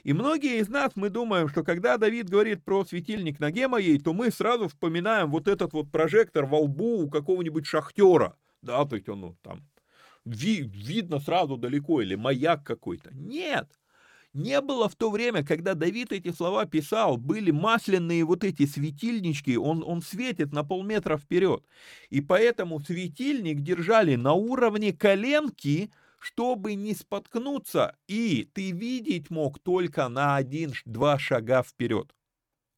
И 0.03 0.13
многие 0.13 0.59
из 0.59 0.69
нас, 0.69 0.93
мы 0.95 1.09
думаем, 1.09 1.49
что 1.49 1.63
когда 1.63 1.97
Давид 1.97 2.29
говорит 2.29 2.63
про 2.65 2.85
светильник 2.85 3.41
ноге 3.41 3.69
моей, 3.69 3.99
то 3.99 4.13
мы 4.13 4.31
сразу 4.31 4.69
вспоминаем 4.69 5.31
вот 5.31 5.49
этот 5.49 5.73
вот 5.73 5.91
прожектор 5.91 6.45
во 6.45 6.59
лбу 6.61 7.05
у 7.05 7.09
какого-нибудь 7.09 7.65
шахтера. 7.65 8.37
Да, 8.61 8.85
то 8.85 8.97
есть 8.97 9.09
он 9.09 9.21
ну, 9.21 9.37
там 9.43 9.63
ви, 10.25 10.63
видно 10.63 11.21
сразу 11.21 11.57
далеко, 11.57 12.03
или 12.03 12.17
маяк 12.17 12.65
какой-то. 12.65 13.11
Нет, 13.13 13.69
не 14.35 14.61
было 14.61 14.89
в 14.89 14.97
то 14.97 15.11
время, 15.11 15.45
когда 15.45 15.75
Давид 15.75 16.13
эти 16.13 16.33
слова 16.33 16.67
писал, 16.67 17.17
были 17.17 17.53
масляные 17.53 18.25
вот 18.25 18.43
эти 18.43 18.67
светильнички, 18.67 19.57
он, 19.57 19.85
он 19.87 20.03
светит 20.03 20.53
на 20.53 20.65
полметра 20.65 21.17
вперед. 21.17 21.65
И 22.11 22.21
поэтому 22.21 22.81
светильник 22.81 23.61
держали 23.61 24.17
на 24.17 24.33
уровне 24.33 24.93
коленки, 24.93 25.91
чтобы 26.19 26.75
не 26.75 26.95
споткнуться, 26.95 27.97
и 28.09 28.49
ты 28.55 28.73
видеть 28.73 29.31
мог 29.31 29.59
только 29.61 30.09
на 30.09 30.37
один-два 30.37 31.19
шага 31.19 31.63
вперед. 31.63 32.13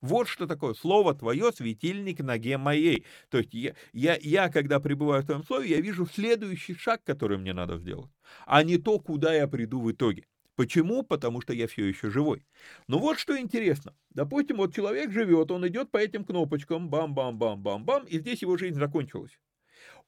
Вот 0.03 0.29
что 0.29 0.47
такое 0.47 0.75
слово 0.75 1.15
твое, 1.15 1.53
светильник 1.53 2.21
ноге 2.21 2.59
моей. 2.59 3.05
То 3.31 3.39
есть 3.39 3.55
я, 3.55 3.75
я, 3.93 4.19
я, 4.21 4.49
когда 4.49 4.79
пребываю 4.79 5.23
в 5.23 5.27
твоем 5.27 5.43
слове, 5.43 5.71
я 5.71 5.81
вижу 5.81 6.07
следующий 6.07 6.75
шаг, 6.75 7.03
который 7.05 7.39
мне 7.39 7.53
надо 7.53 7.79
сделать, 7.79 8.11
а 8.47 8.63
не 8.63 8.79
то, 8.79 8.99
куда 8.99 9.35
я 9.35 9.49
приду 9.49 9.81
в 9.81 9.91
итоге. 9.91 10.25
Почему? 10.55 11.03
Потому 11.03 11.43
что 11.43 11.53
я 11.53 11.67
все 11.67 11.85
еще 11.85 12.11
живой. 12.11 12.47
Ну 12.89 12.99
вот 12.99 13.19
что 13.19 13.39
интересно. 13.39 13.95
Допустим, 14.11 14.57
вот 14.57 14.75
человек 14.75 15.13
живет, 15.13 15.51
он 15.51 15.67
идет 15.69 15.91
по 15.91 15.99
этим 15.99 16.25
кнопочкам, 16.25 16.89
бам-бам-бам-бам-бам, 16.89 18.05
и 18.05 18.19
здесь 18.19 18.41
его 18.41 18.57
жизнь 18.57 18.79
закончилась. 18.79 19.39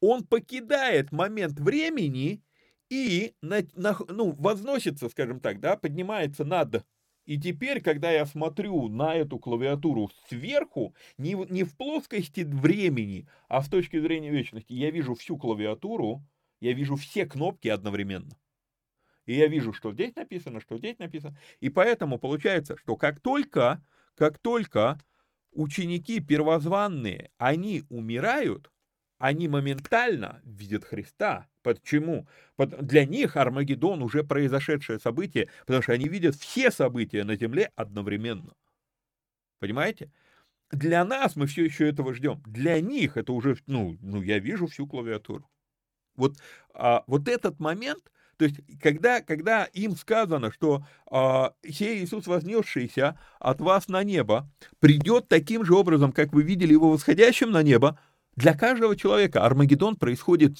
Он 0.01 0.25
покидает 0.25 1.13
момент 1.13 1.61
времени 1.61 2.43
и 2.89 3.35
на, 3.43 3.61
на, 3.75 3.97
ну, 4.09 4.33
возносится, 4.33 5.11
скажем 5.11 5.41
так, 5.41 5.61
да, 5.61 5.77
поднимается 5.77 6.45
над 6.45 6.85
и 7.29 7.39
теперь, 7.39 7.83
когда 7.83 8.11
я 8.11 8.25
смотрю 8.25 8.89
на 8.89 9.15
эту 9.15 9.39
клавиатуру 9.39 10.11
сверху, 10.31 10.95
не, 11.19 11.35
не 11.51 11.63
в 11.63 11.77
плоскости 11.77 12.41
времени, 12.41 13.29
а 13.49 13.63
с 13.63 13.69
точки 13.69 14.01
зрения 14.01 14.31
вечности, 14.31 14.73
я 14.73 14.91
вижу 14.91 15.15
всю 15.15 15.37
клавиатуру, 15.37 16.25
я 16.61 16.73
вижу 16.73 16.97
все 16.97 17.27
кнопки 17.27 17.69
одновременно. 17.69 18.35
И 19.27 19.35
я 19.35 19.47
вижу, 19.47 19.75
что 19.75 19.93
здесь 19.93 20.17
написано, 20.17 20.59
что 20.63 20.79
здесь 20.79 20.99
написано. 20.99 21.39
И 21.61 21.69
поэтому 21.69 22.19
получается, 22.19 22.79
что 22.79 22.97
как 22.97 23.21
только, 23.21 23.85
как 24.15 24.39
только 24.39 24.99
ученики 25.53 26.21
первозванные, 26.21 27.31
они 27.37 27.83
умирают, 27.91 28.73
они 29.19 29.49
моментально 29.49 30.41
видят 30.45 30.85
Христа. 30.85 31.49
Почему? 31.63 32.27
Для 32.57 33.05
них 33.05 33.37
Армагеддон 33.37 34.03
уже 34.03 34.25
произошедшее 34.25 34.99
событие, 35.01 35.49
потому 35.67 35.83
что 35.83 35.93
они 35.93 36.09
видят 36.09 36.37
все 36.37 36.71
события 36.71 37.25
на 37.25 37.37
Земле 37.37 37.71
одновременно. 37.77 38.55
Понимаете? 39.59 40.11
Для 40.71 41.05
нас 41.05 41.35
мы 41.35 41.47
все 41.47 41.65
еще 41.65 41.89
этого 41.89 42.15
ждем. 42.15 42.43
Для 42.47 42.81
них 42.81 43.17
это 43.17 43.33
уже, 43.33 43.57
ну, 43.67 43.97
ну 44.01 44.23
я 44.23 44.39
вижу 44.39 44.67
всю 44.67 44.87
клавиатуру. 44.87 45.49
Вот, 46.15 46.37
а, 46.75 47.05
вот 47.07 47.29
этот 47.29 47.59
момент, 47.59 48.13
то 48.37 48.45
есть, 48.45 48.61
когда, 48.81 49.21
когда 49.21 49.65
им 49.65 49.97
сказано, 49.97 50.53
что 50.53 50.85
а, 51.11 51.55
сей 51.69 52.05
Иисус 52.05 52.27
вознесшийся 52.27 53.19
от 53.39 53.61
вас 53.61 53.89
на 53.89 54.05
небо 54.05 54.51
придет 54.79 55.29
таким 55.29 55.65
же 55.65 55.75
образом, 55.75 56.13
как 56.13 56.33
вы 56.33 56.43
видели 56.43 56.73
его 56.73 56.91
восходящим 56.91 57.51
на 57.51 57.63
небо, 57.63 57.99
для 58.39 58.55
каждого 58.55 58.95
человека 58.95 59.45
Армагеддон 59.45 59.97
происходит 59.97 60.59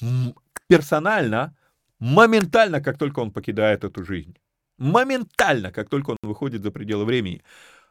персонально, 0.67 1.55
моментально, 1.99 2.81
как 2.81 2.97
только 2.97 3.21
он 3.21 3.31
покидает 3.31 3.85
эту 3.85 4.03
жизнь. 4.03 4.35
Моментально, 4.77 5.71
как 5.71 5.87
только 5.87 6.11
он 6.11 6.17
выходит 6.21 6.61
за 6.61 6.71
пределы 6.71 7.05
времени. 7.05 7.41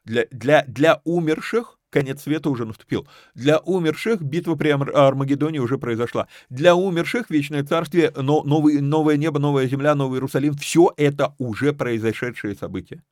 Для, 0.04 0.26
для, 0.30 0.64
для 0.66 1.00
умерших 1.04 1.78
конец 1.88 2.22
света 2.22 2.50
уже 2.50 2.66
наступил. 2.66 3.08
Для 3.34 3.60
умерших 3.60 4.20
битва 4.20 4.56
при 4.56 4.68
Армагеддоне 4.68 5.60
уже 5.60 5.78
произошла. 5.78 6.28
Для 6.50 6.74
умерших 6.74 7.30
вечное 7.30 7.64
царствие, 7.64 8.12
но, 8.14 8.42
новый, 8.42 8.82
новое 8.82 9.16
небо, 9.16 9.38
новая 9.38 9.66
земля, 9.68 9.94
новый 9.94 10.18
Иерусалим, 10.18 10.52
все 10.52 10.92
это 10.98 11.34
уже 11.38 11.72
произошедшие 11.72 12.54
события. 12.54 13.02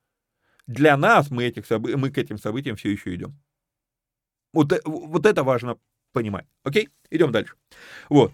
Для 0.66 0.98
нас 0.98 1.30
мы, 1.30 1.44
этих 1.44 1.64
мы 1.70 2.10
к 2.10 2.18
этим 2.18 2.36
событиям 2.36 2.76
все 2.76 2.90
еще 2.90 3.14
идем. 3.14 3.34
Вот, 4.52 4.72
э, 4.72 4.80
вот 4.84 5.24
это 5.24 5.42
важно 5.42 5.78
понимать. 6.12 6.46
Окей? 6.62 6.88
Идем 7.10 7.32
дальше. 7.32 7.54
Вот. 8.08 8.32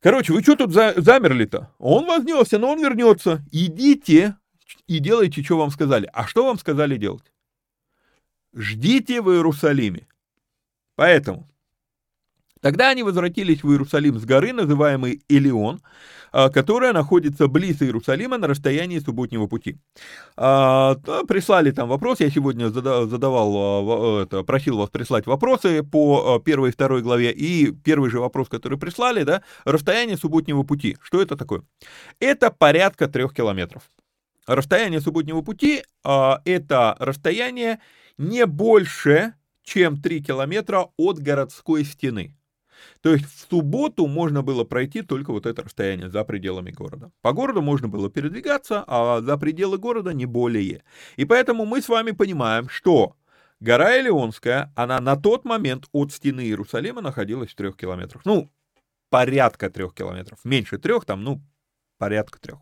Короче, 0.00 0.32
вы 0.32 0.42
что 0.42 0.56
тут 0.56 0.72
за, 0.72 0.94
замерли-то? 0.96 1.72
Он 1.78 2.06
вознесся, 2.06 2.58
но 2.58 2.72
он 2.72 2.82
вернется. 2.82 3.42
Идите 3.50 4.36
и 4.86 4.98
делайте, 4.98 5.42
что 5.42 5.56
вам 5.56 5.70
сказали. 5.70 6.08
А 6.12 6.26
что 6.26 6.44
вам 6.44 6.58
сказали 6.58 6.96
делать? 6.96 7.32
Ждите 8.54 9.22
в 9.22 9.30
Иерусалиме. 9.30 10.06
Поэтому 10.94 11.48
Тогда 12.64 12.88
они 12.88 13.02
возвратились 13.02 13.62
в 13.62 13.70
Иерусалим 13.70 14.18
с 14.18 14.24
горы, 14.24 14.54
называемой 14.54 15.20
Элеон, 15.28 15.82
а, 16.32 16.48
которая 16.48 16.94
находится 16.94 17.46
близ 17.46 17.82
Иерусалима 17.82 18.38
на 18.38 18.46
расстоянии 18.46 18.98
субботнего 19.00 19.46
пути. 19.46 19.76
А, 20.38 20.94
прислали 21.28 21.72
там 21.72 21.90
вопрос, 21.90 22.20
я 22.20 22.30
сегодня 22.30 22.70
задавал, 22.70 24.22
а, 24.22 24.44
просил 24.44 24.78
вас 24.78 24.88
прислать 24.88 25.26
вопросы 25.26 25.82
по 25.82 26.38
первой 26.38 26.70
и 26.70 26.72
второй 26.72 27.02
главе, 27.02 27.32
и 27.32 27.70
первый 27.70 28.08
же 28.08 28.18
вопрос, 28.18 28.48
который 28.48 28.78
прислали, 28.78 29.24
да, 29.24 29.42
расстояние 29.66 30.16
субботнего 30.16 30.62
пути. 30.62 30.96
Что 31.02 31.20
это 31.20 31.36
такое? 31.36 31.64
Это 32.18 32.50
порядка 32.50 33.08
трех 33.08 33.34
километров. 33.34 33.82
Расстояние 34.46 35.02
субботнего 35.02 35.42
пути– 35.42 35.82
это 36.02 36.96
расстояние 36.98 37.80
не 38.16 38.46
больше, 38.46 39.34
чем 39.64 40.00
3 40.00 40.22
километра 40.22 40.88
от 40.96 41.18
городской 41.18 41.84
стены. 41.84 42.34
То 43.04 43.12
есть 43.12 43.26
в 43.26 43.50
субботу 43.50 44.06
можно 44.06 44.40
было 44.42 44.64
пройти 44.64 45.02
только 45.02 45.30
вот 45.30 45.44
это 45.44 45.62
расстояние 45.62 46.08
за 46.08 46.24
пределами 46.24 46.70
города. 46.70 47.12
По 47.20 47.34
городу 47.34 47.60
можно 47.60 47.86
было 47.86 48.08
передвигаться, 48.08 48.82
а 48.86 49.20
за 49.20 49.36
пределы 49.36 49.76
города 49.76 50.14
не 50.14 50.24
более. 50.24 50.84
И 51.16 51.26
поэтому 51.26 51.66
мы 51.66 51.82
с 51.82 51.90
вами 51.90 52.12
понимаем, 52.12 52.70
что 52.70 53.14
гора 53.60 54.00
Элеонская, 54.00 54.72
она 54.74 55.00
на 55.00 55.16
тот 55.16 55.44
момент 55.44 55.84
от 55.92 56.12
стены 56.12 56.40
Иерусалима 56.44 57.02
находилась 57.02 57.50
в 57.50 57.56
трех 57.56 57.76
километрах. 57.76 58.24
Ну, 58.24 58.50
порядка 59.10 59.68
трех 59.68 59.92
километров. 59.92 60.38
Меньше 60.42 60.78
трех, 60.78 61.04
там, 61.04 61.24
ну, 61.24 61.42
порядка 61.98 62.40
трех. 62.40 62.60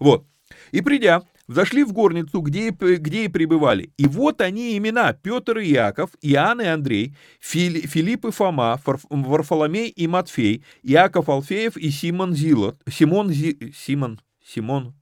Вот. 0.00 0.24
И 0.70 0.80
придя, 0.80 1.20
зашли 1.52 1.84
в 1.84 1.92
горницу, 1.92 2.40
где, 2.40 2.70
где 2.70 3.24
и 3.24 3.28
пребывали. 3.28 3.92
И 3.96 4.06
вот 4.06 4.40
они 4.40 4.76
имена 4.76 5.12
Петр 5.12 5.58
и 5.58 5.68
Яков, 5.68 6.10
Иоанн 6.20 6.60
и 6.60 6.66
Андрей, 6.66 7.16
Фили, 7.40 7.80
Филипп 7.80 8.24
и 8.26 8.30
Фома, 8.30 8.80
Варфоломей 8.84 9.88
и 9.88 10.06
Матфей, 10.06 10.64
Иаков 10.82 11.28
Алфеев 11.28 11.76
и 11.76 11.90
Симон 11.90 12.34
Зилот, 12.34 12.80
Симон, 12.90 13.30
Зи, 13.30 13.72
Симон, 13.74 14.20
Симон, 14.44 14.94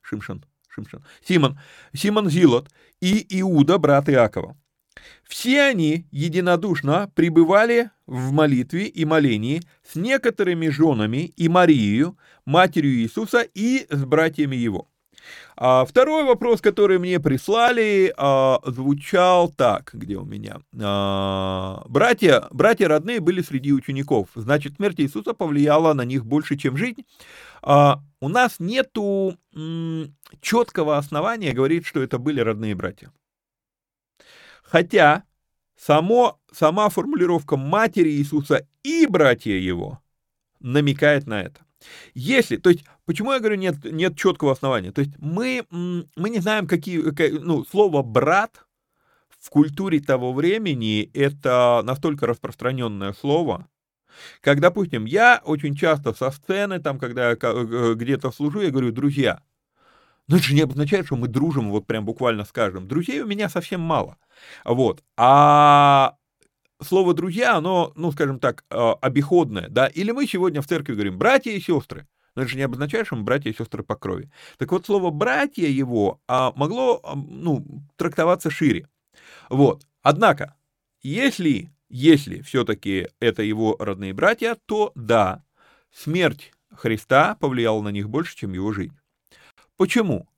Шимшин, 0.00 0.44
Шимшин, 0.68 1.04
Симон, 1.26 1.58
Симон 1.94 2.30
Зилот 2.30 2.68
и 3.00 3.26
Иуда, 3.40 3.78
брат 3.78 4.08
Иакова. 4.08 4.56
Все 5.28 5.62
они 5.62 6.06
единодушно 6.10 7.10
пребывали 7.14 7.90
в 8.06 8.32
молитве 8.32 8.86
и 8.86 9.04
молении 9.04 9.62
с 9.86 9.94
некоторыми 9.94 10.68
женами 10.68 11.32
и 11.36 11.48
Марией, 11.48 12.14
матерью 12.44 12.94
Иисуса 12.94 13.46
и 13.54 13.86
с 13.90 14.04
братьями 14.04 14.56
его. 14.56 14.88
А 15.56 15.84
второй 15.84 16.24
вопрос, 16.24 16.60
который 16.60 16.98
мне 16.98 17.18
прислали, 17.18 18.12
а, 18.16 18.60
звучал 18.64 19.48
так, 19.48 19.90
где 19.92 20.16
у 20.16 20.24
меня. 20.24 20.60
А, 20.80 21.84
братья, 21.88 22.46
братья 22.50 22.88
родные 22.88 23.20
были 23.20 23.42
среди 23.42 23.72
учеников, 23.72 24.28
значит, 24.34 24.76
смерть 24.76 25.00
Иисуса 25.00 25.34
повлияла 25.34 25.94
на 25.94 26.02
них 26.02 26.24
больше, 26.24 26.56
чем 26.56 26.76
жизнь. 26.76 27.04
А, 27.62 28.00
у 28.20 28.28
нас 28.28 28.56
нету 28.58 29.36
четкого 30.40 30.98
основания 30.98 31.52
говорить, 31.52 31.86
что 31.86 32.02
это 32.02 32.18
были 32.18 32.40
родные 32.40 32.74
братья. 32.74 33.12
Хотя 34.62 35.24
само, 35.76 36.38
сама 36.52 36.88
формулировка 36.88 37.56
матери 37.56 38.10
Иисуса 38.10 38.66
и 38.82 39.06
братья 39.06 39.52
его 39.52 40.00
намекает 40.60 41.26
на 41.26 41.42
это. 41.42 41.60
Если, 42.14 42.56
то 42.56 42.70
есть, 42.70 42.84
почему 43.04 43.32
я 43.32 43.38
говорю, 43.38 43.56
нет, 43.56 43.76
нет 43.84 44.16
четкого 44.16 44.52
основания? 44.52 44.92
То 44.92 45.00
есть, 45.00 45.12
мы, 45.18 45.64
мы 45.70 46.30
не 46.30 46.40
знаем, 46.40 46.66
какие, 46.66 46.98
ну, 47.38 47.64
слово 47.64 48.02
«брат» 48.02 48.64
в 49.40 49.50
культуре 49.50 50.00
того 50.00 50.32
времени 50.32 51.08
это 51.14 51.82
настолько 51.84 52.26
распространенное 52.26 53.12
слово, 53.12 53.68
как, 54.40 54.60
допустим, 54.60 55.04
я 55.04 55.40
очень 55.44 55.76
часто 55.76 56.12
со 56.12 56.30
сцены, 56.32 56.80
там, 56.80 56.98
когда 56.98 57.30
я 57.30 57.36
где-то 57.36 58.32
служу, 58.32 58.60
я 58.60 58.70
говорю, 58.70 58.90
друзья, 58.90 59.40
но 60.26 60.36
это 60.36 60.44
же 60.44 60.54
не 60.54 60.60
обозначает, 60.60 61.06
что 61.06 61.16
мы 61.16 61.28
дружим 61.28 61.70
вот 61.70 61.86
прям 61.86 62.04
буквально 62.04 62.44
с 62.44 62.52
каждым. 62.52 62.86
Друзей 62.86 63.20
у 63.22 63.26
меня 63.26 63.48
совсем 63.48 63.80
мало. 63.80 64.18
Вот. 64.64 65.02
А 65.16 66.17
слово 66.82 67.14
«друзья», 67.14 67.56
оно, 67.56 67.92
ну, 67.96 68.12
скажем 68.12 68.38
так, 68.38 68.64
а, 68.70 68.94
обиходное, 68.94 69.68
да, 69.68 69.86
или 69.86 70.10
мы 70.10 70.26
сегодня 70.26 70.62
в 70.62 70.66
церкви 70.66 70.94
говорим 70.94 71.18
«братья 71.18 71.50
и 71.50 71.60
сестры», 71.60 72.06
но 72.34 72.42
это 72.42 72.50
же 72.50 72.56
не 72.56 72.62
обозначает, 72.62 73.06
что 73.06 73.16
мы 73.16 73.24
братья 73.24 73.50
и 73.50 73.56
сестры 73.56 73.82
по 73.82 73.96
крови. 73.96 74.30
Так 74.58 74.70
вот, 74.70 74.86
слово 74.86 75.10
«братья» 75.10 75.66
его 75.66 76.20
а, 76.28 76.52
могло, 76.54 77.00
а, 77.02 77.16
ну, 77.16 77.66
трактоваться 77.96 78.50
шире. 78.50 78.88
Вот. 79.50 79.86
Однако, 80.02 80.54
если, 81.02 81.72
если 81.88 82.40
все-таки 82.42 83.08
это 83.20 83.42
его 83.42 83.76
родные 83.78 84.12
братья, 84.12 84.56
то 84.66 84.92
да, 84.94 85.44
смерть 85.90 86.52
Христа 86.72 87.34
повлияла 87.34 87.82
на 87.82 87.88
них 87.88 88.08
больше, 88.08 88.36
чем 88.36 88.52
его 88.52 88.72
жизнь. 88.72 88.96
Почему? 89.76 90.28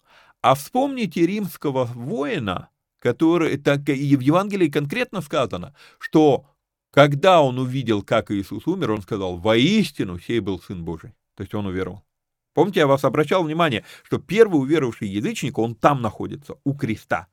А 0.42 0.54
вспомните 0.54 1.26
римского 1.26 1.84
воина, 1.84 2.69
который, 3.00 3.56
так 3.56 3.88
и 3.88 4.16
в 4.16 4.20
Евангелии 4.20 4.68
конкретно 4.68 5.20
сказано, 5.20 5.74
что 5.98 6.46
когда 6.92 7.42
он 7.42 7.58
увидел, 7.58 8.02
как 8.02 8.30
Иисус 8.30 8.66
умер, 8.66 8.92
он 8.92 9.02
сказал, 9.02 9.36
воистину 9.36 10.18
сей 10.18 10.40
был 10.40 10.60
Сын 10.60 10.84
Божий. 10.84 11.14
То 11.36 11.42
есть 11.42 11.54
он 11.54 11.66
уверовал. 11.66 12.04
Помните, 12.52 12.80
я 12.80 12.86
вас 12.86 13.04
обращал 13.04 13.44
внимание, 13.44 13.84
что 14.02 14.18
первый 14.18 14.60
уверовавший 14.60 15.08
язычник, 15.08 15.58
он 15.58 15.74
там 15.74 16.02
находится, 16.02 16.56
у 16.64 16.74
креста. 16.74 17.28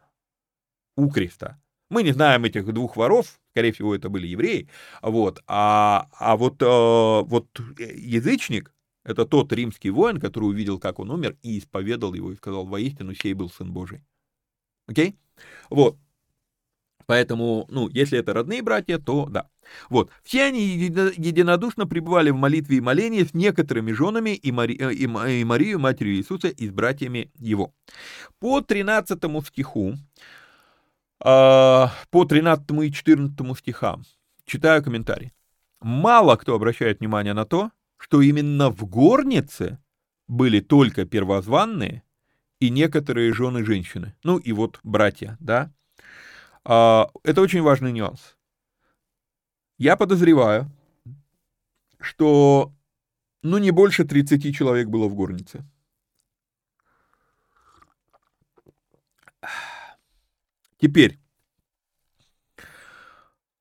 У 0.95 1.09
креста. 1.09 1.59
Мы 1.89 2.03
не 2.03 2.11
знаем 2.11 2.45
этих 2.45 2.71
двух 2.71 2.95
воров, 2.97 3.39
скорее 3.51 3.71
всего, 3.71 3.95
это 3.95 4.09
были 4.09 4.27
евреи, 4.27 4.69
вот, 5.01 5.41
а, 5.47 6.09
а 6.19 6.37
вот, 6.37 6.61
э, 6.61 6.65
вот 6.65 7.47
язычник, 7.79 8.73
это 9.03 9.25
тот 9.25 9.51
римский 9.53 9.89
воин, 9.89 10.19
который 10.19 10.45
увидел, 10.45 10.79
как 10.79 10.99
он 10.99 11.09
умер, 11.09 11.37
и 11.41 11.57
исповедал 11.57 12.13
его, 12.13 12.31
и 12.31 12.35
сказал, 12.35 12.65
воистину, 12.65 13.15
сей 13.15 13.33
был 13.33 13.49
Сын 13.49 13.71
Божий. 13.71 14.03
Окей? 14.85 15.17
Вот. 15.69 15.97
Поэтому, 17.07 17.65
ну, 17.69 17.87
если 17.89 18.19
это 18.19 18.33
родные 18.33 18.61
братья, 18.61 18.97
то 18.99 19.27
да. 19.27 19.47
Вот. 19.89 20.11
Все 20.23 20.43
они 20.43 20.61
единодушно 20.61 21.87
пребывали 21.87 22.31
в 22.31 22.35
молитве 22.35 22.77
и 22.77 22.81
молении 22.81 23.23
с 23.23 23.33
некоторыми 23.33 23.93
женами 23.93 24.31
и, 24.31 24.51
Мари, 24.51 24.77
э, 24.77 24.93
и, 24.93 25.07
Марию, 25.45 25.79
матерью 25.79 26.15
Иисуса, 26.15 26.49
и 26.49 26.67
с 26.67 26.71
братьями 26.71 27.31
его. 27.35 27.73
По 28.39 28.61
13 28.61 29.17
стиху, 29.47 29.95
а, 31.19 31.91
по 32.11 32.25
13 32.25 32.83
и 32.83 32.91
14 32.91 33.55
стихам, 33.57 34.03
читаю 34.45 34.83
комментарий. 34.83 35.31
Мало 35.79 36.35
кто 36.35 36.55
обращает 36.55 36.99
внимание 36.99 37.33
на 37.33 37.45
то, 37.45 37.71
что 37.97 38.21
именно 38.21 38.69
в 38.69 38.85
горнице 38.85 39.79
были 40.27 40.59
только 40.59 41.05
первозванные 41.05 42.03
и 42.59 42.69
некоторые 42.69 43.33
жены 43.33 43.63
женщины. 43.63 44.15
Ну 44.23 44.37
и 44.37 44.51
вот 44.51 44.79
братья, 44.83 45.37
да. 45.39 45.71
А, 46.63 47.09
это 47.23 47.41
очень 47.41 47.61
важный 47.61 47.91
нюанс. 47.91 48.35
Я 49.77 49.95
подозреваю, 49.95 50.71
что 51.99 52.73
ну 53.43 53.57
не 53.57 53.71
больше 53.71 54.05
30 54.05 54.55
человек 54.55 54.87
было 54.87 55.07
в 55.07 55.15
горнице. 55.15 55.65
Теперь, 60.79 61.19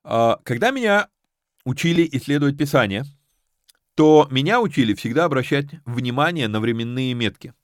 а, 0.04 0.38
когда 0.44 0.70
меня 0.70 1.08
учили 1.64 2.08
исследовать 2.12 2.58
Писание, 2.58 3.04
то 3.94 4.28
меня 4.30 4.60
учили 4.60 4.94
всегда 4.94 5.24
обращать 5.24 5.66
внимание 5.86 6.48
на 6.48 6.60
временные 6.60 7.14
метки. 7.14 7.54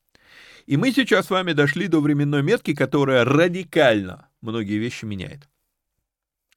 И 0.67 0.77
мы 0.77 0.93
сейчас 0.93 1.27
с 1.27 1.31
вами 1.31 1.53
дошли 1.53 1.89
до 1.89 2.01
временной 2.01 2.43
метки, 2.43 2.75
которая 2.75 3.25
радикально 3.25 4.29
многие 4.41 4.79
вещи 4.79 5.05
меняет. 5.05 5.49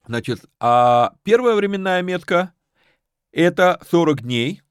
Значит, 0.07 0.45
а 0.59 1.15
первая 1.23 1.55
временная 1.55 2.01
метка– 2.01 2.53
это 3.31 3.81
40 3.89 4.21
дней 4.21 4.61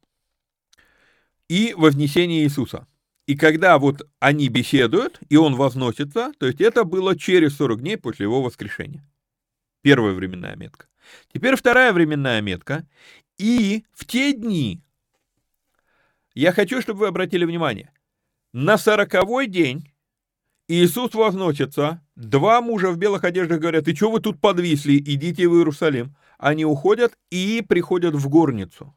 и 1.48 1.74
вознесение 1.76 2.44
Иисуса. 2.44 2.86
И 3.26 3.36
когда 3.36 3.78
вот 3.78 4.08
они 4.20 4.48
беседуют, 4.48 5.18
и 5.28 5.36
он 5.36 5.56
возносится, 5.56 6.32
то 6.38 6.46
есть 6.46 6.60
это 6.60 6.84
было 6.84 7.16
через 7.18 7.56
40 7.56 7.80
дней 7.80 7.96
после 7.96 8.24
его 8.24 8.42
воскрешения. 8.42 9.04
Первая 9.80 10.12
временная 10.12 10.56
метка. 10.56 10.86
Теперь 11.32 11.56
вторая 11.56 11.92
временная 11.92 12.40
метка. 12.40 12.86
И 13.38 13.84
в 13.92 14.04
те 14.04 14.32
дни, 14.32 14.82
я 16.34 16.52
хочу, 16.52 16.80
чтобы 16.80 17.00
вы 17.00 17.06
обратили 17.08 17.44
внимание, 17.44 17.92
на 18.54 18.78
сороковой 18.78 19.48
день 19.48 19.90
Иисус 20.68 21.12
возносится, 21.12 22.00
два 22.14 22.62
мужа 22.62 22.90
в 22.90 22.96
белых 22.96 23.24
одеждах 23.24 23.58
говорят, 23.58 23.88
и 23.88 23.96
что 23.96 24.12
вы 24.12 24.20
тут 24.20 24.40
подвисли, 24.40 24.96
идите 24.96 25.48
в 25.48 25.56
Иерусалим. 25.56 26.14
Они 26.38 26.64
уходят 26.64 27.18
и 27.30 27.64
приходят 27.68 28.14
в 28.14 28.28
горницу. 28.28 28.94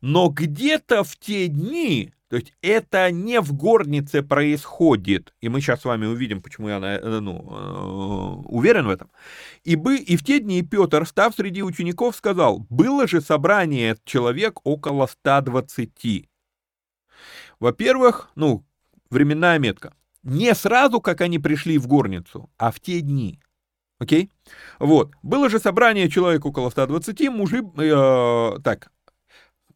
Но 0.00 0.28
где-то 0.28 1.02
в 1.02 1.16
те 1.16 1.48
дни, 1.48 2.14
то 2.28 2.36
есть 2.36 2.54
это 2.62 3.10
не 3.10 3.40
в 3.40 3.52
горнице 3.52 4.22
происходит, 4.22 5.34
и 5.40 5.48
мы 5.48 5.60
сейчас 5.60 5.80
с 5.80 5.84
вами 5.84 6.06
увидим, 6.06 6.40
почему 6.40 6.68
я 6.68 6.78
э, 6.78 7.20
ну, 7.20 7.48
э, 7.50 8.48
уверен 8.48 8.86
в 8.86 8.90
этом, 8.90 9.10
и, 9.64 9.74
бы, 9.74 9.96
и 9.96 10.16
в 10.16 10.22
те 10.24 10.38
дни 10.38 10.62
Петр, 10.62 11.04
став 11.04 11.34
среди 11.34 11.64
учеников, 11.64 12.14
сказал, 12.14 12.64
было 12.70 13.08
же 13.08 13.20
собрание 13.20 13.96
человек 14.04 14.60
около 14.62 15.06
120. 15.06 16.28
Во-первых, 17.60 18.30
ну, 18.34 18.64
временная 19.10 19.58
метка. 19.58 19.94
Не 20.22 20.54
сразу, 20.54 21.00
как 21.00 21.20
они 21.20 21.38
пришли 21.38 21.78
в 21.78 21.86
горницу, 21.86 22.50
а 22.58 22.70
в 22.70 22.80
те 22.80 23.00
дни. 23.00 23.40
Окей? 23.98 24.30
Вот. 24.78 25.12
Было 25.22 25.48
же 25.48 25.58
собрание 25.58 26.10
человек 26.10 26.44
около 26.44 26.70
120, 26.70 27.28
мужи... 27.30 27.62
Э, 27.78 28.58
так, 28.62 28.90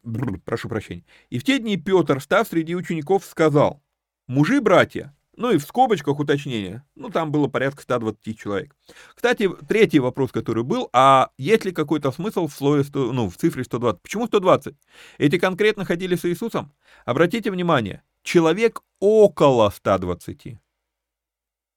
бррр, 0.03 0.39
прошу 0.39 0.69
прощения. 0.69 1.05
И 1.29 1.39
в 1.39 1.43
те 1.43 1.59
дни 1.59 1.77
Петр, 1.77 2.21
став 2.21 2.47
среди 2.47 2.75
учеников, 2.75 3.25
сказал, 3.25 3.81
мужи, 4.27 4.61
братья, 4.61 5.15
ну 5.41 5.51
и 5.51 5.57
в 5.57 5.63
скобочках 5.63 6.19
уточнение, 6.19 6.83
ну 6.95 7.09
там 7.09 7.31
было 7.31 7.47
порядка 7.47 7.81
120 7.81 8.39
человек. 8.39 8.75
Кстати, 9.15 9.49
третий 9.67 9.99
вопрос, 9.99 10.31
который 10.31 10.63
был, 10.63 10.89
а 10.93 11.31
есть 11.37 11.65
ли 11.65 11.71
какой-то 11.71 12.11
смысл 12.11 12.47
в 12.47 12.53
слове, 12.53 12.83
100, 12.83 13.11
ну 13.11 13.29
в 13.29 13.37
цифре 13.37 13.63
120? 13.63 14.01
Почему 14.01 14.27
120? 14.27 14.75
Эти 15.17 15.39
конкретно 15.39 15.83
ходили 15.83 16.15
с 16.15 16.25
Иисусом? 16.25 16.71
Обратите 17.05 17.51
внимание, 17.51 18.03
человек 18.23 18.81
около 18.99 19.69
120. 19.69 20.57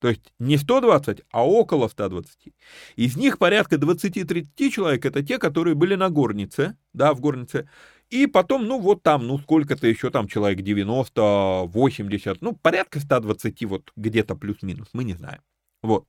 То 0.05 0.09
есть 0.09 0.35
не 0.39 0.59
120, 0.59 1.23
а 1.33 1.49
около 1.49 1.89
120. 1.89 2.53
Из 2.97 3.17
них 3.17 3.39
порядка 3.39 3.77
20-30 3.77 4.69
человек 4.69 5.07
это 5.07 5.23
те, 5.23 5.39
которые 5.39 5.75
были 5.75 5.95
на 5.95 6.11
горнице, 6.11 6.77
да, 6.93 7.15
в 7.15 7.21
горнице. 7.21 7.67
И 8.11 8.27
потом, 8.27 8.67
ну 8.67 8.79
вот 8.79 9.03
там, 9.03 9.27
ну 9.27 9.39
сколько-то 9.39 9.87
еще 9.87 10.11
там 10.11 10.29
человек 10.29 10.63
90, 10.63 11.65
80, 11.67 12.43
ну 12.43 12.53
порядка 12.55 13.01
120 13.01 13.65
вот 13.65 13.93
где-то 13.97 14.37
плюс-минус, 14.37 14.89
мы 14.93 15.05
не 15.05 15.15
знаем. 15.15 15.41
Вот. 15.83 16.07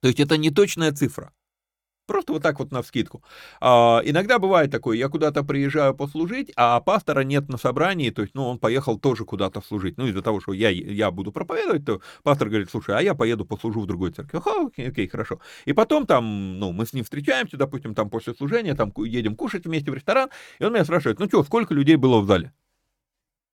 То 0.00 0.08
есть 0.08 0.20
это 0.20 0.36
не 0.36 0.50
точная 0.50 0.92
цифра. 0.92 1.32
Просто 2.10 2.32
вот 2.32 2.42
так 2.42 2.58
вот 2.58 2.72
на 2.72 2.82
вскидку. 2.82 3.22
А, 3.60 4.02
иногда 4.04 4.40
бывает 4.40 4.72
такое, 4.72 4.96
я 4.96 5.08
куда-то 5.08 5.44
приезжаю 5.44 5.94
послужить, 5.94 6.50
а 6.56 6.80
пастора 6.80 7.20
нет 7.20 7.48
на 7.48 7.56
собрании, 7.56 8.10
то 8.10 8.22
есть, 8.22 8.34
ну, 8.34 8.48
он 8.48 8.58
поехал 8.58 8.98
тоже 8.98 9.24
куда-то 9.24 9.60
служить. 9.60 9.96
Ну, 9.96 10.08
из-за 10.08 10.20
того, 10.20 10.40
что 10.40 10.52
я, 10.52 10.70
я 10.70 11.12
буду 11.12 11.30
проповедовать, 11.30 11.84
то 11.84 12.00
пастор 12.24 12.48
говорит, 12.48 12.68
слушай, 12.68 12.96
а 12.96 13.00
я 13.00 13.14
поеду 13.14 13.44
послужу 13.44 13.82
в 13.82 13.86
другой 13.86 14.10
церкви. 14.10 14.38
Ага, 14.38 14.66
окей, 14.66 14.88
окей, 14.88 15.06
хорошо. 15.06 15.38
И 15.66 15.72
потом 15.72 16.04
там, 16.04 16.58
ну, 16.58 16.72
мы 16.72 16.84
с 16.84 16.92
ним 16.92 17.04
встречаемся, 17.04 17.56
допустим, 17.56 17.94
там 17.94 18.10
после 18.10 18.34
служения, 18.34 18.74
там 18.74 18.92
едем 18.96 19.36
кушать 19.36 19.64
вместе 19.64 19.92
в 19.92 19.94
ресторан, 19.94 20.30
и 20.58 20.64
он 20.64 20.72
меня 20.72 20.82
спрашивает, 20.82 21.20
ну 21.20 21.26
что, 21.28 21.44
сколько 21.44 21.74
людей 21.74 21.94
было 21.94 22.18
в 22.18 22.26
зале? 22.26 22.52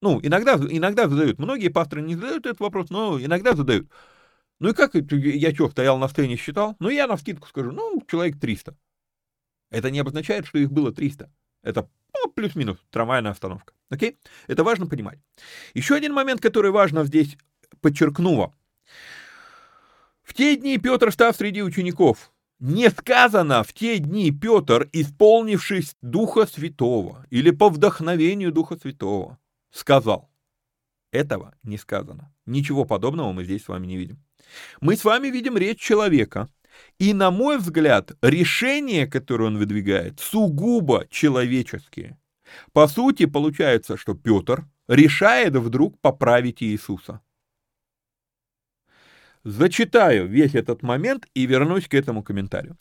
Ну, 0.01 0.20
иногда, 0.24 0.55
иногда 0.55 1.08
задают. 1.08 1.38
Многие 1.38 1.68
пасторы 1.68 2.01
не 2.01 2.16
задают 2.16 2.47
этот 2.47 2.60
вопрос, 2.60 2.89
но 2.89 3.20
иногда 3.22 3.53
задают. 3.53 3.88
Ну 4.60 4.70
и 4.70 4.74
как, 4.74 4.95
я 4.95 5.53
что, 5.53 5.70
стоял 5.70 5.97
на 5.97 6.08
сцене 6.08 6.36
считал? 6.36 6.76
Ну 6.80 6.89
я 6.89 7.08
на 7.08 7.18
скидку 7.18 7.47
скажу, 7.47 7.72
ну, 7.72 8.03
человек 8.08 8.39
300. 8.39 8.76
Это 9.70 9.91
не 9.91 9.99
обозначает, 9.99 10.47
что 10.47 10.58
их 10.58 10.72
было 10.72 10.91
300. 10.91 11.32
Это 11.62 11.89
ну, 12.14 12.32
плюс-минус 12.32 12.78
трамвайная 12.89 13.32
остановка. 13.32 13.74
Окей? 13.89 14.18
Это 14.47 14.64
важно 14.64 14.88
понимать. 14.88 15.20
Еще 15.74 15.95
один 15.95 16.14
момент, 16.14 16.41
который 16.41 16.72
важно 16.72 17.03
здесь 17.03 17.38
подчеркнула. 17.82 18.53
В 20.24 20.34
те 20.34 20.55
дни 20.55 20.78
Петр, 20.78 21.12
став 21.12 21.36
среди 21.36 21.62
учеников, 21.62 22.32
не 22.60 22.89
сказано 22.89 23.64
в 23.64 23.74
те 23.74 23.99
дни 23.99 24.32
Петр, 24.32 24.89
исполнившись 24.91 25.95
Духа 26.01 26.47
Святого 26.47 27.26
или 27.30 27.51
по 27.51 27.70
вдохновению 27.70 28.51
Духа 28.51 28.78
Святого, 28.78 29.38
сказал. 29.72 30.30
Этого 31.12 31.55
не 31.64 31.78
сказано. 31.78 32.34
Ничего 32.45 32.84
подобного 32.84 33.32
мы 33.32 33.43
здесь 33.43 33.64
с 33.64 33.68
вами 33.68 33.88
не 33.88 33.97
видим. 33.97 34.22
Мы 34.82 34.95
с 34.95 35.04
вами 35.04 35.28
видим 35.28 35.58
речь 35.58 35.80
человека. 35.80 36.48
И, 37.00 37.14
на 37.14 37.32
мой 37.32 37.58
взгляд, 37.58 38.12
решения, 38.22 39.08
которые 39.08 39.48
он 39.48 39.58
выдвигает, 39.58 40.20
сугубо 40.20 41.06
человеческие. 41.10 42.18
По 42.72 42.88
сути, 42.88 43.26
получается, 43.26 43.98
что 43.98 44.14
Петр 44.14 44.66
решает 44.88 45.56
вдруг 45.56 46.00
поправить 46.00 46.64
Иисуса. 46.64 47.22
Зачитаю 49.43 50.28
весь 50.28 50.56
этот 50.56 50.84
момент 50.84 51.28
и 51.34 51.45
вернусь 51.45 51.88
к 51.88 51.93
этому 51.93 52.24
комментарию. 52.24 52.78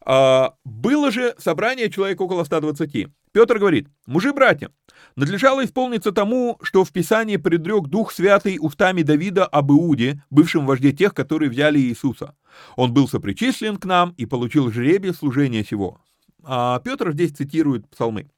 А, 0.00 0.54
было 0.64 1.10
же 1.10 1.34
собрание 1.38 1.90
человек 1.90 2.20
около 2.20 2.44
120. 2.44 3.08
Петр 3.32 3.58
говорит, 3.58 3.88
мужи-братья, 4.06 4.70
надлежало 5.16 5.64
исполниться 5.64 6.12
тому, 6.12 6.58
что 6.62 6.84
в 6.84 6.92
Писании 6.92 7.36
предрек 7.36 7.88
Дух 7.88 8.12
Святый 8.12 8.58
устами 8.60 9.02
Давида 9.02 9.44
об 9.44 9.72
Иуде, 9.72 10.22
бывшем 10.30 10.66
вожде 10.66 10.92
тех, 10.92 11.14
которые 11.14 11.50
взяли 11.50 11.78
Иисуса. 11.78 12.34
Он 12.76 12.92
был 12.92 13.08
сопричислен 13.08 13.76
к 13.76 13.84
нам 13.84 14.14
и 14.16 14.26
получил 14.26 14.70
жребие 14.70 15.12
служения 15.12 15.64
сего. 15.64 16.00
А 16.44 16.80
Петр 16.80 17.12
здесь 17.12 17.32
цитирует 17.32 17.88
псалмы. 17.88 18.30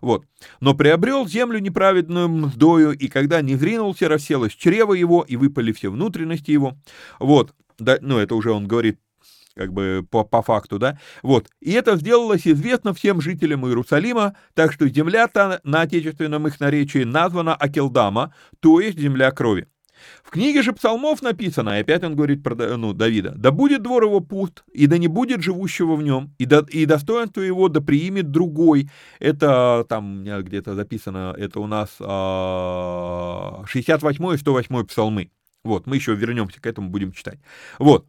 Вот. 0.00 0.24
«Но 0.60 0.74
приобрел 0.74 1.26
землю 1.26 1.58
неправедную 1.58 2.28
мздою, 2.28 2.92
и 2.92 3.08
когда 3.08 3.42
не 3.42 3.56
зринулся, 3.56 4.08
расселось 4.08 4.52
чрево 4.52 4.92
его, 4.92 5.24
и 5.26 5.36
выпали 5.36 5.72
все 5.72 5.90
внутренности 5.90 6.52
его». 6.52 6.76
Вот. 7.18 7.52
Да, 7.78 7.98
ну, 8.00 8.18
это 8.18 8.34
уже 8.34 8.52
он 8.52 8.66
говорит 8.68 8.98
как 9.56 9.72
бы 9.72 10.06
по, 10.08 10.24
по 10.24 10.42
факту, 10.42 10.78
да, 10.78 10.98
вот, 11.22 11.48
и 11.60 11.72
это 11.72 11.96
сделалось 11.96 12.46
известно 12.46 12.92
всем 12.92 13.20
жителям 13.20 13.66
Иерусалима, 13.66 14.36
так 14.54 14.72
что 14.72 14.88
земля-то 14.88 15.60
на 15.64 15.80
отечественном 15.82 16.46
их 16.46 16.60
наречии 16.60 17.04
названа 17.04 17.54
Акелдама, 17.54 18.34
то 18.60 18.80
есть 18.80 18.98
земля 18.98 19.30
крови. 19.30 19.66
В 20.22 20.30
книге 20.30 20.62
же 20.62 20.72
псалмов 20.72 21.22
написано, 21.22 21.78
и 21.78 21.80
опять 21.80 22.04
он 22.04 22.16
говорит 22.16 22.42
про 22.42 22.54
ну, 22.76 22.92
Давида, 22.92 23.32
«Да 23.36 23.50
будет 23.50 23.82
двор 23.82 24.04
его 24.04 24.20
пуст, 24.20 24.64
и 24.72 24.86
да 24.86 24.98
не 24.98 25.08
будет 25.08 25.42
живущего 25.42 25.96
в 25.96 26.02
нем, 26.02 26.34
и, 26.38 26.44
да, 26.44 26.64
и 26.68 26.84
достоинство 26.84 27.40
его 27.40 27.68
да 27.68 27.80
приимет 27.80 28.30
другой». 28.30 28.90
Это 29.18 29.86
там 29.88 30.24
где-то 30.24 30.74
записано, 30.74 31.34
это 31.36 31.60
у 31.60 31.66
нас 31.66 31.96
а, 32.00 33.62
68 33.66 34.34
и 34.34 34.36
108 34.36 34.84
псалмы. 34.84 35.30
Вот, 35.64 35.86
мы 35.86 35.96
еще 35.96 36.14
вернемся 36.14 36.60
к 36.60 36.66
этому, 36.66 36.90
будем 36.90 37.12
читать. 37.12 37.40
Вот. 37.78 38.06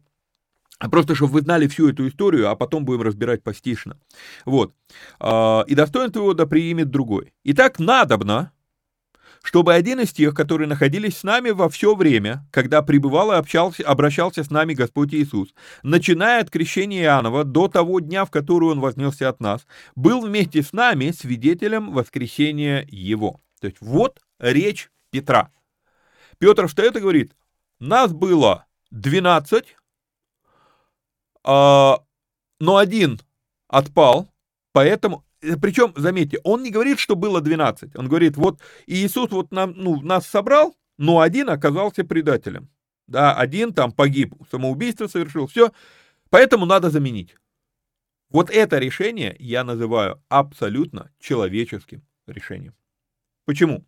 А 0.78 0.88
просто, 0.88 1.14
чтобы 1.14 1.32
вы 1.32 1.40
знали 1.40 1.66
всю 1.66 1.88
эту 1.88 2.06
историю, 2.08 2.50
а 2.50 2.56
потом 2.56 2.84
будем 2.84 3.02
разбирать 3.02 3.42
постишно. 3.42 3.98
Вот. 4.44 4.74
А, 5.18 5.64
«И 5.66 5.74
достоинство 5.74 6.20
его 6.20 6.34
да 6.34 6.46
приимет 6.46 6.90
другой». 6.90 7.32
Итак, 7.42 7.80
надобно, 7.80 8.52
чтобы 9.42 9.74
один 9.74 10.00
из 10.00 10.12
тех, 10.12 10.34
которые 10.34 10.68
находились 10.68 11.18
с 11.18 11.22
нами 11.24 11.50
во 11.50 11.68
все 11.68 11.94
время, 11.94 12.46
когда 12.52 12.82
пребывал 12.82 13.32
и 13.32 13.36
общался, 13.36 13.82
обращался 13.82 14.44
с 14.44 14.50
нами 14.50 14.74
Господь 14.74 15.14
Иисус, 15.14 15.48
начиная 15.82 16.42
от 16.42 16.50
крещения 16.50 17.02
Иоаннова 17.02 17.44
до 17.44 17.66
того 17.66 17.98
дня, 18.00 18.24
в 18.24 18.30
который 18.30 18.68
Он 18.68 18.80
вознесся 18.80 19.28
от 19.28 19.40
нас, 19.40 19.66
был 19.96 20.20
вместе 20.20 20.62
с 20.62 20.72
нами 20.72 21.10
свидетелем 21.10 21.92
воскресения 21.92 22.86
Его. 22.88 23.40
То 23.60 23.66
есть 23.66 23.78
вот 23.80 24.20
речь 24.38 24.90
Петра. 25.10 25.50
Петр 26.38 26.68
встает 26.68 26.96
и 26.96 27.00
говорит, 27.00 27.32
нас 27.80 28.12
было 28.12 28.66
12, 28.90 29.64
а, 29.64 29.77
но 31.44 32.76
один 32.76 33.20
отпал, 33.68 34.28
поэтому 34.72 35.24
Э, 35.40 35.56
Причем, 35.56 35.92
заметьте, 35.96 36.38
он 36.44 36.62
не 36.62 36.70
говорит, 36.70 36.98
что 36.98 37.16
было 37.16 37.40
12. 37.40 37.96
Он 37.96 38.08
говорит, 38.08 38.36
вот 38.36 38.60
Иисус 38.86 39.30
вот 39.30 39.52
нам, 39.52 39.72
ну, 39.76 40.00
нас 40.00 40.26
собрал, 40.26 40.74
но 40.96 41.20
один 41.20 41.50
оказался 41.50 42.04
предателем. 42.04 42.68
Да, 43.06 43.34
один 43.34 43.72
там 43.72 43.92
погиб, 43.92 44.34
самоубийство 44.50 45.06
совершил, 45.06 45.46
все. 45.46 45.72
Поэтому 46.30 46.66
надо 46.66 46.90
заменить. 46.90 47.36
Вот 48.30 48.50
это 48.50 48.78
решение 48.78 49.34
я 49.38 49.64
называю 49.64 50.22
абсолютно 50.28 51.10
человеческим 51.18 52.02
решением. 52.26 52.74
Почему? 53.46 53.86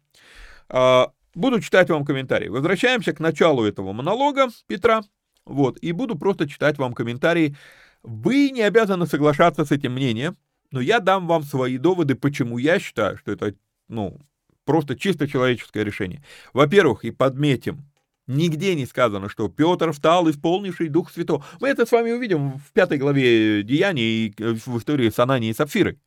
А, 0.70 1.12
буду 1.34 1.60
читать 1.60 1.90
вам 1.90 2.06
комментарии. 2.06 2.48
Возвращаемся 2.48 3.12
к 3.12 3.20
началу 3.20 3.64
этого 3.64 3.92
монолога 3.92 4.48
Петра. 4.66 5.02
Вот, 5.44 5.78
и 5.78 5.92
буду 5.92 6.16
просто 6.16 6.48
читать 6.48 6.78
вам 6.78 6.92
комментарии. 6.92 7.56
Вы 8.02 8.50
не 8.50 8.62
обязаны 8.62 9.06
соглашаться 9.06 9.64
с 9.64 9.72
этим 9.72 9.92
мнением, 9.92 10.36
но 10.70 10.80
я 10.80 11.00
дам 11.00 11.26
вам 11.26 11.42
свои 11.42 11.78
доводы, 11.78 12.14
почему 12.14 12.58
я 12.58 12.78
считаю, 12.78 13.16
что 13.16 13.32
это, 13.32 13.54
ну, 13.88 14.18
просто 14.64 14.96
чисто 14.96 15.26
человеческое 15.26 15.84
решение. 15.84 16.22
Во-первых, 16.52 17.04
и 17.04 17.10
подметим, 17.10 17.84
нигде 18.26 18.74
не 18.74 18.86
сказано, 18.86 19.28
что 19.28 19.48
Петр 19.48 19.92
встал, 19.92 20.30
исполнивший 20.30 20.88
Дух 20.88 21.10
Святого. 21.10 21.44
Мы 21.60 21.68
это 21.68 21.84
с 21.84 21.92
вами 21.92 22.12
увидим 22.12 22.58
в 22.58 22.72
пятой 22.72 22.98
главе 22.98 23.62
Деяний 23.62 24.26
и 24.26 24.34
э, 24.38 24.52
в 24.52 24.78
истории 24.78 25.10
с 25.10 25.18
Ананией 25.18 25.50
и 25.50 25.54
Сапфирой. 25.54 25.98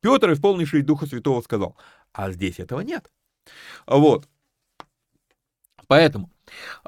Петр, 0.00 0.32
исполнивший 0.32 0.82
Духа 0.82 1.06
Святого, 1.06 1.40
сказал, 1.40 1.76
а 2.12 2.30
здесь 2.30 2.58
этого 2.58 2.80
нет. 2.80 3.10
Вот. 3.86 4.28
Поэтому, 5.86 6.30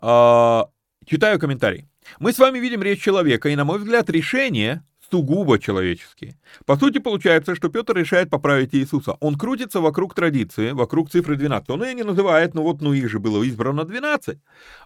э, 0.03 0.63
читаю 1.07 1.39
комментарий. 1.39 1.89
Мы 2.19 2.33
с 2.33 2.39
вами 2.39 2.59
видим 2.59 2.83
речь 2.83 3.03
человека, 3.03 3.49
и, 3.49 3.57
на 3.57 3.65
мой 3.65 3.79
взгляд, 3.79 4.11
решение 4.11 4.83
сугубо 5.11 5.59
человеческие. 5.59 6.37
По 6.65 6.77
сути, 6.77 6.99
получается, 6.99 7.55
что 7.55 7.69
Петр 7.69 7.97
решает 7.97 8.29
поправить 8.29 8.75
Иисуса. 8.75 9.13
Он 9.21 9.37
крутится 9.37 9.81
вокруг 9.81 10.15
традиции, 10.15 10.73
вокруг 10.73 11.11
цифры 11.11 11.37
12. 11.37 11.71
Он 11.71 11.85
ее 11.85 11.95
не 11.95 12.03
называет, 12.03 12.55
ну 12.55 12.63
вот, 12.63 12.83
ну 12.83 12.93
их 12.93 13.09
же 13.09 13.19
было 13.19 13.43
избрано 13.45 13.85
12. 13.85 14.39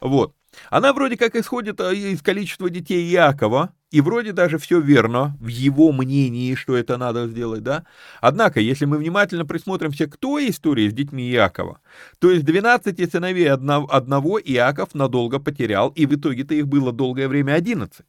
Вот. 0.02 0.34
Она 0.68 0.92
вроде 0.92 1.16
как 1.16 1.36
исходит 1.36 1.80
а, 1.80 1.92
из 1.92 2.20
количества 2.22 2.68
детей 2.68 3.10
Иакова, 3.12 3.72
и 3.90 4.00
вроде 4.00 4.32
даже 4.32 4.58
все 4.58 4.80
верно 4.80 5.36
в 5.40 5.48
его 5.48 5.92
мнении, 5.92 6.54
что 6.54 6.76
это 6.76 6.96
надо 6.96 7.26
сделать, 7.28 7.62
да? 7.62 7.84
Однако, 8.20 8.60
если 8.60 8.84
мы 8.84 8.98
внимательно 8.98 9.44
присмотримся 9.44 10.06
к 10.06 10.16
той 10.16 10.50
истории 10.50 10.88
с 10.88 10.92
детьми 10.92 11.30
Иакова, 11.30 11.80
то 12.18 12.30
из 12.30 12.42
12 12.42 13.10
сыновей 13.10 13.50
одного 13.50 14.40
Иаков 14.40 14.94
надолго 14.94 15.38
потерял, 15.38 15.88
и 15.90 16.06
в 16.06 16.14
итоге-то 16.14 16.54
их 16.54 16.68
было 16.68 16.92
долгое 16.92 17.28
время 17.28 17.54
11. 17.54 18.06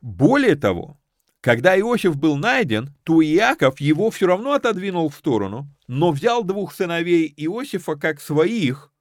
Более 0.00 0.56
того, 0.56 0.98
когда 1.40 1.78
Иосиф 1.78 2.16
был 2.16 2.36
найден, 2.36 2.94
то 3.02 3.22
Иаков 3.22 3.80
его 3.80 4.10
все 4.10 4.26
равно 4.26 4.52
отодвинул 4.52 5.08
в 5.08 5.14
сторону, 5.14 5.68
но 5.88 6.10
взял 6.10 6.44
двух 6.44 6.74
сыновей 6.74 7.32
Иосифа 7.36 7.96
как 7.96 8.20
своих, 8.20 8.92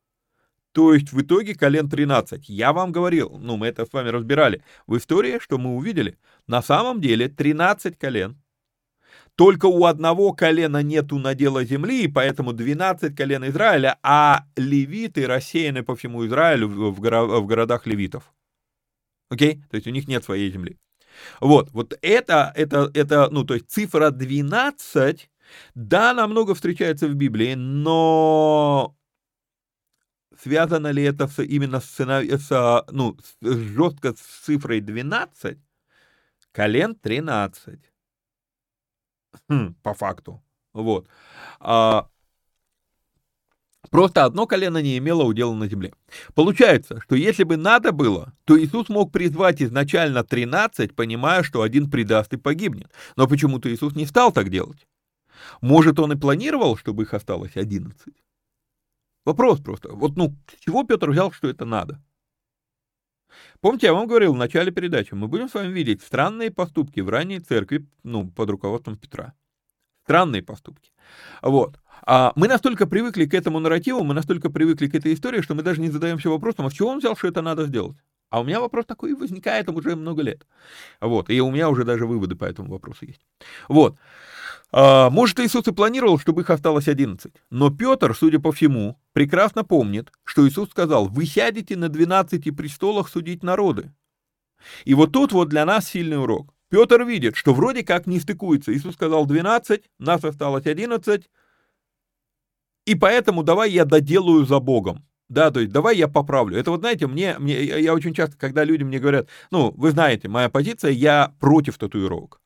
то 0.79 0.93
есть 0.93 1.11
в 1.11 1.21
итоге 1.21 1.55
колен 1.55 1.89
13. 1.89 2.47
Я 2.47 2.71
вам 2.71 2.93
говорил, 2.93 3.37
ну 3.37 3.57
мы 3.57 3.67
это 3.67 3.85
с 3.85 3.91
вами 3.91 4.07
разбирали, 4.07 4.63
в 4.87 4.95
истории, 4.95 5.37
что 5.41 5.57
мы 5.57 5.75
увидели, 5.75 6.17
на 6.47 6.61
самом 6.61 7.01
деле 7.01 7.27
13 7.27 7.99
колен. 7.99 8.41
Только 9.35 9.65
у 9.65 9.83
одного 9.83 10.31
колена 10.31 10.81
нету 10.81 11.19
надела 11.19 11.65
земли, 11.65 12.03
и 12.03 12.07
поэтому 12.07 12.53
12 12.53 13.13
колен 13.13 13.43
Израиля, 13.49 13.99
а 14.03 14.45
левиты 14.55 15.27
рассеяны 15.27 15.83
по 15.83 15.97
всему 15.97 16.25
Израилю 16.25 16.69
в, 16.69 17.01
горо- 17.01 17.41
в 17.41 17.45
городах 17.45 17.85
левитов. 17.85 18.33
Окей? 19.29 19.61
То 19.69 19.75
есть 19.75 19.87
у 19.87 19.91
них 19.91 20.07
нет 20.07 20.23
своей 20.23 20.49
земли. 20.49 20.77
Вот, 21.41 21.71
вот 21.73 21.97
это, 22.01 22.53
это, 22.55 22.89
это, 22.93 23.27
ну, 23.31 23.43
то 23.43 23.55
есть 23.55 23.69
цифра 23.69 24.11
12, 24.11 25.29
да, 25.75 26.11
она 26.11 26.25
много 26.25 26.55
встречается 26.55 27.09
в 27.09 27.15
Библии, 27.15 27.55
но 27.55 28.95
связано 30.41 30.91
ли 30.91 31.03
это 31.03 31.27
с, 31.27 31.41
именно 31.43 31.79
с, 31.79 31.99
с, 31.99 32.85
ну, 32.91 33.17
жестко 33.41 34.13
с 34.13 34.45
цифрой 34.45 34.81
12? 34.81 35.57
Колен 36.51 36.95
13. 36.95 37.79
Хм, 39.49 39.75
по 39.83 39.93
факту. 39.93 40.41
Вот. 40.73 41.07
А, 41.59 42.09
Просто 43.89 44.25
одно 44.25 44.45
колено 44.45 44.81
не 44.81 44.97
имело 44.97 45.23
удела 45.23 45.53
на 45.53 45.67
земле. 45.67 45.93
Получается, 46.35 47.01
что 47.01 47.15
если 47.15 47.43
бы 47.43 47.57
надо 47.57 47.91
было, 47.91 48.33
то 48.43 48.59
Иисус 48.59 48.89
мог 48.89 49.11
призвать 49.11 49.61
изначально 49.61 50.23
13, 50.23 50.95
понимая, 50.95 51.43
что 51.43 51.61
один 51.61 51.89
предаст 51.89 52.33
и 52.33 52.37
погибнет. 52.37 52.91
Но 53.15 53.27
почему-то 53.27 53.73
Иисус 53.73 53.95
не 53.95 54.05
стал 54.05 54.31
так 54.31 54.49
делать. 54.49 54.87
Может, 55.61 55.99
он 55.99 56.11
и 56.11 56.17
планировал, 56.17 56.77
чтобы 56.77 57.03
их 57.03 57.13
осталось 57.13 57.55
11? 57.55 58.13
Вопрос 59.29 59.59
просто. 59.59 59.89
Вот, 59.93 60.17
ну, 60.17 60.35
чего 60.59 60.83
Петр 60.83 61.11
взял, 61.11 61.31
что 61.31 61.49
это 61.49 61.63
надо? 61.63 62.01
Помните, 63.61 63.85
я 63.85 63.93
вам 63.93 64.07
говорил 64.07 64.33
в 64.33 64.37
начале 64.37 64.71
передачи, 64.71 65.13
мы 65.13 65.27
будем 65.27 65.47
с 65.47 65.53
вами 65.53 65.71
видеть 65.71 66.01
странные 66.01 66.49
поступки 66.49 66.99
в 66.99 67.09
ранней 67.09 67.39
церкви, 67.39 67.85
ну, 68.01 68.31
под 68.31 68.49
руководством 68.49 68.97
Петра. 68.97 69.33
Странные 70.03 70.41
поступки. 70.41 70.91
Вот. 71.43 71.79
А 72.07 72.33
мы 72.35 72.47
настолько 72.47 72.87
привыкли 72.87 73.27
к 73.27 73.35
этому 73.35 73.59
нарративу, 73.59 74.03
мы 74.03 74.15
настолько 74.15 74.49
привыкли 74.49 74.87
к 74.87 74.95
этой 74.95 75.13
истории, 75.13 75.41
что 75.41 75.53
мы 75.53 75.61
даже 75.61 75.79
не 75.79 75.91
задаемся 75.91 76.31
вопросом, 76.31 76.65
а 76.65 76.71
с 76.71 76.73
чего 76.73 76.89
он 76.89 76.97
взял, 76.97 77.15
что 77.15 77.27
это 77.27 77.43
надо 77.43 77.65
сделать? 77.65 77.97
А 78.31 78.41
у 78.41 78.43
меня 78.43 78.59
вопрос 78.59 78.85
такой 78.87 79.13
возникает 79.13 79.69
уже 79.69 79.95
много 79.95 80.23
лет. 80.23 80.47
Вот, 81.01 81.29
и 81.29 81.39
у 81.39 81.51
меня 81.51 81.69
уже 81.69 81.83
даже 81.83 82.07
выводы 82.07 82.35
по 82.35 82.45
этому 82.45 82.71
вопросу 82.71 83.05
есть. 83.05 83.21
Вот. 83.67 83.95
А, 84.71 85.09
может, 85.09 85.39
Иисус 85.39 85.67
и 85.67 85.71
планировал, 85.71 86.19
чтобы 86.19 86.41
их 86.41 86.49
осталось 86.49 86.87
11. 86.87 87.33
Но 87.49 87.71
Петр, 87.71 88.15
судя 88.15 88.39
по 88.39 88.51
всему, 88.51 88.99
прекрасно 89.13 89.63
помнит, 89.63 90.11
что 90.23 90.47
Иисус 90.47 90.69
сказал, 90.69 91.07
вы 91.07 91.25
сядете 91.25 91.75
на 91.75 91.89
12 91.89 92.55
престолах 92.55 93.09
судить 93.09 93.43
народы. 93.43 93.91
И 94.85 94.93
вот 94.93 95.11
тут 95.11 95.31
вот 95.31 95.49
для 95.49 95.65
нас 95.65 95.87
сильный 95.87 96.21
урок. 96.21 96.53
Петр 96.69 97.03
видит, 97.03 97.35
что 97.35 97.53
вроде 97.53 97.83
как 97.83 98.05
не 98.05 98.19
стыкуется. 98.19 98.75
Иисус 98.75 98.93
сказал 98.93 99.25
12, 99.25 99.89
нас 99.97 100.23
осталось 100.23 100.67
11, 100.67 101.29
и 102.85 102.95
поэтому 102.95 103.43
давай 103.43 103.71
я 103.71 103.85
доделаю 103.85 104.45
за 104.45 104.59
Богом. 104.59 105.05
Да, 105.29 105.51
то 105.51 105.59
есть 105.59 105.71
давай 105.71 105.95
я 105.95 106.07
поправлю. 106.07 106.57
Это 106.57 106.71
вот, 106.71 106.79
знаете, 106.79 107.05
мне, 107.05 107.37
мне 107.37 107.63
я 107.63 107.93
очень 107.93 108.15
часто, 108.15 108.35
когда 108.35 108.63
люди 108.63 108.81
мне 108.81 108.97
говорят, 108.97 109.29
ну, 109.51 109.71
вы 109.77 109.91
знаете, 109.91 110.27
моя 110.27 110.49
позиция, 110.49 110.91
я 110.91 111.35
против 111.39 111.77
татуировок. 111.77 112.41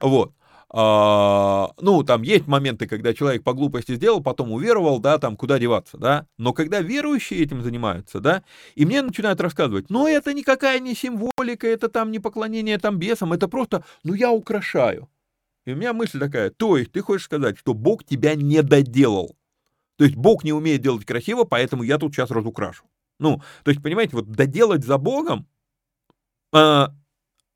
Вот. 0.00 0.32
А, 0.76 1.70
ну, 1.80 2.02
там 2.02 2.22
есть 2.22 2.48
моменты, 2.48 2.88
когда 2.88 3.14
человек 3.14 3.44
по 3.44 3.52
глупости 3.52 3.94
сделал, 3.94 4.20
потом 4.20 4.50
уверовал, 4.50 4.98
да, 4.98 5.18
там, 5.18 5.36
куда 5.36 5.60
деваться, 5.60 5.98
да. 5.98 6.26
Но 6.36 6.52
когда 6.52 6.80
верующие 6.80 7.44
этим 7.44 7.62
занимаются, 7.62 8.18
да, 8.18 8.42
и 8.74 8.84
мне 8.84 9.00
начинают 9.00 9.40
рассказывать, 9.40 9.88
ну, 9.88 10.08
это 10.08 10.34
никакая 10.34 10.80
не 10.80 10.96
символика, 10.96 11.68
это 11.68 11.88
там 11.88 12.10
не 12.10 12.18
поклонение 12.18 12.76
там 12.78 12.98
бесам, 12.98 13.32
это 13.32 13.46
просто, 13.46 13.84
ну, 14.02 14.14
я 14.14 14.32
украшаю. 14.32 15.08
И 15.64 15.72
у 15.72 15.76
меня 15.76 15.92
мысль 15.92 16.18
такая, 16.18 16.50
то 16.50 16.76
есть 16.76 16.90
ты 16.90 17.02
хочешь 17.02 17.26
сказать, 17.26 17.56
что 17.56 17.72
Бог 17.72 18.02
тебя 18.02 18.34
не 18.34 18.60
доделал. 18.60 19.36
То 19.96 20.02
есть 20.02 20.16
Бог 20.16 20.42
не 20.42 20.52
умеет 20.52 20.82
делать 20.82 21.04
красиво, 21.04 21.44
поэтому 21.44 21.84
я 21.84 21.98
тут 21.98 22.12
сейчас 22.12 22.32
разукрашу. 22.32 22.82
Ну, 23.20 23.40
то 23.62 23.70
есть, 23.70 23.80
понимаете, 23.80 24.16
вот 24.16 24.28
доделать 24.32 24.84
за 24.84 24.98
Богом, 24.98 25.46
а, 26.52 26.92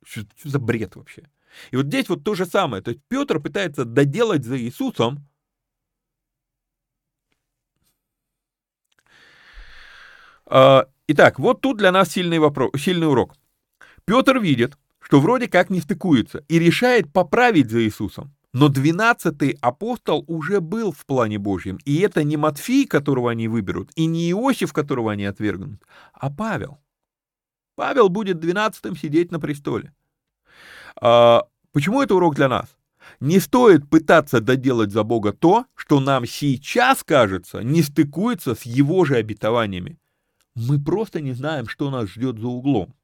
что, 0.04 0.20
что 0.36 0.48
за 0.50 0.60
бред 0.60 0.94
вообще? 0.94 1.24
И 1.70 1.76
вот 1.76 1.86
здесь 1.86 2.08
вот 2.08 2.24
то 2.24 2.34
же 2.34 2.46
самое. 2.46 2.82
То 2.82 2.90
есть 2.90 3.02
Петр 3.08 3.40
пытается 3.40 3.84
доделать 3.84 4.44
за 4.44 4.58
Иисусом, 4.58 5.28
А, 10.50 10.86
итак, 11.06 11.38
вот 11.38 11.60
тут 11.60 11.76
для 11.76 11.92
нас 11.92 12.10
сильный, 12.10 12.38
вопрос, 12.38 12.70
сильный 12.80 13.06
урок. 13.06 13.34
Петр 14.06 14.38
видит, 14.38 14.78
что 14.98 15.20
вроде 15.20 15.46
как 15.46 15.68
не 15.68 15.80
стыкуется, 15.80 16.44
и 16.48 16.58
решает 16.58 17.12
поправить 17.12 17.70
за 17.70 17.82
Иисусом. 17.84 18.34
Но 18.54 18.68
двенадцатый 18.68 19.58
апостол 19.60 20.24
уже 20.26 20.62
был 20.62 20.90
в 20.90 21.04
плане 21.04 21.38
Божьем, 21.38 21.78
и 21.84 21.98
это 21.98 22.24
не 22.24 22.38
Матфей, 22.38 22.86
которого 22.86 23.30
они 23.30 23.46
выберут, 23.46 23.90
и 23.94 24.06
не 24.06 24.30
Иосиф, 24.30 24.72
которого 24.72 25.12
они 25.12 25.26
отвергнут, 25.26 25.82
а 26.14 26.30
Павел. 26.30 26.78
Павел 27.76 28.08
будет 28.08 28.40
двенадцатым 28.40 28.96
сидеть 28.96 29.30
на 29.30 29.38
престоле. 29.38 29.92
А, 31.00 31.44
почему 31.72 32.02
это 32.02 32.14
урок 32.14 32.34
для 32.34 32.48
нас? 32.48 32.76
Не 33.20 33.40
стоит 33.40 33.88
пытаться 33.88 34.40
доделать 34.40 34.92
за 34.92 35.02
Бога 35.02 35.32
то, 35.32 35.66
что 35.74 36.00
нам 36.00 36.26
сейчас 36.26 37.02
кажется 37.02 37.60
не 37.60 37.82
стыкуется 37.82 38.54
с 38.54 38.62
его 38.62 39.04
же 39.04 39.16
обетованиями. 39.16 39.98
Мы 40.54 40.82
просто 40.82 41.20
не 41.20 41.32
знаем, 41.32 41.68
что 41.68 41.90
нас 41.90 42.10
ждет 42.10 42.38
за 42.38 42.48
углом. 42.48 42.94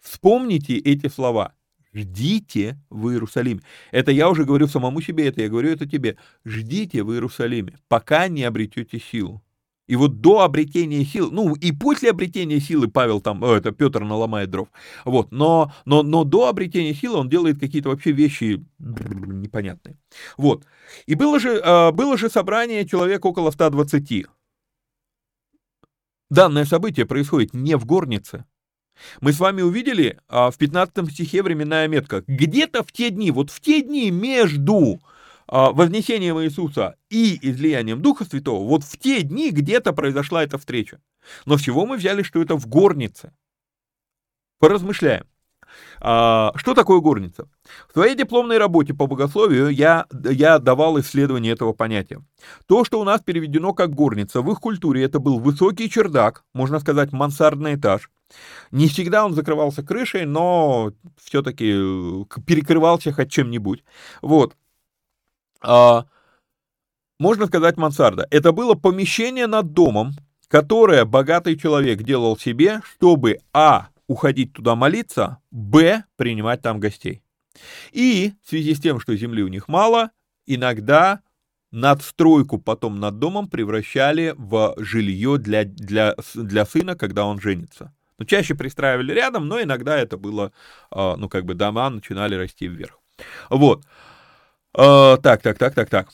Вспомните 0.00 0.76
эти 0.76 1.08
слова. 1.08 1.54
Ждите 1.92 2.78
в 2.90 3.08
Иерусалиме. 3.10 3.60
Это 3.92 4.10
я 4.10 4.28
уже 4.28 4.44
говорю 4.44 4.66
самому 4.66 5.00
себе, 5.00 5.28
это 5.28 5.42
я 5.42 5.48
говорю 5.48 5.70
это 5.70 5.88
тебе. 5.88 6.16
Ждите 6.44 7.04
в 7.04 7.12
Иерусалиме, 7.12 7.78
пока 7.88 8.26
не 8.28 8.42
обретете 8.42 8.98
силу. 8.98 9.42
И 9.86 9.96
вот 9.96 10.20
до 10.20 10.40
обретения 10.40 11.04
сил, 11.04 11.30
ну 11.30 11.54
и 11.54 11.70
после 11.70 12.10
обретения 12.10 12.58
силы 12.58 12.88
Павел 12.88 13.20
там, 13.20 13.44
это 13.44 13.70
Петр 13.70 14.02
наломает 14.02 14.50
дров, 14.50 14.68
вот, 15.04 15.30
но, 15.30 15.72
но, 15.84 16.02
но 16.02 16.24
до 16.24 16.48
обретения 16.48 16.94
силы 16.94 17.18
он 17.18 17.28
делает 17.28 17.60
какие-то 17.60 17.90
вообще 17.90 18.12
вещи 18.12 18.64
непонятные. 18.78 19.98
Вот. 20.38 20.64
И 21.06 21.14
было 21.14 21.38
же, 21.38 21.60
а, 21.62 21.92
было 21.92 22.16
же 22.16 22.30
собрание 22.30 22.86
человек 22.86 23.24
около 23.26 23.50
120. 23.50 24.26
Данное 26.30 26.64
событие 26.64 27.04
происходит 27.04 27.52
не 27.52 27.76
в 27.76 27.84
горнице, 27.84 28.46
мы 29.20 29.32
с 29.32 29.40
вами 29.40 29.62
увидели 29.62 30.18
а, 30.28 30.50
в 30.50 30.58
15 30.58 31.10
стихе 31.10 31.42
временная 31.42 31.88
метка. 31.88 32.24
Где-то 32.26 32.82
в 32.82 32.92
те 32.92 33.10
дни, 33.10 33.30
вот 33.30 33.50
в 33.50 33.60
те 33.60 33.82
дни 33.82 34.10
между 34.10 35.00
вознесением 35.46 36.40
Иисуса 36.40 36.96
и 37.10 37.38
излиянием 37.42 38.02
Духа 38.02 38.24
Святого, 38.24 38.66
вот 38.66 38.84
в 38.84 38.98
те 38.98 39.22
дни 39.22 39.50
где-то 39.50 39.92
произошла 39.92 40.42
эта 40.42 40.58
встреча. 40.58 41.00
Но 41.46 41.58
с 41.58 41.62
чего 41.62 41.86
мы 41.86 41.96
взяли, 41.96 42.22
что 42.22 42.40
это 42.40 42.56
в 42.56 42.66
горнице? 42.66 43.32
Поразмышляем. 44.58 45.26
А, 46.00 46.52
что 46.56 46.74
такое 46.74 47.00
горница? 47.00 47.48
В 47.88 47.92
своей 47.92 48.14
дипломной 48.14 48.58
работе 48.58 48.94
по 48.94 49.06
богословию 49.06 49.68
я, 49.70 50.06
я 50.12 50.58
давал 50.58 51.00
исследование 51.00 51.52
этого 51.52 51.72
понятия. 51.72 52.22
То, 52.66 52.84
что 52.84 53.00
у 53.00 53.04
нас 53.04 53.20
переведено 53.22 53.72
как 53.72 53.90
горница, 53.94 54.42
в 54.42 54.50
их 54.50 54.60
культуре 54.60 55.02
это 55.02 55.18
был 55.18 55.38
высокий 55.38 55.90
чердак, 55.90 56.44
можно 56.52 56.78
сказать 56.78 57.12
мансардный 57.12 57.74
этаж, 57.74 58.10
не 58.70 58.88
всегда 58.88 59.24
он 59.24 59.34
закрывался 59.34 59.82
крышей, 59.82 60.26
но 60.26 60.92
все-таки 61.22 61.72
э, 61.74 62.24
перекрывался 62.46 63.12
хоть 63.12 63.30
чем-нибудь. 63.30 63.84
Вот. 64.22 64.56
А, 65.64 66.06
можно 67.18 67.46
сказать 67.46 67.76
мансарда. 67.76 68.26
Это 68.30 68.52
было 68.52 68.74
помещение 68.74 69.46
над 69.46 69.72
домом, 69.72 70.12
которое 70.48 71.04
богатый 71.04 71.56
человек 71.56 72.02
делал 72.02 72.36
себе, 72.36 72.80
чтобы 72.84 73.38
а. 73.52 73.88
уходить 74.06 74.52
туда 74.52 74.74
молиться, 74.74 75.38
б. 75.50 76.04
принимать 76.16 76.62
там 76.62 76.78
гостей. 76.80 77.22
И 77.92 78.34
в 78.44 78.48
связи 78.48 78.74
с 78.74 78.80
тем, 78.80 79.00
что 79.00 79.16
земли 79.16 79.42
у 79.42 79.48
них 79.48 79.68
мало, 79.68 80.10
иногда 80.46 81.20
надстройку 81.70 82.58
потом 82.58 83.00
над 83.00 83.18
домом 83.18 83.48
превращали 83.48 84.34
в 84.36 84.74
жилье 84.78 85.38
для, 85.38 85.64
для, 85.64 86.14
для 86.34 86.66
сына, 86.66 86.94
когда 86.94 87.24
он 87.24 87.40
женится. 87.40 87.92
Ну, 88.18 88.24
чаще 88.26 88.54
пристраивали 88.54 89.12
рядом, 89.12 89.48
но 89.48 89.60
иногда 89.60 89.98
это 89.98 90.16
было, 90.16 90.52
а, 90.90 91.16
ну, 91.16 91.28
как 91.28 91.44
бы 91.44 91.54
дома 91.54 91.88
начинали 91.90 92.36
расти 92.36 92.68
вверх. 92.68 93.00
Вот. 93.50 93.84
А, 94.76 95.16
так, 95.18 95.42
так, 95.42 95.58
так, 95.58 95.74
так, 95.74 95.88
так. 95.88 96.08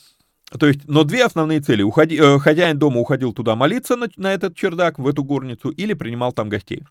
То 0.58 0.66
есть, 0.66 0.80
но 0.88 1.04
две 1.04 1.24
основные 1.24 1.60
цели. 1.60 1.82
Уходи, 1.82 2.16
э, 2.16 2.38
хозяин 2.38 2.78
дома 2.78 3.00
уходил 3.00 3.32
туда 3.32 3.54
молиться 3.54 3.96
на, 3.96 4.08
на 4.16 4.34
этот 4.34 4.56
чердак, 4.56 4.98
в 4.98 5.06
эту 5.06 5.22
горницу, 5.22 5.70
или 5.70 5.94
принимал 5.94 6.32
там 6.32 6.48
гостей. 6.48 6.82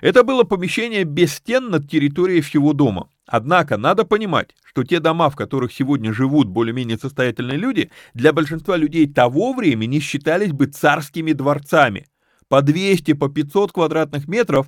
Это 0.00 0.22
было 0.22 0.44
помещение 0.44 1.04
без 1.04 1.34
стен 1.34 1.70
над 1.70 1.90
территорией 1.90 2.40
всего 2.40 2.72
дома. 2.72 3.08
Однако 3.26 3.78
надо 3.78 4.04
понимать, 4.04 4.54
что 4.64 4.84
те 4.84 5.00
дома, 5.00 5.30
в 5.30 5.36
которых 5.36 5.72
сегодня 5.72 6.12
живут 6.12 6.48
более-менее 6.48 6.98
состоятельные 6.98 7.56
люди, 7.56 7.90
для 8.14 8.32
большинства 8.32 8.76
людей 8.76 9.06
того 9.06 9.54
времени 9.54 9.98
считались 9.98 10.52
бы 10.52 10.66
царскими 10.66 11.32
дворцами 11.32 12.06
по 12.48 12.60
200, 12.60 13.14
по 13.14 13.28
500 13.28 13.72
квадратных 13.72 14.28
метров, 14.28 14.66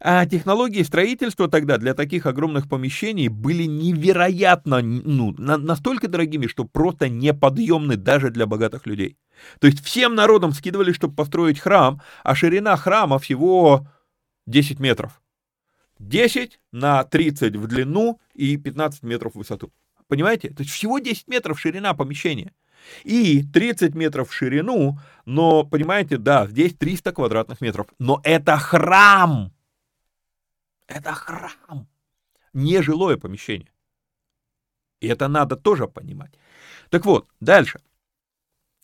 а 0.00 0.26
технологии 0.26 0.82
строительства 0.82 1.48
тогда 1.48 1.76
для 1.76 1.92
таких 1.94 2.26
огромных 2.26 2.68
помещений 2.68 3.28
были 3.28 3.64
невероятно, 3.64 4.80
ну, 4.80 5.32
на, 5.32 5.56
настолько 5.56 6.08
дорогими, 6.08 6.46
что 6.46 6.64
просто 6.64 7.08
неподъемны 7.08 7.96
даже 7.96 8.30
для 8.30 8.46
богатых 8.46 8.86
людей. 8.86 9.16
То 9.60 9.66
есть 9.66 9.84
всем 9.84 10.14
народом 10.14 10.52
скидывали, 10.52 10.92
чтобы 10.92 11.14
построить 11.14 11.58
храм, 11.58 12.00
а 12.22 12.34
ширина 12.34 12.76
храма 12.76 13.18
всего 13.18 13.88
10 14.46 14.78
метров. 14.78 15.20
10 15.98 16.60
на 16.72 17.02
30 17.02 17.56
в 17.56 17.66
длину 17.66 18.20
и 18.34 18.56
15 18.56 19.02
метров 19.02 19.32
в 19.32 19.38
высоту. 19.38 19.72
Понимаете? 20.06 20.50
То 20.50 20.62
есть 20.62 20.72
всего 20.72 21.00
10 21.00 21.26
метров 21.28 21.58
ширина 21.58 21.92
помещения 21.94 22.52
и 23.02 23.42
30 23.42 23.94
метров 23.94 24.30
в 24.30 24.32
ширину, 24.32 24.98
но, 25.24 25.64
понимаете, 25.64 26.16
да, 26.16 26.46
здесь 26.46 26.74
300 26.74 27.12
квадратных 27.12 27.60
метров, 27.60 27.88
но 27.98 28.20
это 28.22 28.56
храм, 28.56 29.52
это 30.88 31.12
храм, 31.12 31.86
не 32.52 32.82
жилое 32.82 33.16
помещение. 33.16 33.72
И 35.00 35.06
это 35.06 35.28
надо 35.28 35.56
тоже 35.56 35.86
понимать. 35.86 36.32
Так 36.90 37.04
вот, 37.06 37.28
дальше. 37.40 37.80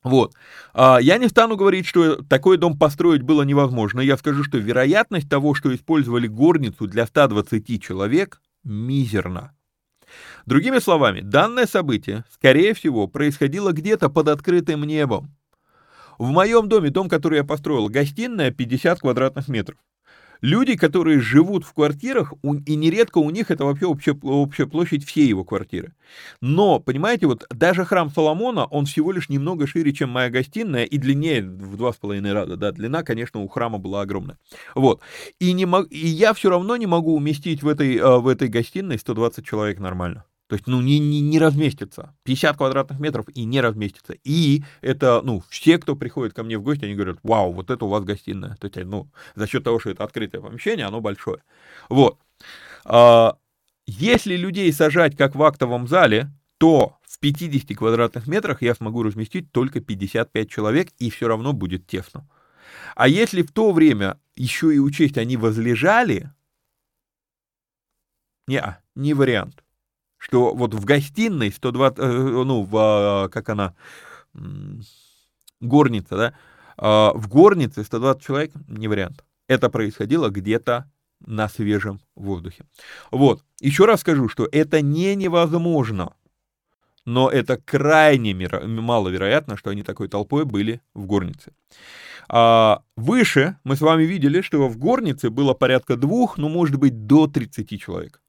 Вот. 0.04 0.34
А, 0.74 0.98
я 1.00 1.16
не 1.18 1.28
стану 1.28 1.56
говорить, 1.56 1.86
что 1.86 2.22
такой 2.22 2.58
дом 2.58 2.78
построить 2.78 3.22
было 3.22 3.42
невозможно. 3.42 4.00
Я 4.00 4.16
скажу, 4.18 4.44
что 4.44 4.58
вероятность 4.58 5.28
того, 5.28 5.54
что 5.54 5.74
использовали 5.74 6.28
горницу 6.28 6.86
для 6.86 7.06
120 7.06 7.82
человек, 7.82 8.40
мизерна. 8.62 9.56
Другими 10.44 10.78
словами, 10.78 11.20
данное 11.20 11.66
событие, 11.66 12.24
скорее 12.30 12.74
всего, 12.74 13.08
происходило 13.08 13.72
где-то 13.72 14.10
под 14.10 14.28
открытым 14.28 14.84
небом. 14.84 15.34
В 16.18 16.28
моем 16.28 16.68
доме, 16.68 16.90
дом, 16.90 17.08
который 17.08 17.38
я 17.38 17.44
построил, 17.44 17.88
гостиная 17.88 18.50
50 18.50 19.00
квадратных 19.00 19.48
метров. 19.48 19.78
Люди, 20.44 20.76
которые 20.76 21.20
живут 21.20 21.64
в 21.64 21.72
квартирах, 21.72 22.34
и 22.66 22.76
нередко 22.76 23.16
у 23.16 23.30
них 23.30 23.50
это 23.50 23.64
вообще 23.64 23.86
общая, 23.86 24.12
общая 24.12 24.66
площадь 24.66 25.02
всей 25.02 25.26
его 25.26 25.42
квартиры. 25.42 25.94
Но, 26.42 26.80
понимаете, 26.80 27.26
вот 27.26 27.46
даже 27.48 27.86
храм 27.86 28.10
Соломона, 28.10 28.66
он 28.66 28.84
всего 28.84 29.10
лишь 29.10 29.30
немного 29.30 29.66
шире, 29.66 29.94
чем 29.94 30.10
моя 30.10 30.28
гостиная, 30.28 30.84
и 30.84 30.98
длиннее 30.98 31.40
в 31.40 31.78
два 31.78 31.94
с 31.94 31.96
половиной 31.96 32.34
раза, 32.34 32.58
да, 32.58 32.72
длина, 32.72 33.02
конечно, 33.02 33.40
у 33.40 33.48
храма 33.48 33.78
была 33.78 34.02
огромная. 34.02 34.36
Вот. 34.74 35.00
И, 35.38 35.50
не 35.54 35.64
мог, 35.64 35.90
и 35.90 36.06
я 36.06 36.34
все 36.34 36.50
равно 36.50 36.76
не 36.76 36.84
могу 36.84 37.16
уместить 37.16 37.62
в 37.62 37.68
этой, 37.68 37.96
э, 37.96 38.18
в 38.18 38.28
этой 38.28 38.48
гостиной 38.48 38.98
120 38.98 39.46
человек 39.46 39.80
нормально. 39.80 40.26
То 40.46 40.56
есть, 40.56 40.66
ну, 40.66 40.82
не, 40.82 40.98
не, 40.98 41.20
не 41.22 41.38
разместится. 41.38 42.14
50 42.24 42.56
квадратных 42.58 43.00
метров 43.00 43.26
и 43.34 43.44
не 43.44 43.60
разместится. 43.62 44.14
И 44.24 44.62
это, 44.82 45.22
ну, 45.22 45.42
все, 45.48 45.78
кто 45.78 45.96
приходит 45.96 46.34
ко 46.34 46.42
мне 46.42 46.58
в 46.58 46.62
гости, 46.62 46.84
они 46.84 46.94
говорят, 46.94 47.18
вау, 47.22 47.52
вот 47.52 47.70
это 47.70 47.84
у 47.86 47.88
вас 47.88 48.04
гостиная. 48.04 48.56
То 48.56 48.66
есть, 48.66 48.76
ну, 48.86 49.08
за 49.34 49.46
счет 49.46 49.64
того, 49.64 49.78
что 49.78 49.90
это 49.90 50.04
открытое 50.04 50.42
помещение, 50.42 50.84
оно 50.84 51.00
большое. 51.00 51.42
Вот. 51.88 52.18
А, 52.84 53.38
если 53.86 54.36
людей 54.36 54.70
сажать, 54.72 55.16
как 55.16 55.34
в 55.34 55.42
актовом 55.42 55.88
зале, 55.88 56.30
то 56.58 56.98
в 57.02 57.18
50 57.20 57.76
квадратных 57.76 58.26
метрах 58.26 58.60
я 58.60 58.74
смогу 58.74 59.02
разместить 59.02 59.50
только 59.50 59.80
55 59.80 60.50
человек, 60.50 60.90
и 60.98 61.08
все 61.08 61.26
равно 61.26 61.54
будет 61.54 61.86
тесно. 61.86 62.28
А 62.96 63.08
если 63.08 63.40
в 63.40 63.50
то 63.50 63.72
время 63.72 64.20
еще 64.36 64.74
и 64.74 64.78
учесть, 64.78 65.16
они 65.16 65.38
возлежали, 65.38 66.30
не, 68.46 68.62
не 68.94 69.14
вариант 69.14 69.63
что 70.24 70.54
вот 70.54 70.72
в 70.72 70.84
гостиной 70.86 71.52
120, 71.52 71.98
э, 71.98 72.02
ну, 72.06 72.62
в, 72.62 72.76
а, 72.76 73.28
как 73.28 73.50
она, 73.50 73.74
горница, 75.60 76.16
да, 76.16 76.34
а, 76.78 77.12
в 77.14 77.28
горнице 77.28 77.84
120 77.84 78.22
человек 78.22 78.52
не 78.66 78.88
вариант. 78.88 79.22
Это 79.48 79.68
происходило 79.68 80.30
где-то 80.30 80.90
на 81.26 81.48
свежем 81.50 82.00
воздухе. 82.16 82.64
Вот, 83.10 83.44
еще 83.60 83.84
раз 83.84 84.00
скажу, 84.00 84.30
что 84.30 84.48
это 84.50 84.80
не 84.80 85.14
невозможно, 85.14 86.14
но 87.04 87.28
это 87.28 87.58
крайне 87.58 88.34
маловероятно, 88.34 89.58
что 89.58 89.70
они 89.70 89.82
такой 89.82 90.08
толпой 90.08 90.46
были 90.46 90.80
в 90.94 91.04
горнице. 91.04 91.52
А 92.30 92.82
выше 92.96 93.58
мы 93.62 93.76
с 93.76 93.82
вами 93.82 94.04
видели, 94.04 94.40
что 94.40 94.68
в 94.68 94.78
горнице 94.78 95.28
было 95.28 95.52
порядка 95.52 95.96
двух, 95.96 96.38
ну, 96.38 96.48
может 96.48 96.76
быть, 96.76 97.06
до 97.06 97.26
30 97.26 97.78
человек. 97.78 98.22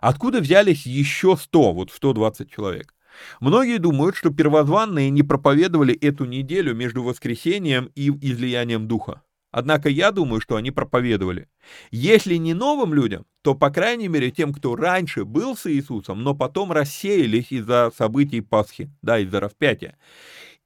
Откуда 0.00 0.40
взялись 0.40 0.86
еще 0.86 1.36
100, 1.36 1.72
вот 1.72 1.90
120 1.90 2.50
человек? 2.50 2.94
Многие 3.40 3.78
думают, 3.78 4.16
что 4.16 4.30
первозванные 4.30 5.10
не 5.10 5.22
проповедовали 5.22 5.94
эту 5.94 6.24
неделю 6.24 6.74
между 6.74 7.02
воскресением 7.02 7.90
и 7.94 8.10
излиянием 8.10 8.86
духа. 8.86 9.22
Однако 9.50 9.88
я 9.88 10.12
думаю, 10.12 10.40
что 10.40 10.56
они 10.56 10.70
проповедовали. 10.70 11.48
Если 11.90 12.34
не 12.34 12.52
новым 12.52 12.92
людям, 12.92 13.24
то, 13.42 13.54
по 13.54 13.70
крайней 13.70 14.08
мере, 14.08 14.30
тем, 14.30 14.52
кто 14.52 14.76
раньше 14.76 15.24
был 15.24 15.56
с 15.56 15.66
Иисусом, 15.70 16.22
но 16.22 16.34
потом 16.34 16.70
рассеялись 16.70 17.50
из-за 17.50 17.90
событий 17.96 18.42
Пасхи, 18.42 18.90
да, 19.00 19.18
из-за 19.18 19.40
распятия. 19.40 19.96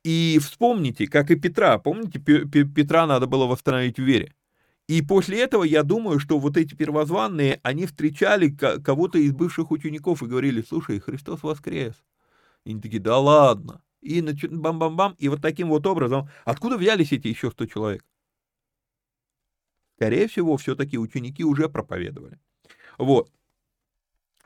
И 0.02 0.40
вспомните, 0.42 1.06
как 1.06 1.30
и 1.30 1.36
Петра, 1.36 1.78
помните, 1.78 2.18
Петра 2.18 3.06
надо 3.06 3.28
было 3.28 3.46
восстановить 3.46 3.98
в 3.98 4.02
вере. 4.02 4.34
И 4.88 5.00
после 5.00 5.40
этого 5.40 5.64
я 5.64 5.82
думаю, 5.84 6.18
что 6.18 6.38
вот 6.38 6.56
эти 6.56 6.74
первозванные, 6.74 7.60
они 7.62 7.86
встречали 7.86 8.50
кого-то 8.50 9.18
из 9.18 9.32
бывших 9.32 9.70
учеников 9.70 10.22
и 10.22 10.26
говорили, 10.26 10.62
слушай, 10.62 10.98
Христос 10.98 11.42
воскрес. 11.42 11.94
И 12.64 12.70
они 12.70 12.80
такие, 12.80 13.00
да 13.00 13.18
ладно. 13.18 13.82
И 14.00 14.20
бам-бам-бам, 14.20 15.14
и 15.18 15.28
вот 15.28 15.40
таким 15.40 15.68
вот 15.68 15.86
образом, 15.86 16.28
откуда 16.44 16.76
взялись 16.76 17.12
эти 17.12 17.28
еще 17.28 17.50
100 17.50 17.66
человек? 17.66 18.04
Скорее 19.94 20.26
всего, 20.26 20.56
все-таки 20.56 20.98
ученики 20.98 21.44
уже 21.44 21.68
проповедовали. 21.68 22.40
Вот. 22.98 23.30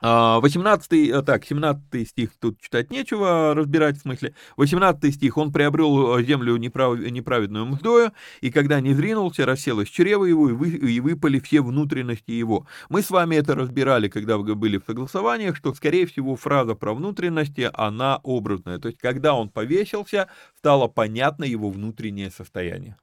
18, 0.01 1.11
а, 1.11 1.21
так, 1.23 1.43
17 1.45 2.07
стих 2.07 2.29
тут 2.39 2.59
читать 2.61 2.91
нечего, 2.91 3.55
разбирать 3.55 3.97
в 3.97 4.01
смысле. 4.01 4.35
18 4.55 5.13
стих, 5.13 5.37
он 5.37 5.51
приобрел 5.51 6.19
землю 6.19 6.55
неправ, 6.57 6.99
неправедную 6.99 7.65
мздою, 7.65 8.11
и 8.41 8.51
когда 8.51 8.79
не 8.79 8.93
зринулся, 8.93 9.45
расселось 9.45 9.89
чрево 9.89 10.25
его, 10.25 10.49
и, 10.49 10.53
вы, 10.53 10.69
и 10.69 10.99
выпали 10.99 11.39
все 11.39 11.61
внутренности 11.61 12.31
его. 12.31 12.67
Мы 12.89 13.01
с 13.01 13.09
вами 13.09 13.37
это 13.37 13.55
разбирали, 13.55 14.07
когда 14.07 14.37
вы 14.37 14.53
были 14.53 14.77
в 14.77 14.85
согласованиях, 14.85 15.55
что, 15.55 15.73
скорее 15.73 16.05
всего, 16.05 16.35
фраза 16.35 16.75
про 16.75 16.93
внутренности, 16.93 17.69
она 17.73 18.19
образная. 18.23 18.77
То 18.77 18.89
есть, 18.89 18.99
когда 18.99 19.33
он 19.33 19.49
повесился, 19.49 20.29
стало 20.57 20.87
понятно 20.87 21.43
его 21.43 21.71
внутреннее 21.71 22.29
состояние. 22.29 22.97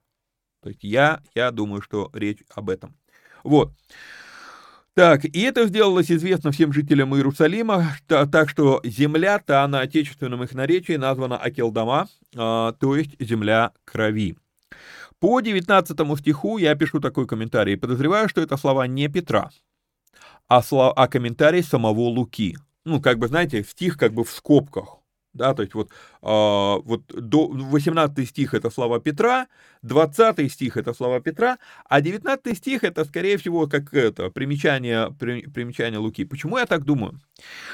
То 0.63 0.69
есть, 0.69 0.83
я, 0.83 1.21
я 1.35 1.51
думаю, 1.51 1.81
что 1.81 2.09
речь 2.13 2.39
об 2.55 2.69
этом. 2.69 2.95
Вот. 3.43 3.73
Так, 4.95 5.25
и 5.25 5.41
это 5.41 5.67
сделалось 5.67 6.09
известно 6.09 6.51
всем 6.51 6.71
жителям 6.71 7.13
Иерусалима, 7.13 7.97
так 8.07 8.49
что 8.49 8.79
земля-то 8.85 9.67
на 9.67 9.81
отечественном 9.81 10.43
их 10.43 10.53
наречии 10.53 10.95
названа 10.95 11.37
Акелдама, 11.37 12.07
а, 12.33 12.71
то 12.71 12.95
есть 12.95 13.11
земля 13.19 13.73
крови. 13.83 14.37
По 15.19 15.41
19 15.41 16.17
стиху 16.17 16.57
я 16.57 16.75
пишу 16.75 17.01
такой 17.01 17.27
комментарий. 17.27 17.77
Подозреваю, 17.77 18.29
что 18.29 18.39
это 18.39 18.55
слова 18.55 18.87
не 18.87 19.09
Петра, 19.09 19.51
а, 20.47 20.63
слова, 20.63 20.93
а 20.93 21.09
комментарий 21.09 21.61
самого 21.61 22.07
Луки. 22.07 22.55
Ну, 22.85 23.01
как 23.01 23.19
бы, 23.19 23.27
знаете, 23.27 23.65
стих 23.65 23.97
как 23.97 24.13
бы 24.13 24.23
в 24.23 24.31
скобках 24.31 24.99
да, 25.35 25.53
то 25.53 25.61
есть 25.61 25.73
вот, 25.75 25.89
э, 25.89 25.91
вот 26.21 27.03
до 27.07 27.47
18 27.47 28.27
стих 28.27 28.53
это 28.53 28.69
слова 28.69 28.99
Петра, 28.99 29.47
20 29.83 30.51
стих 30.51 30.77
это 30.77 30.93
слова 30.93 31.19
Петра, 31.19 31.57
а 31.87 32.01
19 32.01 32.57
стих 32.57 32.83
это, 32.83 33.05
скорее 33.05 33.37
всего, 33.37 33.67
как 33.67 33.93
это, 33.93 34.29
примечание, 34.29 35.11
примечание 35.11 35.99
Луки. 35.99 36.25
Почему 36.25 36.57
я 36.57 36.65
так 36.65 36.85
думаю? 36.85 37.19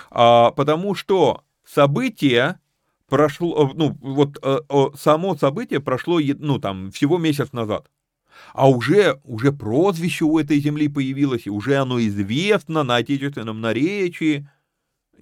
А, 0.10 0.52
потому 0.52 0.96
что 0.96 1.44
событие 1.64 2.60
прошло, 3.08 3.70
э, 3.70 3.74
ну, 3.76 3.98
вот 4.02 4.40
э, 4.42 4.60
само 4.96 5.36
событие 5.38 5.80
прошло, 5.80 6.20
ну, 6.20 6.60
там, 6.60 6.92
всего 6.92 7.18
месяц 7.18 7.54
назад. 7.54 7.90
А 8.54 8.70
уже, 8.70 9.20
уже 9.24 9.52
прозвище 9.52 10.26
у 10.26 10.40
этой 10.40 10.60
земли 10.60 10.88
появилось, 10.88 11.46
и 11.46 11.52
уже 11.52 11.76
оно 11.76 12.02
известно 12.02 12.84
на 12.84 12.96
отечественном 12.96 13.62
наречии– 13.62 14.50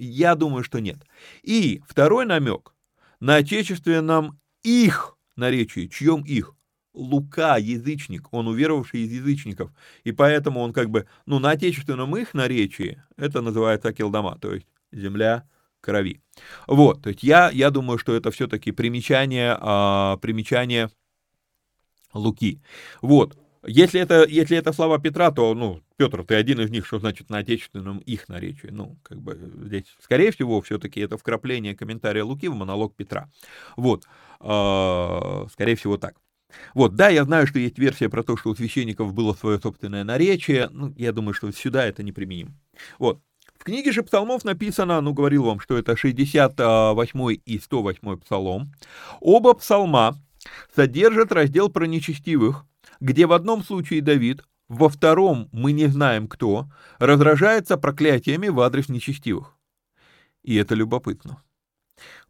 я 0.06 0.36
думаю, 0.36 0.64
что 0.64 0.80
нет. 0.80 0.97
И 1.43 1.82
второй 1.88 2.26
намек 2.26 2.74
на 3.20 3.36
отечественном 3.36 4.39
их 4.64 5.18
наречии. 5.36 5.88
Чьем 5.88 6.24
их? 6.24 6.56
Лука, 6.93 7.58
язычник, 7.58 8.34
он 8.34 8.47
уверовавший 8.47 9.02
из 9.02 9.12
язычников, 9.12 9.72
и 10.04 10.12
поэтому 10.12 10.60
он 10.60 10.74
как 10.74 10.89
бы, 10.89 11.08
ну, 11.28 11.38
на 11.39 11.52
отечественном 11.52 12.18
их 12.18 12.34
наречии, 12.34 13.02
это 13.16 13.41
называется 13.41 13.89
Акелдама, 13.89 14.38
то 14.39 14.54
есть 14.56 14.66
земля 14.91 15.47
крови. 15.82 16.22
Вот, 16.68 17.04
то 17.04 17.10
есть 17.10 17.24
я, 17.24 17.52
я 17.52 17.70
думаю, 17.70 18.00
что 18.00 18.16
это 18.16 18.32
все-таки 18.32 18.72
примечание, 18.72 19.56
а, 19.60 20.18
примечание 20.18 20.89
Луки. 22.14 22.62
Вот, 23.02 23.38
если 23.66 23.99
это, 23.99 24.26
если 24.26 24.57
это 24.57 24.72
слова 24.72 24.99
Петра, 24.99 25.32
то, 25.32 25.53
ну, 25.53 25.82
Петр, 25.97 26.24
ты 26.24 26.36
один 26.36 26.62
из 26.62 26.70
них, 26.70 26.86
что 26.86 26.99
значит 26.99 27.30
на 27.30 27.39
отечественном 27.39 27.99
их 27.99 28.30
наречии? 28.30 28.70
Ну, 28.72 28.97
как 29.03 29.20
бы 29.22 29.38
здесь, 29.66 29.86
скорее 30.01 30.32
всего, 30.32 30.62
все-таки 30.62 31.01
это 31.01 31.18
вкрапление 31.18 31.76
комментария 31.76 32.24
Луки 32.24 32.47
в 32.47 32.55
монолог 32.55 32.95
Петра. 32.95 33.30
Вот, 33.76 34.05
э, 34.39 35.45
скорее 35.51 35.76
всего, 35.76 35.97
так. 35.97 36.16
Вот, 36.74 36.95
да, 36.95 37.10
я 37.10 37.24
знаю, 37.26 37.47
что 37.47 37.60
есть 37.60 37.78
версия 37.78 38.10
про 38.10 38.24
то, 38.24 38.38
что 38.38 38.49
у 38.49 38.55
священников 38.55 39.14
было 39.14 39.34
свое 39.34 39.60
собственное 39.60 40.03
наречие, 40.03 40.70
ну, 40.72 40.93
я 40.97 41.12
думаю, 41.12 41.34
что 41.34 41.51
сюда 41.51 41.86
это 41.86 42.01
не 42.01 42.12
применим. 42.12 42.55
Вот, 42.97 43.20
в 43.57 43.66
книге 43.66 43.91
же 43.91 44.03
псалмов 44.03 44.45
написано, 44.45 45.01
ну, 45.01 45.14
говорил 45.14 45.43
вам, 45.43 45.60
что 45.60 45.78
это 45.78 45.97
68 45.97 47.39
и 47.45 47.60
108 47.60 48.18
псалом. 48.18 48.72
Оба 49.20 49.53
псалма 49.53 50.18
содержат 50.74 51.34
раздел 51.34 51.70
про 51.70 51.86
нечестивых, 51.86 52.66
где 53.00 53.26
в 53.26 53.34
одном 53.34 53.64
случае 53.64 54.02
Давид, 54.02 54.43
во 54.68 54.89
втором 54.89 55.50
мы 55.52 55.72
не 55.72 55.88
знаем 55.88 56.28
кто, 56.28 56.70
разражается 57.00 57.78
проклятиями 57.78 58.47
в 58.47 58.60
адрес 58.62 58.89
нечестивых. 58.89 59.56
И 60.43 60.56
это 60.56 60.76
любопытно. 60.76 61.43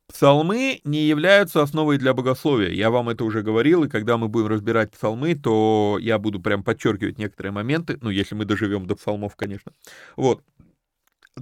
Псалмы 0.07 0.81
не 0.83 1.03
являются 1.03 1.61
основой 1.61 1.99
для 1.99 2.15
богословия. 2.15 2.71
Я 2.71 2.89
вам 2.89 3.09
это 3.09 3.23
уже 3.23 3.43
говорил, 3.43 3.83
и 3.83 3.89
когда 3.89 4.17
мы 4.17 4.27
будем 4.27 4.47
разбирать 4.47 4.91
псалмы, 4.91 5.35
то 5.35 5.99
я 6.01 6.17
буду 6.17 6.39
прям 6.39 6.63
подчеркивать 6.63 7.19
некоторые 7.19 7.51
моменты, 7.51 7.99
ну, 8.01 8.09
если 8.09 8.33
мы 8.33 8.45
доживем 8.45 8.87
до 8.87 8.95
псалмов, 8.95 9.35
конечно. 9.35 9.71
Вот 10.17 10.43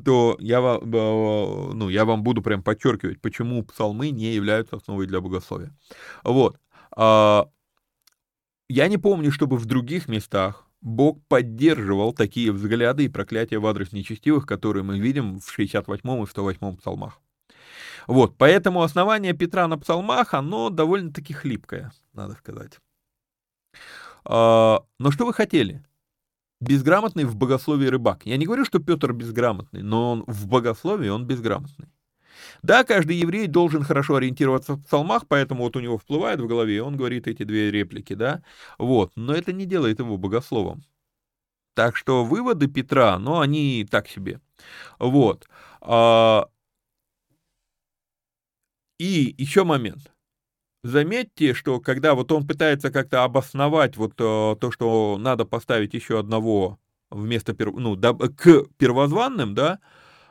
то 0.06 0.38
я, 0.40 0.60
ну, 0.62 1.90
я 1.90 2.06
вам 2.06 2.24
буду 2.24 2.42
прям 2.42 2.62
подчеркивать, 2.62 3.22
почему 3.22 3.64
псалмы 3.64 4.12
не 4.12 4.34
являются 4.34 4.76
основой 4.76 5.08
для 5.08 5.22
богословия. 5.22 5.76
Вот. 6.24 6.58
Я 8.70 8.88
не 8.90 8.98
помню, 8.98 9.32
чтобы 9.32 9.58
в 9.58 9.66
других 9.66 10.10
местах 10.10 10.66
Бог 10.82 11.20
поддерживал 11.28 12.14
такие 12.14 12.52
взгляды 12.52 13.06
и 13.06 13.10
проклятия 13.10 13.60
в 13.60 13.66
адрес 13.66 13.94
нечестивых, 13.94 14.46
которые 14.46 14.84
мы 14.84 15.00
видим 15.00 15.40
в 15.40 15.50
68 15.50 16.24
и 16.24 16.26
108 16.26 16.78
псалмах. 16.78 17.20
Вот, 18.08 18.38
поэтому 18.38 18.84
основание 18.84 19.34
Петра 19.34 19.68
на 19.68 19.78
псалмах, 19.78 20.34
оно 20.34 20.70
довольно-таки 20.70 21.34
хлипкое, 21.34 21.92
надо 22.14 22.36
сказать. 22.36 22.80
А, 24.24 24.84
но 25.00 25.12
что 25.12 25.26
вы 25.26 25.34
хотели? 25.34 25.84
Безграмотный 26.60 27.26
в 27.26 27.36
богословии 27.36 27.88
рыбак. 27.88 28.26
Я 28.26 28.38
не 28.38 28.46
говорю, 28.46 28.66
что 28.66 28.80
Петр 28.80 29.14
безграмотный, 29.14 29.82
но 29.82 30.12
он 30.12 30.24
в 30.28 30.48
богословии 30.48 31.10
он 31.10 31.26
безграмотный. 31.26 31.88
Да, 32.64 32.84
каждый 32.84 33.18
еврей 33.18 33.48
должен 33.48 33.84
хорошо 33.84 34.16
ориентироваться 34.16 34.74
в 34.74 34.84
псалмах, 34.84 35.28
поэтому 35.28 35.64
вот 35.64 35.76
у 35.76 35.80
него 35.80 35.98
всплывает 35.98 36.40
в 36.40 36.48
голове, 36.48 36.78
и 36.78 36.80
он 36.80 36.98
говорит 36.98 37.28
эти 37.28 37.44
две 37.44 37.72
реплики, 37.72 38.14
да, 38.14 38.42
вот, 38.78 39.12
но 39.16 39.34
это 39.34 39.54
не 39.54 39.66
делает 39.66 40.00
его 40.00 40.18
богословом. 40.18 40.84
Так 41.76 41.96
что 41.96 42.26
выводы 42.26 42.68
Петра, 42.68 43.20
ну, 43.20 43.40
они 43.40 43.88
так 43.90 44.08
себе. 44.08 44.42
Вот. 45.00 45.48
А, 45.82 46.48
и 49.00 49.36
еще 49.38 49.64
момент. 49.64 50.12
Заметьте, 50.84 51.54
что 51.54 51.80
когда 51.82 52.16
вот 52.16 52.32
он 52.32 52.48
пытается 52.48 52.92
как-то 52.92 53.24
обосновать 53.24 53.98
вот 53.98 54.14
э, 54.20 54.56
то, 54.60 54.72
что 54.72 55.18
надо 55.20 55.46
поставить 55.46 55.94
еще 55.94 56.20
одного 56.20 56.80
вместо, 57.10 57.56
ну, 57.60 57.98
к 57.98 58.66
первозванным, 58.78 59.56
да, 59.56 59.80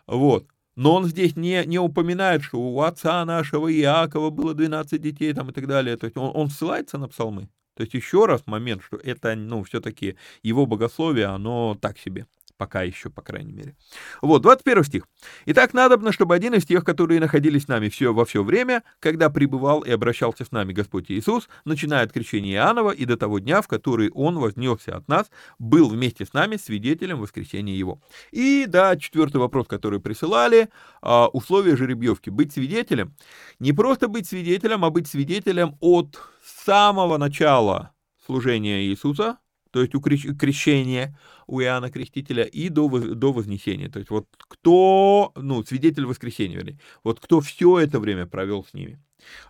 вот, 0.07 0.49
но 0.77 0.95
он 0.95 1.07
здесь 1.07 1.37
не, 1.37 1.65
не 1.65 1.79
упоминает, 1.79 2.43
что 2.43 2.59
у 2.59 2.81
отца 2.83 3.25
нашего 3.25 3.73
Иакова 3.73 4.31
было 4.31 4.55
12 4.55 5.01
детей 5.01 5.33
там, 5.33 5.51
и 5.51 5.53
так 5.53 5.67
далее. 5.67 5.97
То 5.97 6.05
есть 6.05 6.17
он, 6.17 6.31
он 6.35 6.51
ссылается 6.51 6.99
на 6.99 7.09
псалмы. 7.09 7.49
То 7.75 7.83
есть 7.83 7.95
еще 7.95 8.27
раз 8.27 8.47
момент, 8.47 8.83
что 8.83 8.97
это, 8.97 9.35
ну, 9.35 9.65
все-таки 9.65 10.17
его 10.43 10.67
богословие, 10.67 11.27
оно 11.27 11.77
так 11.81 11.99
себе. 11.99 12.27
Пока 12.59 12.83
еще, 12.83 13.11
по 13.11 13.21
крайней 13.21 13.53
мере. 13.53 13.77
Вот, 14.23 14.41
21 14.41 14.85
стих. 14.85 15.07
«Итак, 15.45 15.75
надобно, 15.75 16.11
чтобы 16.11 16.35
один 16.35 16.55
из 16.55 16.65
тех, 16.65 16.85
которые 16.85 17.21
находились 17.21 17.65
с 17.65 17.69
нами 17.69 17.91
все, 17.91 18.15
во 18.15 18.25
все 18.25 18.43
время, 18.43 18.83
когда 18.99 19.29
пребывал 19.29 19.81
и 19.81 19.91
обращался 19.91 20.45
с 20.45 20.53
нами 20.53 20.73
Господь 20.73 21.11
Иисус, 21.11 21.49
начиная 21.67 22.05
от 22.05 22.13
крещения 22.13 22.55
Иоаннова 22.55 22.93
и 22.93 23.05
до 23.05 23.19
того 23.19 23.41
дня, 23.41 23.61
в 23.61 23.69
который 23.69 24.11
Он 24.11 24.39
вознесся 24.39 24.97
от 24.97 25.07
нас, 25.07 25.31
был 25.59 25.91
вместе 25.91 26.25
с 26.25 26.33
нами 26.33 26.57
свидетелем 26.57 27.21
воскресения 27.21 27.75
Его». 27.75 28.01
И, 28.33 28.65
да, 28.67 28.97
четвертый 28.97 29.37
вопрос, 29.37 29.67
который 29.67 30.01
присылали, 30.01 30.71
а, 31.03 31.29
условия 31.29 31.77
жеребьевки. 31.77 32.31
Быть 32.31 32.53
свидетелем. 32.53 33.15
Не 33.59 33.73
просто 33.73 34.09
быть 34.09 34.27
свидетелем, 34.27 34.85
а 34.85 34.91
быть 34.91 35.09
свидетелем 35.09 35.77
от 35.81 36.19
самого 36.43 37.19
начала 37.19 37.93
служения 38.25 38.83
Иисуса, 38.85 39.39
то 39.71 39.81
есть 39.81 39.95
у 39.95 40.01
крещения, 40.01 41.19
у 41.47 41.61
Иоанна 41.61 41.91
Крестителя 41.91 42.45
и 42.45 42.69
до, 42.69 42.89
до 42.89 43.33
Вознесения. 43.33 43.91
То 43.91 43.99
есть 43.99 44.11
вот 44.11 44.27
кто, 44.37 45.33
ну, 45.35 45.63
свидетель 45.65 46.07
воскресения, 46.07 46.57
вернее, 46.57 46.79
вот 47.05 47.21
кто 47.21 47.41
все 47.41 47.79
это 47.79 48.01
время 48.01 48.27
провел 48.27 48.65
с 48.65 48.75
ними. 48.75 48.99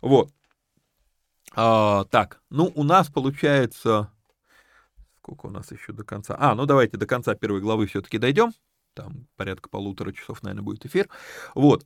Вот. 0.00 0.30
А, 1.54 2.04
так, 2.04 2.40
ну, 2.50 2.72
у 2.74 2.82
нас 2.82 3.08
получается 3.08 4.10
Сколько 5.26 5.46
у 5.46 5.50
нас 5.50 5.72
еще 5.72 5.92
до 5.92 6.04
конца? 6.04 6.36
А, 6.38 6.54
ну 6.54 6.66
давайте 6.66 6.96
до 6.98 7.04
конца 7.04 7.34
первой 7.34 7.60
главы 7.60 7.88
все-таки 7.88 8.16
дойдем. 8.16 8.52
Там 8.94 9.26
порядка 9.34 9.68
полутора 9.68 10.12
часов, 10.12 10.40
наверное, 10.44 10.62
будет 10.62 10.86
эфир. 10.86 11.08
Вот. 11.56 11.84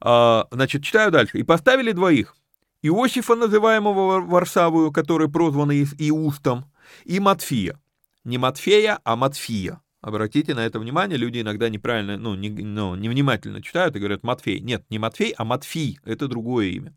А, 0.00 0.48
значит, 0.50 0.84
читаю 0.84 1.10
дальше. 1.10 1.38
«И 1.38 1.42
поставили 1.42 1.92
двоих. 1.92 2.34
Иосифа, 2.80 3.34
называемого 3.34 4.20
Варсавую, 4.20 4.90
который 4.90 5.28
прозван 5.28 5.70
Иустом, 5.70 6.64
и 7.04 7.20
Матфия. 7.20 7.80
Не 8.24 8.38
Матфея, 8.38 8.98
а 9.04 9.16
Матфия. 9.16 9.80
Обратите 10.00 10.54
на 10.54 10.64
это 10.64 10.78
внимание, 10.78 11.18
люди 11.18 11.40
иногда 11.40 11.68
неправильно, 11.68 12.16
ну, 12.16 12.36
не, 12.36 12.50
ну, 12.50 12.94
невнимательно 12.94 13.60
читают 13.60 13.96
и 13.96 13.98
говорят 13.98 14.22
Матфей. 14.22 14.60
Нет, 14.60 14.84
не 14.90 14.98
Матфей, 15.00 15.34
а 15.36 15.44
Матфий, 15.44 15.98
это 16.04 16.28
другое 16.28 16.66
имя. 16.66 16.96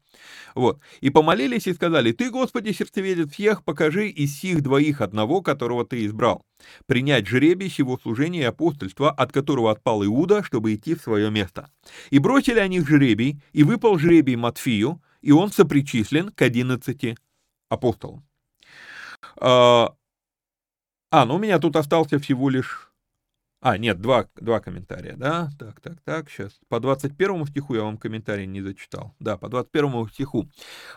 Вот. 0.54 0.80
И 1.00 1.10
помолились 1.10 1.66
и 1.66 1.74
сказали, 1.74 2.12
«Ты, 2.12 2.30
Господи, 2.30 2.72
сердцеведец 2.72 3.32
всех, 3.32 3.64
покажи 3.64 4.08
из 4.08 4.38
сих 4.38 4.62
двоих 4.62 5.02
одного, 5.02 5.42
которого 5.42 5.84
Ты 5.84 6.06
избрал, 6.06 6.46
принять 6.86 7.28
жребий 7.28 7.70
сего 7.70 7.98
служения 7.98 8.42
и 8.42 8.44
апостольства, 8.44 9.10
от 9.10 9.32
которого 9.32 9.72
отпал 9.72 10.06
Иуда, 10.06 10.44
чтобы 10.44 10.76
идти 10.76 10.94
в 10.94 11.02
свое 11.02 11.32
место». 11.32 11.72
И 12.12 12.20
бросили 12.20 12.60
они 12.60 12.82
жребий, 12.82 13.42
и 13.52 13.64
выпал 13.64 13.98
жребий 13.98 14.36
Матфию, 14.36 15.02
и 15.22 15.32
он 15.32 15.52
сопричислен 15.52 16.30
к 16.30 16.42
одиннадцати 16.44 17.18
апостолам. 17.68 18.24
А, 19.39 19.93
а, 21.11 21.26
ну 21.26 21.35
у 21.35 21.39
меня 21.39 21.60
тут 21.60 21.76
остался 21.76 22.19
всего 22.19 22.49
лишь 22.49 22.91
а, 23.64 23.77
нет, 23.77 24.02
два, 24.02 24.27
два 24.35 24.60
комментария, 24.60 25.15
да? 25.15 25.52
Так, 25.60 25.80
так, 25.81 26.02
так, 26.03 26.31
сейчас. 26.31 26.60
По 26.68 26.80
21 26.80 27.45
стиху 27.45 27.76
я 27.76 27.84
вам 27.84 27.98
комментарий 27.98 28.48
не 28.48 28.60
зачитал. 28.60 29.14
Да, 29.19 29.38
по 29.38 29.49
21 29.49 30.10
стиху. 30.10 30.49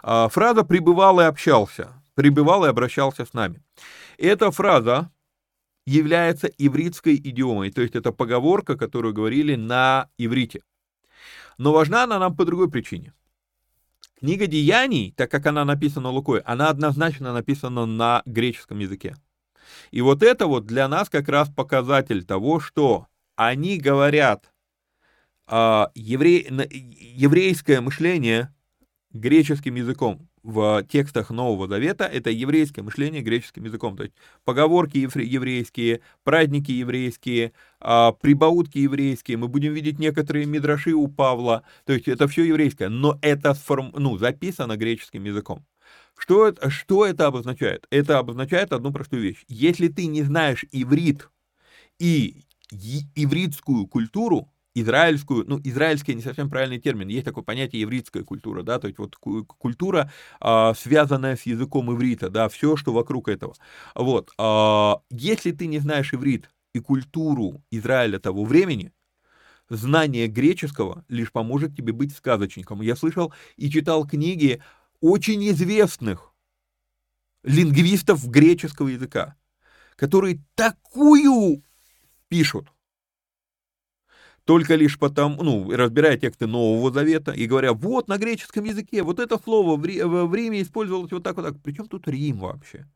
А, 0.02 0.28
фраза 0.30 0.64
«пребывал 0.64 1.20
и 1.20 1.24
общался». 1.24 1.92
«Пребывал 2.14 2.64
и 2.64 2.68
обращался 2.68 3.26
с 3.26 3.34
нами». 3.34 3.60
Эта 4.16 4.50
фраза 4.50 5.10
является 5.84 6.46
ивритской 6.46 7.16
идиомой, 7.16 7.70
то 7.70 7.82
есть 7.82 7.96
это 7.96 8.12
поговорка, 8.12 8.76
которую 8.76 9.12
говорили 9.12 9.56
на 9.56 10.08
иврите. 10.16 10.62
Но 11.58 11.72
важна 11.72 12.04
она 12.04 12.18
нам 12.18 12.34
по 12.34 12.46
другой 12.46 12.70
причине. 12.70 13.12
Книга 14.24 14.46
Деяний, 14.46 15.12
так 15.14 15.30
как 15.30 15.44
она 15.44 15.66
написана 15.66 16.08
Лукой, 16.08 16.40
она 16.46 16.70
однозначно 16.70 17.34
написана 17.34 17.84
на 17.84 18.22
греческом 18.24 18.78
языке. 18.78 19.16
И 19.90 20.00
вот 20.00 20.22
это 20.22 20.46
вот 20.46 20.64
для 20.64 20.88
нас 20.88 21.10
как 21.10 21.28
раз 21.28 21.50
показатель 21.50 22.24
того, 22.24 22.58
что 22.58 23.06
они 23.36 23.76
говорят 23.76 24.50
а, 25.46 25.90
евре... 25.94 26.38
еврейское 26.40 27.82
мышление 27.82 28.50
греческим 29.12 29.74
языком. 29.74 30.26
В 30.44 30.84
текстах 30.90 31.30
Нового 31.30 31.66
Завета 31.66 32.04
это 32.04 32.28
еврейское 32.28 32.82
мышление 32.82 33.22
греческим 33.22 33.64
языком. 33.64 33.96
То 33.96 34.02
есть 34.02 34.14
поговорки 34.44 34.98
еврейские, 34.98 36.02
праздники 36.22 36.70
еврейские, 36.70 37.52
а, 37.80 38.12
прибаутки 38.12 38.76
еврейские. 38.76 39.38
Мы 39.38 39.48
будем 39.48 39.72
видеть 39.72 39.98
некоторые 39.98 40.44
мидраши 40.44 40.92
у 40.92 41.08
Павла. 41.08 41.64
То 41.86 41.94
есть 41.94 42.08
это 42.08 42.28
все 42.28 42.44
еврейское, 42.44 42.90
но 42.90 43.18
это 43.22 43.54
сформ... 43.54 43.90
ну, 43.96 44.18
записано 44.18 44.76
греческим 44.76 45.24
языком. 45.24 45.64
Что 46.14 46.46
это, 46.46 46.68
что 46.68 47.06
это 47.06 47.26
обозначает? 47.26 47.86
Это 47.88 48.18
обозначает 48.18 48.74
одну 48.74 48.92
простую 48.92 49.22
вещь. 49.22 49.46
Если 49.48 49.88
ты 49.88 50.04
не 50.04 50.22
знаешь 50.24 50.66
иврит 50.72 51.30
и 51.98 52.42
ивритскую 52.70 53.86
культуру, 53.86 54.50
израильскую, 54.74 55.44
ну, 55.48 55.60
израильский 55.64 56.14
не 56.14 56.22
совсем 56.22 56.50
правильный 56.50 56.78
термин, 56.80 57.08
есть 57.08 57.24
такое 57.24 57.44
понятие 57.44 57.82
евритская 57.82 58.24
культура, 58.24 58.62
да, 58.62 58.78
то 58.78 58.88
есть 58.88 58.98
вот 58.98 59.16
культура, 59.16 60.10
а, 60.40 60.74
связанная 60.74 61.36
с 61.36 61.46
языком 61.46 61.92
иврита, 61.92 62.28
да, 62.28 62.48
все, 62.48 62.76
что 62.76 62.92
вокруг 62.92 63.28
этого. 63.28 63.54
Вот, 63.94 64.32
а, 64.38 64.98
если 65.10 65.52
ты 65.52 65.66
не 65.66 65.78
знаешь 65.78 66.12
иврит 66.12 66.50
и 66.74 66.80
культуру 66.80 67.62
Израиля 67.70 68.18
того 68.18 68.44
времени, 68.44 68.92
знание 69.68 70.26
греческого 70.26 71.04
лишь 71.08 71.32
поможет 71.32 71.76
тебе 71.76 71.92
быть 71.92 72.14
сказочником. 72.14 72.82
Я 72.82 72.96
слышал 72.96 73.32
и 73.56 73.70
читал 73.70 74.06
книги 74.06 74.62
очень 75.00 75.48
известных 75.50 76.34
лингвистов 77.42 78.26
греческого 78.28 78.88
языка, 78.88 79.36
которые 79.96 80.42
такую 80.54 81.62
пишут, 82.28 82.72
только 84.44 84.74
лишь 84.74 84.98
потому, 84.98 85.42
ну, 85.42 85.70
разбирая 85.74 86.18
тексты 86.18 86.46
Нового 86.46 86.92
Завета 86.92 87.32
и 87.32 87.46
говоря, 87.46 87.72
вот 87.72 88.08
на 88.08 88.18
греческом 88.18 88.64
языке, 88.64 89.02
вот 89.02 89.18
это 89.18 89.38
слово 89.38 89.76
в, 89.76 90.34
Риме 90.34 90.62
использовалось 90.62 91.12
вот 91.12 91.22
так 91.22 91.36
вот 91.36 91.46
так. 91.46 91.54
Причем 91.62 91.86
тут 91.86 92.06
Рим 92.08 92.40
вообще? 92.40 92.86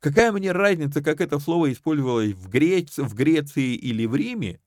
Какая 0.00 0.30
мне 0.30 0.52
разница, 0.52 1.02
как 1.02 1.20
это 1.20 1.40
слово 1.40 1.72
использовалось 1.72 2.32
в, 2.32 2.48
Грец... 2.48 2.98
в 2.98 3.14
Греции 3.14 3.74
или 3.74 4.06
в 4.06 4.14
Риме, 4.14 4.60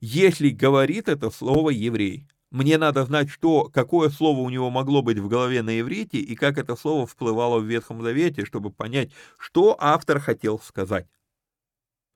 если 0.00 0.48
говорит 0.48 1.08
это 1.08 1.30
слово 1.30 1.70
еврей? 1.70 2.26
Мне 2.50 2.78
надо 2.78 3.04
знать, 3.04 3.28
что, 3.30 3.64
какое 3.64 4.08
слово 4.08 4.40
у 4.40 4.50
него 4.50 4.70
могло 4.70 5.02
быть 5.02 5.18
в 5.18 5.28
голове 5.28 5.62
на 5.62 5.78
иврите 5.78 6.18
и 6.18 6.34
как 6.34 6.58
это 6.58 6.74
слово 6.74 7.06
всплывало 7.06 7.60
в 7.60 7.64
Ветхом 7.64 8.02
Завете, 8.02 8.44
чтобы 8.44 8.70
понять, 8.70 9.12
что 9.38 9.76
автор 9.78 10.18
хотел 10.18 10.58
сказать. 10.58 11.06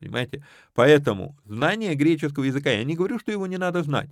Понимаете? 0.04 0.44
Поэтому 0.74 1.34
знание 1.46 1.94
греческого 1.94 2.44
языка, 2.44 2.70
я 2.70 2.84
не 2.84 2.94
говорю, 2.94 3.18
что 3.18 3.32
его 3.32 3.46
не 3.46 3.56
надо 3.56 3.82
знать. 3.82 4.10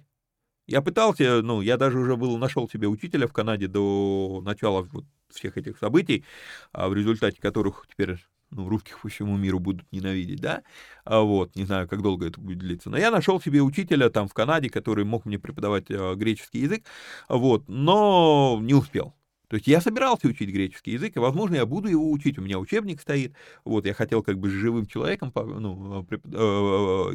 Я 0.66 0.80
пытался, 0.80 1.42
ну, 1.42 1.60
я 1.60 1.76
даже 1.76 1.98
уже 1.98 2.16
был, 2.16 2.38
нашел 2.38 2.66
себе 2.66 2.88
учителя 2.88 3.26
в 3.26 3.32
Канаде 3.34 3.66
до 3.66 4.40
начала 4.42 4.88
вот 4.90 5.04
всех 5.28 5.58
этих 5.58 5.76
событий, 5.76 6.24
а 6.72 6.88
в 6.88 6.94
результате 6.94 7.42
которых 7.42 7.86
теперь 7.90 8.16
ну, 8.50 8.70
русских 8.70 9.00
по 9.00 9.08
всему 9.10 9.36
миру 9.36 9.58
будут 9.58 9.84
ненавидеть, 9.92 10.40
да, 10.40 10.62
а 11.04 11.20
вот, 11.20 11.54
не 11.56 11.64
знаю, 11.64 11.88
как 11.88 12.00
долго 12.00 12.26
это 12.26 12.40
будет 12.40 12.58
длиться, 12.58 12.88
но 12.88 12.96
я 12.96 13.10
нашел 13.10 13.38
себе 13.38 13.60
учителя 13.60 14.08
там 14.08 14.28
в 14.28 14.34
Канаде, 14.34 14.70
который 14.70 15.04
мог 15.04 15.26
мне 15.26 15.38
преподавать 15.38 15.90
э, 15.90 16.14
греческий 16.14 16.60
язык, 16.60 16.84
вот, 17.28 17.68
но 17.68 18.58
не 18.62 18.74
успел, 18.74 19.14
то 19.52 19.56
есть 19.56 19.66
я 19.66 19.82
собирался 19.82 20.28
учить 20.28 20.48
греческий 20.48 20.92
язык, 20.92 21.14
и, 21.14 21.18
возможно, 21.18 21.56
я 21.56 21.66
буду 21.66 21.86
его 21.86 22.10
учить. 22.10 22.38
У 22.38 22.40
меня 22.40 22.58
учебник 22.58 23.02
стоит. 23.02 23.34
Вот, 23.64 23.84
я 23.84 23.92
хотел 23.92 24.22
как 24.22 24.38
бы 24.38 24.48
с 24.48 24.52
живым 24.52 24.86
человеком 24.86 25.30
ну, 25.34 26.06
э, 26.10 26.14
э, 26.14 26.18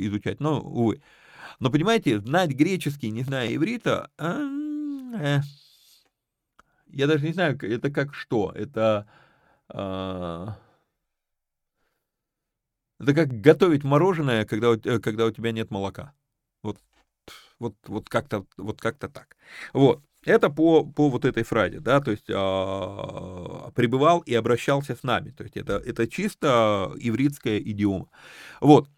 изучать, 0.06 0.40
но, 0.40 0.62
увы. 0.62 1.02
Но, 1.60 1.72
понимаете, 1.72 2.20
знать 2.20 2.52
греческий, 2.52 3.10
не 3.10 3.24
зная 3.24 3.56
иврита, 3.56 4.12
э, 4.20 5.40
я 6.90 7.08
даже 7.08 7.26
не 7.26 7.34
знаю, 7.34 7.58
это 7.60 7.90
как 7.90 8.14
что. 8.14 8.52
Это... 8.56 9.08
Э, 9.70 10.50
это 13.00 13.14
как 13.16 13.42
готовить 13.42 13.84
мороженое, 13.84 14.46
когда, 14.46 14.76
э, 14.76 15.00
когда 15.00 15.26
у 15.26 15.32
тебя 15.32 15.52
нет 15.52 15.72
молока. 15.72 16.14
Вот, 16.62 16.78
вот, 17.58 17.74
вот 17.88 18.10
как-то 18.10 18.46
вот 18.58 18.80
как-то 18.80 19.10
так. 19.10 19.36
Вот. 19.74 20.04
Это 20.28 20.50
по, 20.50 20.84
по 20.84 21.10
вот 21.10 21.24
этой 21.24 21.44
фразе, 21.44 21.80
да, 21.80 22.02
то 22.02 22.12
есть 22.12 22.30
а, 22.30 23.72
пребывал 23.74 24.20
и 24.20 24.34
обращался 24.34 24.94
с 24.94 25.04
нами. 25.04 25.30
То 25.30 25.44
есть 25.44 25.56
это, 25.56 25.78
это 25.78 26.06
чисто 26.06 26.92
ивритская 27.00 27.60
идиома. 27.60 28.10
Вот. 28.60 28.90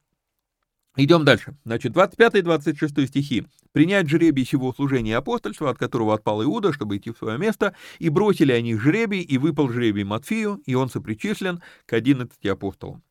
Идем 0.95 1.25
дальше. 1.25 1.55
Значит, 1.65 1.93
25 1.93 2.33
и 2.33 2.41
26 2.41 3.07
стихи. 3.07 3.45
«Принять 3.73 4.09
жребий 4.09 4.43
сего 4.43 4.73
служения 4.73 5.15
апостольства, 5.15 5.69
от 5.69 5.77
которого 5.77 6.15
отпал 6.15 6.43
Иуда, 6.43 6.73
чтобы 6.73 6.97
идти 6.97 7.11
в 7.11 7.17
свое 7.19 7.37
место, 7.37 7.75
и 7.99 8.09
бросили 8.09 8.51
они 8.51 8.75
жребий, 8.75 9.21
и 9.21 9.37
выпал 9.37 9.69
жребий 9.69 10.03
Матфию, 10.03 10.59
и 10.65 10.73
он 10.73 10.89
сопричислен 10.89 11.61
к 11.85 11.93
11 11.93 12.43
апостолам». 12.47 13.03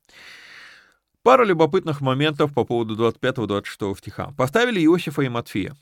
Пара 1.22 1.44
любопытных 1.44 2.00
моментов 2.00 2.52
по 2.52 2.64
поводу 2.64 2.96
25-26 2.96 3.98
стиха. 3.98 4.34
Поставили 4.36 4.80
Иосифа 4.80 5.22
и 5.22 5.28
Матфея, 5.28 5.76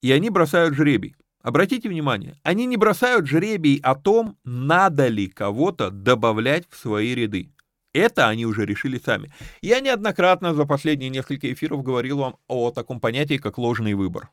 и 0.00 0.12
они 0.12 0.30
бросают 0.30 0.76
жребий. 0.76 1.16
Обратите 1.42 1.88
внимание, 1.88 2.38
они 2.44 2.66
не 2.66 2.76
бросают 2.76 3.26
жребий 3.26 3.80
о 3.82 3.96
том, 3.96 4.38
надо 4.44 5.08
ли 5.08 5.28
кого-то 5.28 5.90
добавлять 5.90 6.66
в 6.70 6.76
свои 6.76 7.14
ряды. 7.14 7.52
Это 7.92 8.28
они 8.28 8.46
уже 8.46 8.64
решили 8.64 8.98
сами. 8.98 9.32
Я 9.60 9.80
неоднократно 9.80 10.54
за 10.54 10.64
последние 10.64 11.10
несколько 11.10 11.52
эфиров 11.52 11.82
говорил 11.82 12.18
вам 12.18 12.36
о 12.46 12.70
таком 12.70 13.00
понятии, 13.00 13.38
как 13.38 13.58
ложный 13.58 13.94
выбор. 13.94 14.30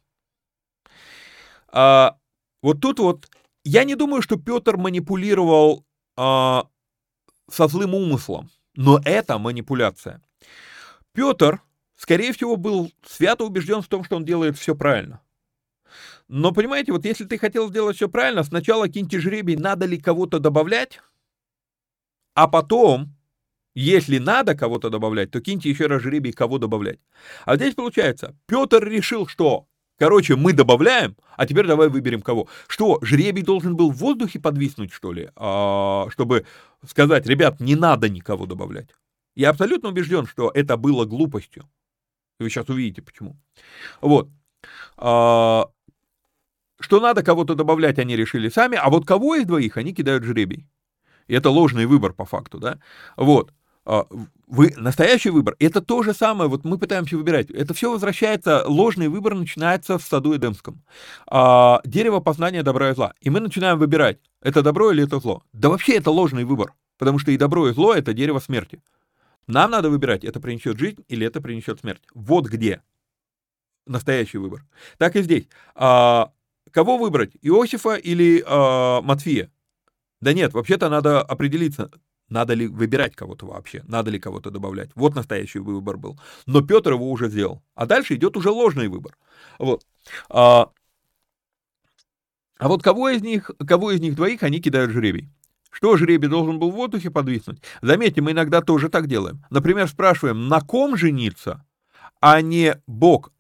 А, 1.72 2.18
вот 2.62 2.80
тут 2.80 3.00
вот, 3.00 3.30
я 3.64 3.84
не 3.84 3.96
думаю, 3.96 4.22
что 4.22 4.38
Петр 4.38 4.78
манипулировал 4.78 5.86
а, 6.16 6.68
со 7.50 7.68
злым 7.68 7.96
умыслом, 7.96 8.50
но 8.76 9.02
это 9.04 9.40
манипуляция. 9.40 10.22
Петр, 11.12 11.62
скорее 11.96 12.34
всего, 12.34 12.56
был 12.56 12.92
свято 13.04 13.44
убежден 13.44 13.82
в 13.82 13.88
том, 13.88 14.04
что 14.04 14.16
он 14.16 14.26
делает 14.26 14.58
все 14.58 14.76
правильно. 14.76 15.22
Но 16.30 16.52
понимаете, 16.52 16.92
вот 16.92 17.06
если 17.06 17.26
ты 17.26 17.40
хотел 17.40 17.70
сделать 17.70 17.96
все 17.96 18.08
правильно, 18.08 18.44
сначала 18.44 18.88
киньте 18.88 19.20
жребий, 19.20 19.56
надо 19.56 19.88
ли 19.88 19.98
кого-то 19.98 20.38
добавлять, 20.38 21.02
а 22.36 22.48
потом, 22.48 23.16
если 23.74 24.20
надо 24.20 24.54
кого-то 24.54 24.92
добавлять, 24.92 25.32
то 25.32 25.42
киньте 25.42 25.72
еще 25.72 25.88
раз 25.88 26.04
жребий, 26.04 26.32
кого 26.32 26.60
добавлять. 26.60 27.00
А 27.46 27.56
здесь 27.56 27.74
получается, 27.74 28.38
Петр 28.46 28.88
решил, 28.88 29.26
что, 29.26 29.66
короче, 29.98 30.36
мы 30.36 30.54
добавляем, 30.54 31.18
а 31.36 31.48
теперь 31.48 31.66
давай 31.66 31.90
выберем 31.90 32.22
кого. 32.22 32.48
Что, 32.68 33.00
жребий 33.02 33.42
должен 33.42 33.76
был 33.76 33.90
в 33.92 33.98
воздухе 33.98 34.40
подвиснуть, 34.40 34.94
что 34.94 35.12
ли, 35.12 35.32
а, 35.36 36.06
чтобы 36.12 36.46
сказать, 36.86 37.26
ребят, 37.26 37.60
не 37.60 37.76
надо 37.76 38.08
никого 38.08 38.46
добавлять. 38.46 38.90
Я 39.36 39.50
абсолютно 39.50 39.90
убежден, 39.90 40.28
что 40.28 40.52
это 40.54 40.78
было 40.78 41.06
глупостью. 41.06 41.68
Вы 42.40 42.52
сейчас 42.52 42.70
увидите, 42.70 43.02
почему. 43.02 43.36
Вот. 44.00 44.30
А, 44.96 45.70
что 46.80 47.00
надо 47.00 47.24
кого-то 47.24 47.56
добавлять, 47.56 48.00
они 48.00 48.16
решили 48.16 48.50
сами, 48.50 48.78
а 48.78 48.90
вот 48.90 49.06
кого 49.06 49.36
из 49.36 49.46
двоих 49.46 49.78
они 49.78 49.94
кидают 49.94 50.24
жребий. 50.24 50.68
И 51.28 51.34
это 51.34 51.50
ложный 51.50 51.86
выбор 51.86 52.14
по 52.14 52.26
факту, 52.26 52.60
да. 52.60 52.80
Вот. 53.16 53.54
А, 53.86 54.06
вы, 54.48 54.74
настоящий 54.78 55.30
выбор, 55.30 55.56
это 55.60 55.82
то 55.82 56.04
же 56.04 56.14
самое, 56.14 56.50
вот 56.50 56.64
мы 56.64 56.78
пытаемся 56.78 57.18
выбирать. 57.18 57.50
Это 57.52 57.74
все 57.74 57.92
возвращается, 57.92 58.64
ложный 58.68 59.08
выбор 59.08 59.36
начинается 59.36 59.98
в 59.98 60.04
саду 60.04 60.36
Эдемском. 60.36 60.84
А, 61.28 61.82
дерево 61.86 62.20
познания 62.20 62.64
добра 62.64 62.92
и 62.92 62.96
зла. 62.96 63.14
И 63.22 63.30
мы 63.30 63.40
начинаем 63.40 63.78
выбирать, 63.78 64.20
это 64.42 64.62
добро 64.62 64.92
или 64.92 65.04
это 65.04 65.20
зло. 65.20 65.44
Да 65.54 65.70
вообще 65.70 65.98
это 65.98 66.12
ложный 66.12 66.46
выбор, 66.46 66.74
потому 66.98 67.20
что 67.20 67.32
и 67.32 67.38
добро, 67.38 67.68
и 67.70 67.74
зло— 67.74 67.94
это 67.96 68.14
дерево 68.14 68.40
смерти. 68.40 68.82
Нам 69.48 69.72
надо 69.72 69.90
выбирать, 69.90 70.24
это 70.24 70.40
принесет 70.40 70.78
жизнь 70.78 71.04
или 71.08 71.26
это 71.26 71.42
принесет 71.42 71.80
смерть. 71.80 72.04
Вот 72.14 72.46
где 72.46 72.84
настоящий 73.88 74.38
выбор. 74.38 74.66
Так 74.98 75.16
и 75.16 75.24
здесь. 75.24 75.48
А, 75.74 76.32
кого 76.72 76.98
выбрать, 76.98 77.32
Иосифа 77.42 77.96
или 77.96 78.44
а, 78.46 79.02
Матфея? 79.02 79.52
Да 80.22 80.34
нет, 80.34 80.54
вообще-то 80.54 80.90
надо 80.90 81.22
определиться, 81.22 81.92
надо 82.30 82.54
ли 82.54 82.68
выбирать 82.68 83.16
кого-то 83.16 83.46
вообще, 83.48 83.84
надо 83.88 84.12
ли 84.12 84.20
кого-то 84.20 84.52
добавлять. 84.52 84.92
Вот 84.96 85.16
настоящий 85.16 85.60
выбор 85.60 85.98
был. 85.98 86.20
Но 86.46 86.62
Петр 86.62 86.94
его 86.94 87.10
уже 87.10 87.30
сделал. 87.30 87.64
А 87.76 87.86
дальше 87.86 88.16
идет 88.16 88.38
уже 88.38 88.50
ложный 88.50 88.88
выбор. 88.88 89.18
Вот. 89.58 89.86
А, 90.30 90.70
а 92.58 92.68
вот 92.68 92.84
кого 92.84 93.10
из 93.10 93.22
них, 93.22 93.50
кого 93.66 93.92
из 93.92 94.02
них 94.02 94.16
двоих 94.16 94.44
они 94.44 94.60
кидают 94.60 94.92
жребий? 94.92 95.30
Что 95.72 95.98
жребий 95.98 96.28
должен 96.28 96.60
был 96.60 96.72
в 96.72 96.76
воздухе 96.76 97.12
подвиснуть? 97.12 97.62
Заметьте, 97.82 98.22
мы 98.22 98.32
иногда 98.32 98.62
тоже 98.62 98.90
так 98.90 99.08
делаем. 99.08 99.46
Например, 99.50 99.88
спрашиваем, 99.88 100.48
на 100.48 100.62
ком 100.62 100.98
жениться, 100.98 101.66
а 102.20 102.42
не 102.42 102.82
Бог, 102.86 103.32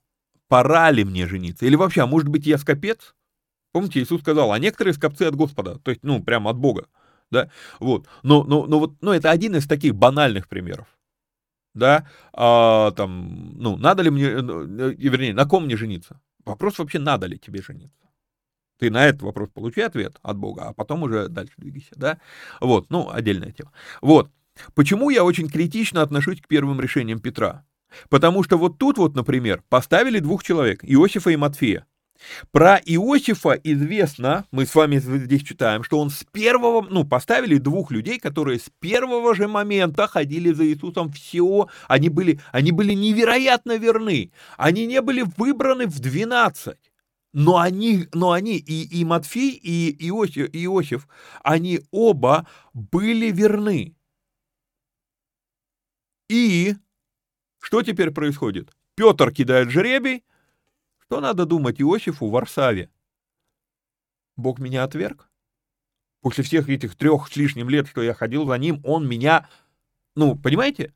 пора 0.48 0.92
ли 0.92 1.04
мне 1.04 1.28
жениться? 1.28 1.66
Или 1.66 1.76
вообще, 1.76 2.02
а 2.02 2.08
может 2.08 2.30
быть 2.30 2.46
я 2.46 2.58
скопец? 2.58 3.14
Помните, 3.72 4.02
Иисус 4.02 4.22
сказал, 4.22 4.52
а 4.52 4.60
некоторые 4.60 4.94
скопцы 4.94 5.24
от 5.24 5.36
Господа, 5.36 5.78
то 5.80 5.92
есть, 5.92 6.04
ну, 6.04 6.24
прямо 6.24 6.50
от 6.52 6.58
Бога, 6.58 6.88
да, 7.30 7.52
вот, 7.80 8.08
но, 8.24 8.44
но, 8.44 8.66
но 8.66 8.80
вот, 8.80 8.94
ну, 9.02 9.12
это 9.12 9.30
один 9.30 9.56
из 9.56 9.68
таких 9.68 9.96
банальных 9.96 10.48
примеров, 10.48 10.88
да, 11.76 12.08
а, 12.34 12.92
там, 12.92 13.54
ну, 13.58 13.78
надо 13.78 14.02
ли 14.02 14.10
мне, 14.10 14.42
ну, 14.42 14.64
э, 14.64 14.94
вернее, 14.96 15.34
на 15.34 15.46
ком 15.46 15.66
мне 15.66 15.78
жениться? 15.78 16.20
Вопрос 16.46 16.80
вообще, 16.80 16.98
надо 16.98 17.28
ли 17.28 17.38
тебе 17.38 17.62
жениться? 17.62 18.10
Ты 18.80 18.90
на 18.90 19.06
этот 19.06 19.22
вопрос 19.22 19.50
получи 19.50 19.82
ответ 19.82 20.18
от 20.24 20.38
Бога, 20.38 20.70
а 20.70 20.74
потом 20.74 21.04
уже 21.04 21.28
дальше 21.28 21.54
двигайся, 21.58 21.94
да, 21.96 22.20
вот, 22.60 22.90
ну, 22.90 23.12
отдельная 23.12 23.52
тема, 23.52 23.72
вот, 24.02 24.32
почему 24.74 25.12
я 25.12 25.24
очень 25.24 25.48
критично 25.48 26.02
отношусь 26.02 26.42
к 26.42 26.48
первым 26.48 26.82
решениям 26.82 27.20
Петра? 27.20 27.66
Потому 28.10 28.44
что 28.44 28.58
вот 28.58 28.78
тут 28.78 28.98
вот, 28.98 29.16
например, 29.16 29.64
поставили 29.70 30.20
двух 30.20 30.44
человек, 30.44 30.84
Иосифа 30.84 31.32
и 31.32 31.36
Матфея, 31.36 31.86
про 32.52 32.78
Иосифа 32.78 33.52
известно, 33.64 34.46
мы 34.52 34.66
с 34.66 34.76
вами 34.76 34.98
здесь 34.98 35.44
читаем, 35.44 35.84
что 35.84 36.00
он 36.00 36.10
с 36.10 36.24
первого, 36.32 36.86
ну, 36.90 37.06
поставили 37.06 37.58
двух 37.58 37.92
людей, 37.92 38.20
которые 38.20 38.60
с 38.60 38.70
первого 38.80 39.36
же 39.36 39.48
момента 39.48 40.08
ходили 40.08 40.52
за 40.52 40.66
Иисусом 40.66 41.12
все, 41.12 41.68
они 41.88 42.10
были, 42.10 42.40
они 42.52 42.72
были 42.72 42.94
невероятно 42.94 43.78
верны, 43.78 44.32
они 44.58 44.86
не 44.86 45.02
были 45.02 45.26
выбраны 45.38 45.88
в 45.88 46.00
12, 46.00 46.78
но 47.34 47.58
они, 47.58 48.08
но 48.14 48.32
они 48.32 48.58
и, 48.58 49.00
и 49.00 49.06
Матфей, 49.06 49.52
и 49.52 50.08
Иосиф, 50.08 50.50
Иосиф, 50.54 51.08
они 51.44 51.82
оба 51.92 52.48
были 52.74 53.32
верны. 53.32 53.96
И 56.28 56.76
что 57.60 57.82
теперь 57.82 58.12
происходит? 58.12 58.70
Петр 58.96 59.32
кидает 59.32 59.70
жребий, 59.70 60.24
что 61.10 61.22
надо 61.22 61.48
думать 61.48 61.82
Иосифу 61.82 62.28
в 62.28 62.32
Варсаве? 62.32 62.92
Бог 64.38 64.60
меня 64.60 64.84
отверг? 64.84 65.28
После 66.22 66.44
всех 66.44 66.70
этих 66.70 66.96
трех 66.96 67.28
с 67.28 67.36
лишним 67.36 67.68
лет, 67.68 67.88
что 67.88 68.04
я 68.04 68.14
ходил 68.14 68.46
за 68.46 68.60
ним, 68.60 68.80
он 68.86 69.08
меня... 69.08 69.50
Ну, 70.16 70.38
понимаете? 70.38 70.94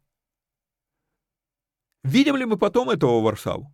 Видим 2.04 2.36
ли 2.36 2.46
мы 2.46 2.60
потом 2.60 2.92
этого 2.92 3.22
Варсаву? 3.22 3.74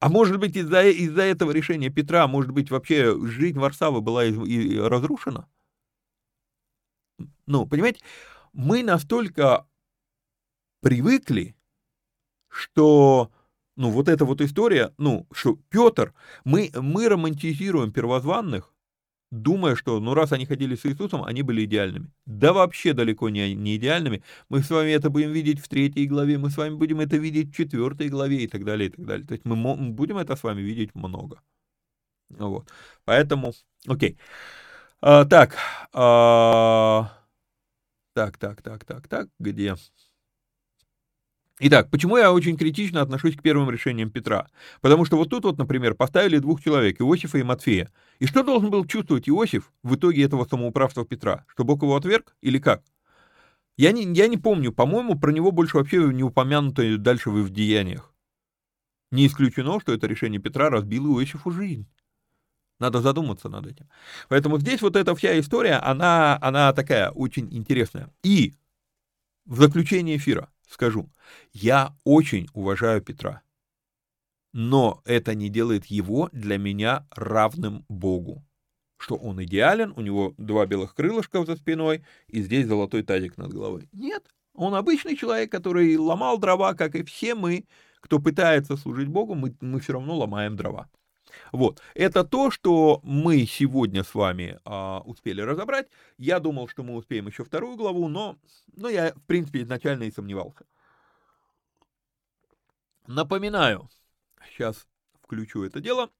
А 0.00 0.08
может 0.08 0.40
быть, 0.40 0.56
из-за 0.56 0.88
из 0.88 1.16
этого 1.16 1.52
решения 1.52 1.88
Петра, 1.88 2.26
может 2.26 2.50
быть, 2.50 2.72
вообще 2.72 3.16
жизнь 3.28 3.60
Варсавы 3.60 4.00
была 4.00 4.24
из, 4.24 4.36
и, 4.36 4.80
разрушена? 4.80 5.48
Ну, 7.46 7.68
понимаете, 7.68 8.00
мы 8.52 8.82
настолько 8.82 9.64
привыкли, 10.80 11.54
что 12.48 13.31
ну, 13.76 13.90
вот 13.90 14.08
эта 14.08 14.24
вот 14.24 14.40
история, 14.40 14.92
ну, 14.98 15.26
что 15.32 15.58
Петр, 15.70 16.12
мы, 16.44 16.70
мы 16.74 17.08
романтизируем 17.08 17.92
первозванных, 17.92 18.72
думая, 19.30 19.76
что, 19.76 19.98
ну, 19.98 20.14
раз 20.14 20.32
они 20.32 20.46
ходили 20.46 20.76
с 20.76 20.84
Иисусом, 20.84 21.24
они 21.24 21.42
были 21.42 21.64
идеальными. 21.64 22.10
Да 22.26 22.52
вообще 22.52 22.92
далеко 22.92 23.30
не, 23.30 23.54
не 23.54 23.76
идеальными. 23.76 24.22
Мы 24.50 24.62
с 24.62 24.70
вами 24.70 24.90
это 24.90 25.08
будем 25.10 25.32
видеть 25.32 25.58
в 25.60 25.68
третьей 25.68 26.06
главе, 26.06 26.38
мы 26.38 26.50
с 26.50 26.56
вами 26.56 26.74
будем 26.74 27.00
это 27.00 27.16
видеть 27.16 27.50
в 27.50 27.56
четвертой 27.56 28.08
главе 28.08 28.44
и 28.44 28.46
так 28.46 28.64
далее, 28.64 28.90
и 28.90 28.92
так 28.92 29.06
далее. 29.06 29.26
То 29.26 29.32
есть 29.32 29.44
мы 29.46 29.56
будем 29.90 30.18
это 30.18 30.36
с 30.36 30.42
вами 30.42 30.60
видеть 30.60 30.94
много. 30.94 31.40
Вот. 32.28 32.68
Поэтому, 33.04 33.52
окей. 33.86 34.18
А, 35.00 35.24
так, 35.24 35.56
а, 35.92 37.10
так, 38.14 38.36
так, 38.38 38.62
так, 38.62 38.84
так, 38.84 39.08
так, 39.08 39.28
где? 39.38 39.76
Итак, 41.60 41.90
почему 41.90 42.16
я 42.16 42.32
очень 42.32 42.56
критично 42.56 43.02
отношусь 43.02 43.36
к 43.36 43.42
первым 43.42 43.70
решениям 43.70 44.10
Петра? 44.10 44.48
Потому 44.80 45.04
что 45.04 45.16
вот 45.16 45.28
тут 45.30 45.44
вот, 45.44 45.58
например, 45.58 45.94
поставили 45.94 46.38
двух 46.38 46.62
человек, 46.62 47.00
Иосифа 47.00 47.38
и 47.38 47.42
Матфея. 47.42 47.92
И 48.18 48.26
что 48.26 48.42
должен 48.42 48.70
был 48.70 48.84
чувствовать 48.86 49.28
Иосиф 49.28 49.70
в 49.82 49.94
итоге 49.94 50.24
этого 50.24 50.44
самоуправства 50.44 51.04
Петра? 51.04 51.44
Что 51.48 51.64
Бог 51.64 51.82
его 51.82 51.94
отверг 51.94 52.34
или 52.40 52.58
как? 52.58 52.82
Я 53.76 53.92
не, 53.92 54.04
я 54.14 54.28
не 54.28 54.38
помню, 54.38 54.72
по-моему, 54.72 55.18
про 55.18 55.30
него 55.30 55.50
больше 55.50 55.76
вообще 55.76 55.98
не 56.12 56.22
упомянуто 56.22 56.98
дальше 56.98 57.30
в 57.30 57.50
деяниях. 57.50 58.12
Не 59.10 59.26
исключено, 59.26 59.78
что 59.80 59.92
это 59.92 60.06
решение 60.06 60.40
Петра 60.40 60.70
разбило 60.70 61.20
Иосифу 61.20 61.50
жизнь. 61.50 61.86
Надо 62.80 63.00
задуматься 63.00 63.48
над 63.48 63.66
этим. 63.66 63.88
Поэтому 64.28 64.58
здесь 64.58 64.82
вот 64.82 64.96
эта 64.96 65.14
вся 65.14 65.38
история, 65.38 65.74
она, 65.74 66.38
она 66.40 66.72
такая 66.72 67.10
очень 67.10 67.46
интересная. 67.54 68.10
И 68.24 68.54
в 69.44 69.60
заключение 69.60 70.16
эфира 70.16 70.48
скажу, 70.72 71.10
я 71.52 71.94
очень 72.04 72.48
уважаю 72.54 73.02
Петра, 73.02 73.42
но 74.52 75.00
это 75.04 75.34
не 75.34 75.48
делает 75.48 75.86
его 75.86 76.28
для 76.32 76.58
меня 76.58 77.06
равным 77.10 77.84
Богу. 77.88 78.44
Что 78.98 79.16
он 79.16 79.42
идеален, 79.42 79.92
у 79.96 80.00
него 80.00 80.34
два 80.38 80.66
белых 80.66 80.94
крылышка 80.94 81.44
за 81.44 81.56
спиной, 81.56 82.04
и 82.28 82.42
здесь 82.42 82.66
золотой 82.66 83.02
тазик 83.02 83.36
над 83.36 83.52
головой. 83.52 83.88
Нет, 83.92 84.24
он 84.54 84.74
обычный 84.74 85.16
человек, 85.16 85.50
который 85.50 85.96
ломал 85.96 86.38
дрова, 86.38 86.74
как 86.74 86.94
и 86.94 87.02
все 87.02 87.34
мы, 87.34 87.64
кто 88.00 88.18
пытается 88.18 88.76
служить 88.76 89.08
Богу, 89.08 89.34
мы, 89.34 89.56
мы 89.60 89.80
все 89.80 89.94
равно 89.94 90.16
ломаем 90.16 90.56
дрова. 90.56 90.88
Вот, 91.52 91.80
это 91.94 92.24
то, 92.24 92.50
что 92.50 93.00
мы 93.02 93.44
сегодня 93.46 94.04
с 94.04 94.14
вами 94.14 94.58
а, 94.64 95.02
успели 95.04 95.40
разобрать. 95.40 95.88
Я 96.18 96.40
думал, 96.40 96.68
что 96.68 96.82
мы 96.82 96.94
успеем 96.94 97.26
еще 97.26 97.44
вторую 97.44 97.76
главу, 97.76 98.08
но, 98.08 98.38
но 98.74 98.88
я, 98.88 99.12
в 99.12 99.22
принципе, 99.22 99.62
изначально 99.62 100.04
и 100.04 100.10
сомневался. 100.10 100.64
Напоминаю, 103.06 103.88
сейчас 104.50 104.86
включу 105.22 105.64
это 105.64 105.80
дело. 105.80 106.10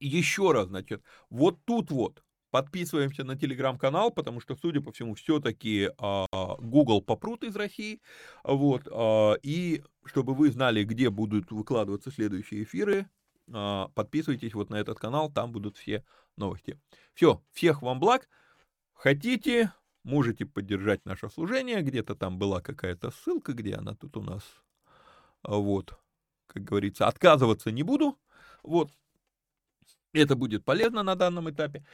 Еще 0.00 0.52
раз, 0.52 0.68
значит, 0.68 1.02
вот 1.30 1.58
тут 1.64 1.90
вот 1.90 2.22
подписываемся 2.52 3.24
на 3.24 3.36
телеграм-канал, 3.36 4.10
потому 4.10 4.40
что, 4.40 4.54
судя 4.54 4.80
по 4.80 4.92
всему, 4.92 5.14
все-таки 5.14 5.90
а, 5.98 6.26
Google 6.60 7.00
попрут 7.00 7.44
из 7.44 7.56
России. 7.56 8.00
Вот, 8.44 8.86
а, 8.90 9.34
и 9.42 9.82
чтобы 10.04 10.34
вы 10.34 10.50
знали, 10.50 10.84
где 10.84 11.08
будут 11.08 11.50
выкладываться 11.50 12.10
следующие 12.10 12.62
эфиры, 12.62 13.08
подписывайтесь 13.94 14.54
вот 14.54 14.70
на 14.70 14.76
этот 14.76 14.98
канал, 14.98 15.30
там 15.30 15.52
будут 15.52 15.76
все 15.76 16.04
новости. 16.36 16.80
Все, 17.14 17.42
всех 17.52 17.82
вам 17.82 18.00
благ. 18.00 18.28
Хотите, 18.94 19.72
можете 20.04 20.46
поддержать 20.46 21.04
наше 21.04 21.28
служение. 21.28 21.82
Где-то 21.82 22.14
там 22.14 22.38
была 22.38 22.60
какая-то 22.60 23.10
ссылка, 23.10 23.52
где 23.52 23.74
она 23.74 23.94
тут 23.94 24.16
у 24.16 24.22
нас. 24.22 24.42
А, 25.42 25.56
вот, 25.56 25.98
как 26.46 26.64
говорится, 26.64 27.06
отказываться 27.06 27.70
не 27.70 27.82
буду. 27.82 28.18
Вот, 28.62 28.90
это 30.12 30.36
будет 30.36 30.64
полезно 30.64 31.02
на 31.02 31.14
данном 31.16 31.50
этапе. 31.50 31.84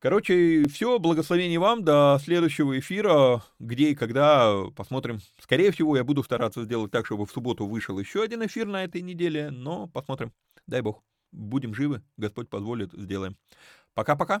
Короче, 0.00 0.64
все, 0.72 0.98
благословений 0.98 1.58
вам, 1.58 1.84
до 1.84 2.18
следующего 2.24 2.78
эфира, 2.78 3.42
где 3.58 3.90
и 3.90 3.94
когда 3.94 4.64
посмотрим. 4.74 5.18
Скорее 5.38 5.72
всего, 5.72 5.94
я 5.94 6.04
буду 6.04 6.22
стараться 6.22 6.64
сделать 6.64 6.90
так, 6.90 7.04
чтобы 7.04 7.26
в 7.26 7.30
субботу 7.30 7.66
вышел 7.66 7.98
еще 7.98 8.22
один 8.22 8.42
эфир 8.46 8.66
на 8.66 8.82
этой 8.82 9.02
неделе, 9.02 9.50
но 9.50 9.88
посмотрим. 9.88 10.32
Дай 10.66 10.80
бог, 10.80 11.02
будем 11.32 11.74
живы, 11.74 12.02
Господь 12.16 12.48
позволит, 12.48 12.92
сделаем. 12.94 13.36
Пока-пока. 13.92 14.40